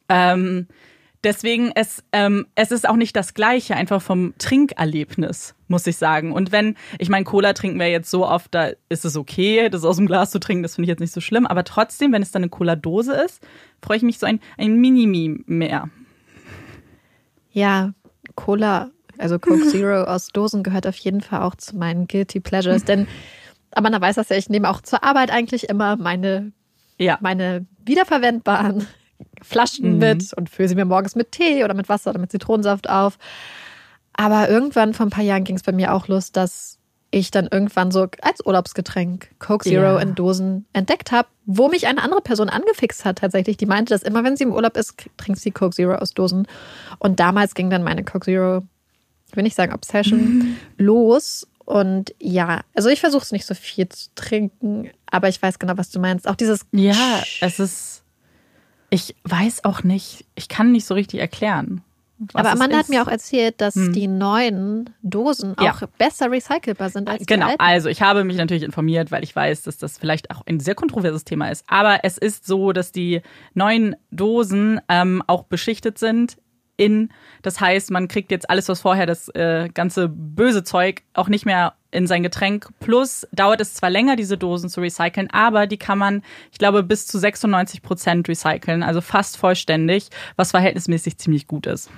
[0.08, 0.68] Ähm,
[1.24, 6.32] Deswegen, es, ähm, es ist auch nicht das Gleiche, einfach vom Trinkerlebnis, muss ich sagen.
[6.32, 9.84] Und wenn, ich meine, Cola trinken wir jetzt so oft, da ist es okay, das
[9.84, 11.46] aus dem Glas zu trinken, das finde ich jetzt nicht so schlimm.
[11.46, 13.42] Aber trotzdem, wenn es dann eine Cola-Dose ist,
[13.82, 15.88] freue ich mich so ein, ein Minimi mehr.
[17.52, 17.94] Ja,
[18.34, 22.84] Cola, also Coke Zero aus Dosen gehört auf jeden Fall auch zu meinen Guilty Pleasures.
[22.84, 23.08] Denn
[23.70, 26.52] Amanda weiß das ja, ich nehme auch zur Arbeit eigentlich immer meine,
[26.98, 27.16] ja.
[27.22, 28.86] meine wiederverwendbaren
[29.42, 29.98] Flaschen mhm.
[29.98, 33.18] mit und fülle sie mir morgens mit Tee oder mit Wasser oder mit Zitronensaft auf.
[34.14, 36.78] Aber irgendwann vor ein paar Jahren ging es bei mir auch los, dass
[37.14, 40.00] ich dann irgendwann so als Urlaubsgetränk Coke Zero ja.
[40.00, 43.56] in Dosen entdeckt habe, wo mich eine andere Person angefixt hat tatsächlich.
[43.56, 46.48] Die meinte, dass immer wenn sie im Urlaub ist, trinkt sie Coke Zero aus Dosen.
[46.98, 48.62] Und damals ging dann meine Coke Zero,
[49.28, 50.56] ich will nicht sagen Obsession, mhm.
[50.76, 51.46] los.
[51.64, 55.74] Und ja, also ich versuche es nicht so viel zu trinken, aber ich weiß genau,
[55.76, 56.28] was du meinst.
[56.28, 56.66] Auch dieses.
[56.72, 58.03] Ja, es ist
[58.94, 61.82] ich weiß auch nicht, ich kann nicht so richtig erklären.
[62.32, 63.92] Aber Amanda hat mir auch erzählt, dass hm.
[63.92, 65.88] die neuen Dosen auch ja.
[65.98, 67.46] besser recycelbar sind als genau.
[67.46, 67.58] die alten.
[67.58, 70.60] Genau, also ich habe mich natürlich informiert, weil ich weiß, dass das vielleicht auch ein
[70.60, 71.64] sehr kontroverses Thema ist.
[71.66, 73.20] Aber es ist so, dass die
[73.54, 76.36] neuen Dosen ähm, auch beschichtet sind
[76.76, 77.10] in.
[77.42, 81.46] Das heißt, man kriegt jetzt alles, was vorher das äh, ganze böse Zeug auch nicht
[81.46, 82.68] mehr in sein Getränk.
[82.80, 86.82] Plus dauert es zwar länger, diese Dosen zu recyceln, aber die kann man, ich glaube,
[86.82, 91.90] bis zu 96 Prozent recyceln, also fast vollständig, was verhältnismäßig ziemlich gut ist.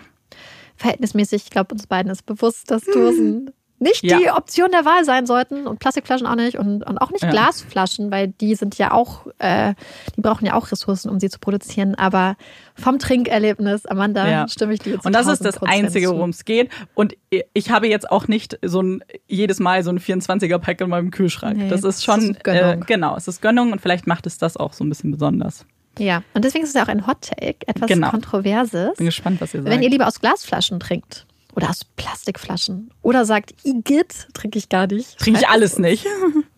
[0.76, 4.18] Verhältnismäßig, ich glaube, uns beiden ist bewusst, dass Dosen nicht ja.
[4.18, 7.30] die Option der Wahl sein sollten und Plastikflaschen auch nicht und, und auch nicht ja.
[7.30, 9.74] Glasflaschen, weil die sind ja auch, äh,
[10.16, 11.94] die brauchen ja auch Ressourcen, um sie zu produzieren.
[11.94, 12.36] Aber
[12.74, 14.48] vom Trinkerlebnis, Amanda, ja.
[14.48, 15.06] stimme ich dir zu.
[15.06, 16.70] Und das ist das Einzige, worum es geht.
[16.94, 17.16] Und
[17.52, 21.58] ich habe jetzt auch nicht so ein jedes Mal so ein 24er-Pack in meinem Kühlschrank.
[21.58, 24.38] Nee, das ist schon, das ist äh, genau, es ist Gönnung und vielleicht macht es
[24.38, 25.66] das auch so ein bisschen besonders.
[25.98, 28.10] Ja, und deswegen ist es ja auch ein Hot Take, etwas genau.
[28.10, 28.96] Kontroverses.
[28.96, 29.72] Bin gespannt, was ihr sagt.
[29.72, 31.25] Wenn ihr lieber aus Glasflaschen trinkt
[31.56, 32.90] oder aus Plastikflaschen.
[33.02, 35.18] Oder sagt, Igitt, trinke ich gar nicht.
[35.18, 36.06] Trinke ich alles nicht.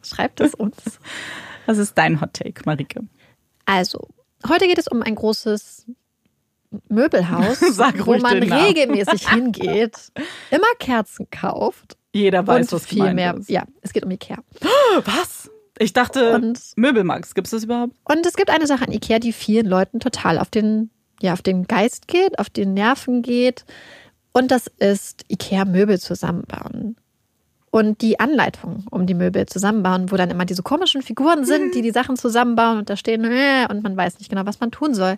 [0.03, 0.77] Schreibt es uns.
[1.67, 3.01] Was ist dein Hot Take, Marike?
[3.65, 4.09] Also,
[4.49, 5.87] heute geht es um ein großes
[6.89, 7.61] Möbelhaus,
[8.05, 9.97] wo man regelmäßig hingeht,
[10.51, 11.97] immer Kerzen kauft.
[12.13, 13.37] Jeder weiß, was viel mehr.
[13.37, 13.49] Ist.
[13.49, 14.39] Ja, es geht um Ikea.
[15.05, 15.51] Was?
[15.79, 17.95] Ich dachte, und, Möbelmax, gibt es das überhaupt?
[18.05, 21.43] Und es gibt eine Sache an Ikea, die vielen Leuten total auf den, ja, auf
[21.43, 23.65] den Geist geht, auf den Nerven geht.
[24.33, 26.97] Und das ist IKEA-Möbel zusammenbauen.
[27.71, 31.83] Und die Anleitung, um die Möbel zusammenbauen, wo dann immer diese komischen Figuren sind, die
[31.83, 34.95] die Sachen zusammenbauen und da stehen äh, und man weiß nicht genau, was man tun
[34.95, 35.17] soll.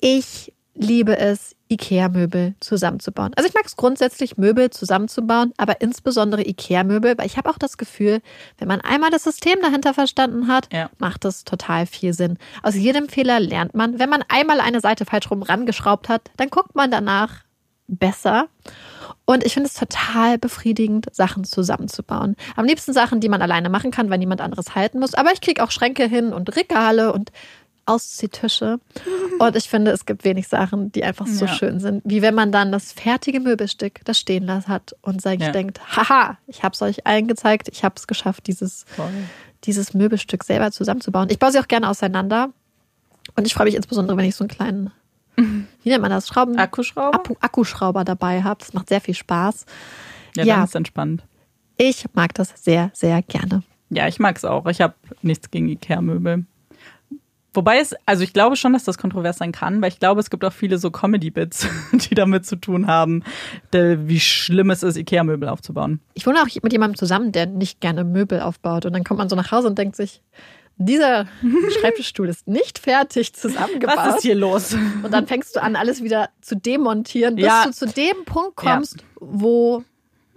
[0.00, 3.32] Ich liebe es, IKEA-Möbel zusammenzubauen.
[3.36, 7.78] Also ich mag es grundsätzlich, Möbel zusammenzubauen, aber insbesondere IKEA-Möbel, weil ich habe auch das
[7.78, 8.20] Gefühl,
[8.58, 10.90] wenn man einmal das System dahinter verstanden hat, ja.
[10.98, 12.38] macht es total viel Sinn.
[12.62, 13.98] Aus jedem Fehler lernt man.
[13.98, 17.43] Wenn man einmal eine Seite falsch rum rangeschraubt hat, dann guckt man danach,
[17.86, 18.48] besser.
[19.24, 22.36] Und ich finde es total befriedigend, Sachen zusammenzubauen.
[22.56, 25.14] Am liebsten Sachen, die man alleine machen kann, weil niemand anderes halten muss.
[25.14, 27.32] Aber ich kriege auch Schränke hin und Regale und
[27.86, 28.80] Ausziehtische.
[29.38, 31.52] Und ich finde, es gibt wenig Sachen, die einfach so ja.
[31.52, 35.40] schön sind, wie wenn man dann das fertige Möbelstück da stehen lassen hat und sich
[35.40, 35.50] ja.
[35.50, 38.86] denkt, haha, ich habe es euch allen gezeigt, ich habe es geschafft, dieses,
[39.64, 41.28] dieses Möbelstück selber zusammenzubauen.
[41.30, 42.50] Ich baue sie auch gerne auseinander.
[43.34, 44.92] Und ich freue mich insbesondere, wenn ich so einen kleinen
[45.82, 46.28] wie nennt man das?
[46.28, 46.56] Schrauben?
[46.56, 47.14] Akkuschrauber?
[47.14, 48.62] Akku Akkuschrauber dabei habt.
[48.62, 49.66] Das macht sehr viel Spaß.
[50.36, 51.24] Ja, ja, ist entspannt.
[51.76, 53.62] Ich mag das sehr, sehr gerne.
[53.90, 54.66] Ja, ich mag es auch.
[54.66, 56.44] Ich habe nichts gegen Ikea-Möbel.
[57.54, 60.28] Wobei es, also ich glaube schon, dass das kontrovers sein kann, weil ich glaube, es
[60.28, 63.22] gibt auch viele so Comedy-Bits, die damit zu tun haben,
[63.70, 66.00] wie schlimm es ist, Ikea-Möbel aufzubauen.
[66.14, 68.86] Ich wohne auch mit jemandem zusammen, der nicht gerne Möbel aufbaut.
[68.86, 70.20] Und dann kommt man so nach Hause und denkt sich,
[70.76, 71.26] dieser
[71.80, 73.96] Schreibtischstuhl ist nicht fertig zusammengebaut.
[73.96, 74.74] Was ist hier los?
[75.02, 77.64] Und dann fängst du an, alles wieder zu demontieren, bis ja.
[77.64, 79.06] du zu dem Punkt kommst, ja.
[79.20, 79.84] wo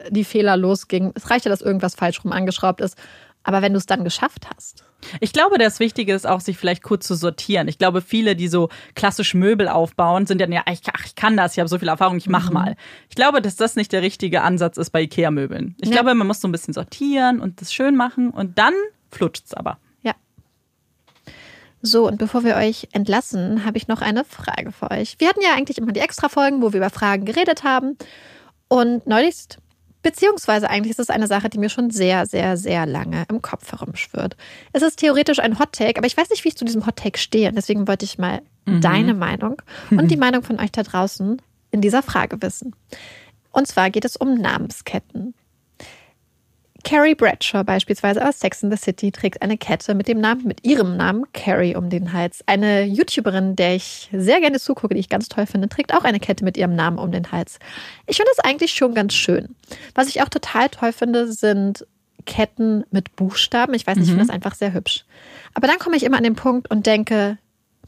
[0.09, 1.11] die Fehler losgingen.
[1.15, 2.97] Es reicht ja, dass irgendwas falsch rum angeschraubt ist.
[3.43, 4.83] Aber wenn du es dann geschafft hast.
[5.21, 7.69] Ich glaube, das Wichtige ist auch, sich vielleicht kurz zu sortieren.
[7.69, 11.37] Ich glaube, viele, die so klassisch Möbel aufbauen, sind dann ja, ich, ach, ich kann
[11.37, 12.53] das, ich habe so viel Erfahrung, ich mach mhm.
[12.53, 12.75] mal.
[13.09, 15.75] Ich glaube, dass das nicht der richtige Ansatz ist bei Ikea-Möbeln.
[15.79, 15.95] Ich ja.
[15.95, 18.73] glaube, man muss so ein bisschen sortieren und das schön machen und dann
[19.11, 19.77] flutscht's aber.
[21.87, 25.15] So, und bevor wir euch entlassen, habe ich noch eine Frage für euch.
[25.19, 27.97] Wir hatten ja eigentlich immer die Extra-Folgen, wo wir über Fragen geredet haben.
[28.67, 29.35] Und neulich,
[30.03, 33.71] beziehungsweise eigentlich ist es eine Sache, die mir schon sehr, sehr, sehr lange im Kopf
[33.71, 34.35] herumschwirrt.
[34.73, 37.47] Es ist theoretisch ein Hot-Take, aber ich weiß nicht, wie ich zu diesem Hot-Take stehe.
[37.47, 38.81] Und deswegen wollte ich mal mhm.
[38.81, 41.41] deine Meinung und die Meinung von euch da draußen
[41.71, 42.75] in dieser Frage wissen.
[43.51, 45.33] Und zwar geht es um Namensketten.
[46.83, 50.65] Carrie Bradshaw beispielsweise aus Sex in the City trägt eine Kette mit dem Namen, mit
[50.65, 52.43] ihrem Namen Carrie um den Hals.
[52.45, 56.19] Eine YouTuberin, der ich sehr gerne zugucke, die ich ganz toll finde, trägt auch eine
[56.19, 57.59] Kette mit ihrem Namen um den Hals.
[58.05, 59.55] Ich finde das eigentlich schon ganz schön.
[59.95, 61.85] Was ich auch total toll finde, sind
[62.25, 63.73] Ketten mit Buchstaben.
[63.73, 64.13] Ich weiß nicht, mhm.
[64.13, 65.05] ich finde das einfach sehr hübsch.
[65.53, 67.37] Aber dann komme ich immer an den Punkt und denke,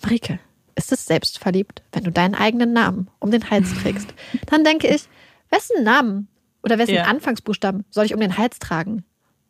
[0.02, 0.40] Marike,
[0.76, 4.14] ist es selbstverliebt, wenn du deinen eigenen Namen um den Hals trägst?
[4.46, 5.10] Dann denke ich,
[5.50, 6.30] wessen Namen
[6.64, 7.04] oder wessen ja.
[7.04, 9.04] Anfangsbuchstaben soll ich um den Hals tragen?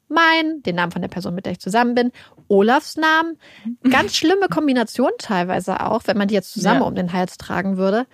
[0.08, 2.12] Mein, den Namen von der Person, mit der ich zusammen bin,
[2.48, 3.38] Olafs Namen.
[3.92, 6.88] Ganz schlimme Kombination teilweise auch, wenn man die jetzt zusammen ja.
[6.88, 8.08] um den Hals tragen würde.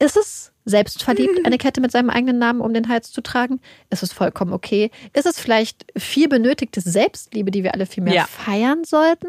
[0.00, 3.60] Ist es selbstverliebt, eine Kette mit seinem eigenen Namen um den Hals zu tragen?
[3.90, 4.90] Ist es vollkommen okay?
[5.12, 8.24] Ist es vielleicht viel benötigte Selbstliebe, die wir alle viel mehr ja.
[8.24, 9.28] feiern sollten?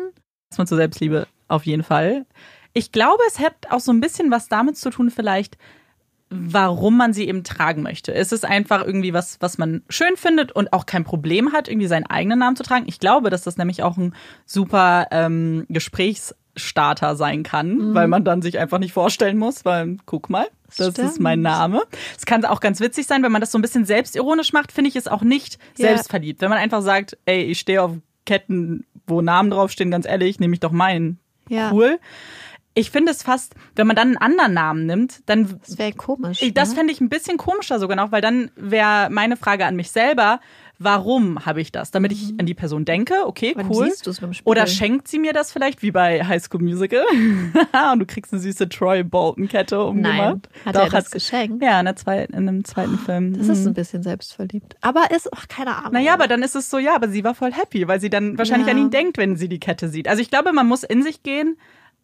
[0.49, 2.26] Erstmal zur Selbstliebe, auf jeden Fall.
[2.73, 5.57] Ich glaube, es hat auch so ein bisschen was damit zu tun, vielleicht,
[6.30, 8.11] warum man sie eben tragen möchte.
[8.11, 11.88] Ist es einfach irgendwie was, was man schön findet und auch kein Problem hat, irgendwie
[11.88, 12.85] seinen eigenen Namen zu tragen?
[12.88, 14.14] Ich glaube, dass das nämlich auch ein
[14.45, 19.95] super ähm, Gesprächs Starter sein kann, weil man dann sich einfach nicht vorstellen muss, weil
[20.06, 20.97] guck mal, das Stimmt.
[20.99, 21.84] ist mein Name.
[22.18, 24.89] Es kann auch ganz witzig sein, wenn man das so ein bisschen selbstironisch macht, finde
[24.89, 25.88] ich es auch nicht Ja.
[25.88, 26.41] selbstverliebt.
[26.41, 27.93] Wenn man einfach sagt, ey, ich stehe auf
[28.26, 31.19] Ketten, wo Namen draufstehen, ganz ehrlich, nehme ich doch meinen.
[31.47, 31.72] Ja.
[31.72, 31.97] Cool.
[32.80, 36.41] Ich finde es fast, wenn man dann einen anderen Namen nimmt, dann Das wäre komisch.
[36.41, 36.76] ich- Das ne?
[36.76, 40.39] fände ich ein bisschen komischer sogar noch, weil dann wäre meine Frage an mich selber,
[40.81, 41.91] warum habe ich das?
[41.91, 43.88] Damit ich an die Person denke, okay, Wann cool.
[43.89, 44.49] siehst du's im Spiegel?
[44.49, 47.03] Oder schenkt sie mir das vielleicht, wie bei High School Musical?
[47.93, 50.18] Und du kriegst eine süße Troy Bolton-Kette umgemacht.
[50.18, 50.41] Nein.
[50.65, 51.61] Hat Doch, er das hat- geschenkt?
[51.61, 53.38] Ja, in, der zweiten, in einem zweiten Film.
[53.38, 53.68] Das ist Mhm.
[53.72, 54.77] ein bisschen selbstverliebt.
[54.80, 55.91] Aber ist auch keine Ahnung.
[55.91, 58.38] Naja, aber dann ist es so, ja, aber sie war voll happy, weil sie dann
[58.38, 58.73] wahrscheinlich Ja.
[58.73, 60.07] an ihn denkt, wenn sie die Kette sieht.
[60.07, 61.57] Also ich glaube, man muss in sich gehen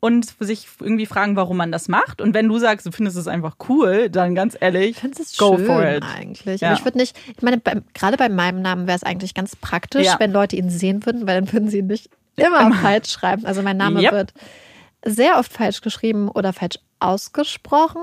[0.05, 2.21] und sich irgendwie fragen, warum man das macht.
[2.21, 5.35] Und wenn du sagst, du findest es einfach cool, dann ganz ehrlich, Ich finde es
[5.37, 6.03] go schön for it.
[6.03, 6.61] eigentlich.
[6.61, 6.69] Ja.
[6.69, 9.55] Aber ich würde nicht, ich meine, beim, gerade bei meinem Namen wäre es eigentlich ganz
[9.55, 10.17] praktisch, Ja.
[10.19, 13.45] wenn Leute ihn sehen würden, weil dann würden sie ihn nicht immer falsch schreiben.
[13.45, 14.11] Also mein Name Yep.
[14.11, 14.33] wird
[15.05, 18.01] sehr oft falsch geschrieben oder falsch ausgesprochen.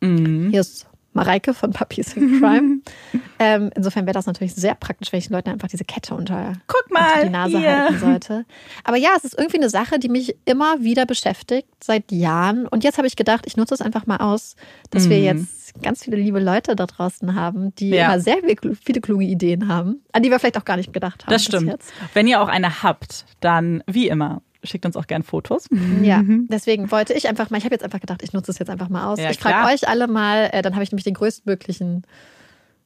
[0.00, 0.50] Mhm.
[0.50, 2.80] Hier ist Mareike von Puppies in Crime.
[3.38, 6.54] ähm, insofern wäre das natürlich sehr praktisch, wenn ich den Leuten einfach diese Kette unter,
[6.66, 7.78] Guck unter mal, die Nase hier.
[7.84, 8.44] halten sollte.
[8.84, 12.66] Aber ja, es ist irgendwie eine Sache, die mich immer wieder beschäftigt, seit Jahren.
[12.66, 14.56] Und jetzt habe ich gedacht, ich nutze es einfach mal aus,
[14.90, 17.94] dass wir jetzt ganz viele liebe Leute da draußen haben, die Mhm.
[17.94, 18.06] Ja.
[18.06, 18.36] immer sehr
[18.84, 21.32] viele kluge Ideen haben, an die wir vielleicht auch gar nicht gedacht haben.
[21.32, 21.68] Das stimmt.
[21.68, 21.92] Jetzt.
[22.14, 25.68] Wenn ihr auch eine habt, dann wie immer, schickt uns auch gern Fotos.
[26.02, 28.70] Ja, deswegen wollte ich einfach mal, ich habe jetzt einfach gedacht, ich nutze es jetzt
[28.70, 29.18] einfach mal aus.
[29.18, 32.02] Ja, ich frage euch alle mal, äh, dann habe ich nämlich den größtmöglichen,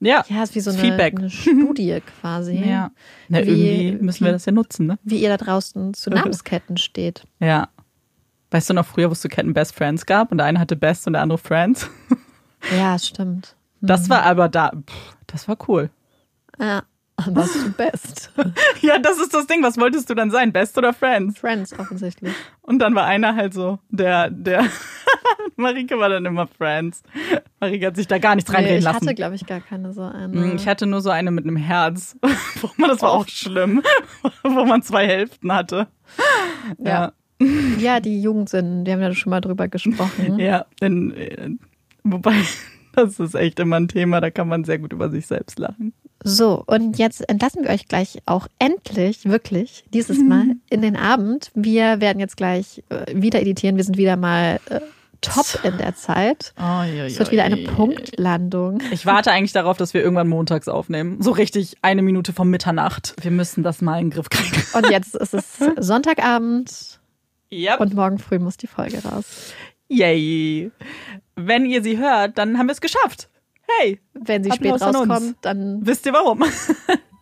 [0.00, 1.18] Ja, ja, ist wie so eine, Feedback.
[1.18, 2.54] eine Studie quasi.
[2.56, 2.90] Ja.
[3.28, 3.50] Na, Wie-
[3.88, 4.98] irgendwie müssen wir das ja nutzen, ne?
[5.04, 7.24] Wie ihr da draußen zu Namensketten steht.
[7.40, 7.68] Ja.
[8.50, 10.76] Weißt du noch früher, wo es so Ketten Best Friends gab und der eine hatte
[10.76, 11.88] Best und der andere Friends?
[12.76, 13.54] Ja, stimmt.
[13.80, 15.90] Das war aber da, pff, das war cool.
[16.58, 16.82] Ja,
[17.26, 18.30] warst du best.
[18.82, 19.62] Ja, das ist das Ding.
[19.62, 20.52] Was wolltest du dann sein?
[20.52, 21.38] Best oder Friends?
[21.38, 22.32] Friends offensichtlich.
[22.62, 24.64] Und dann war einer halt so, der, der,
[25.56, 27.02] Marike war dann immer Friends.
[27.58, 29.06] Marike hat sich da gar nichts Nee, reinreden ich lassen.
[29.06, 30.28] hatte, glaube ich, gar keine so eine.
[30.28, 32.16] Mm, Ich hatte nur so eine mit einem Herz.
[32.78, 33.82] Das war auch schlimm.
[34.42, 35.88] Wo man zwei Hälften hatte.
[36.78, 37.12] Ja.
[37.78, 40.38] Ja, die Jugendsünden, wir haben ja schon mal drüber gesprochen.
[40.38, 41.50] Ja, denn, äh,
[42.02, 42.34] wobei,
[42.92, 45.92] das ist echt immer ein Thema, da kann man sehr gut über sich selbst lachen.
[46.28, 50.28] So, und jetzt entlassen wir euch gleich auch endlich, wirklich, dieses Mhm.
[50.28, 51.52] Mal in den Abend.
[51.54, 53.76] Wir werden jetzt gleich äh, wieder editieren.
[53.76, 54.80] Wir sind wieder mal äh,
[55.20, 56.52] top in der Zeit.
[56.60, 58.80] Oh, Es wird wieder eine Punktlandung.
[58.90, 61.22] Ich warte eigentlich darauf, dass wir irgendwann montags aufnehmen.
[61.22, 63.14] So richtig eine Minute vor Mitternacht.
[63.20, 64.62] Wir müssen das mal in den Griff kriegen.
[64.74, 65.44] Und jetzt ist es
[65.78, 66.98] Sonntagabend
[67.52, 67.78] Yep.
[67.78, 69.52] und morgen früh muss die Folge raus.
[69.88, 70.72] Yay.
[71.36, 73.28] Wenn ihr sie hört, dann haben wir es geschafft.
[73.80, 75.80] Hey, Wenn sie Applaus spät rauskommt, dann.
[75.86, 76.42] wisst ihr warum?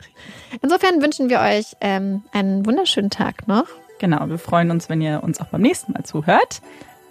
[0.62, 3.66] Insofern wünschen wir euch ähm, einen wunderschönen Tag noch.
[3.98, 6.60] Genau, wir freuen uns, wenn ihr uns auch beim nächsten Mal zuhört.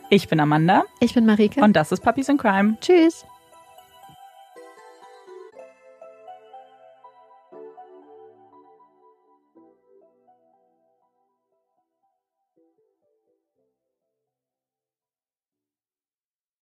[0.10, 1.62] Ich bin Amanda Ich bin Marike.
[1.62, 2.78] und das ist Puppies in Crime.
[2.82, 3.26] Tschüss.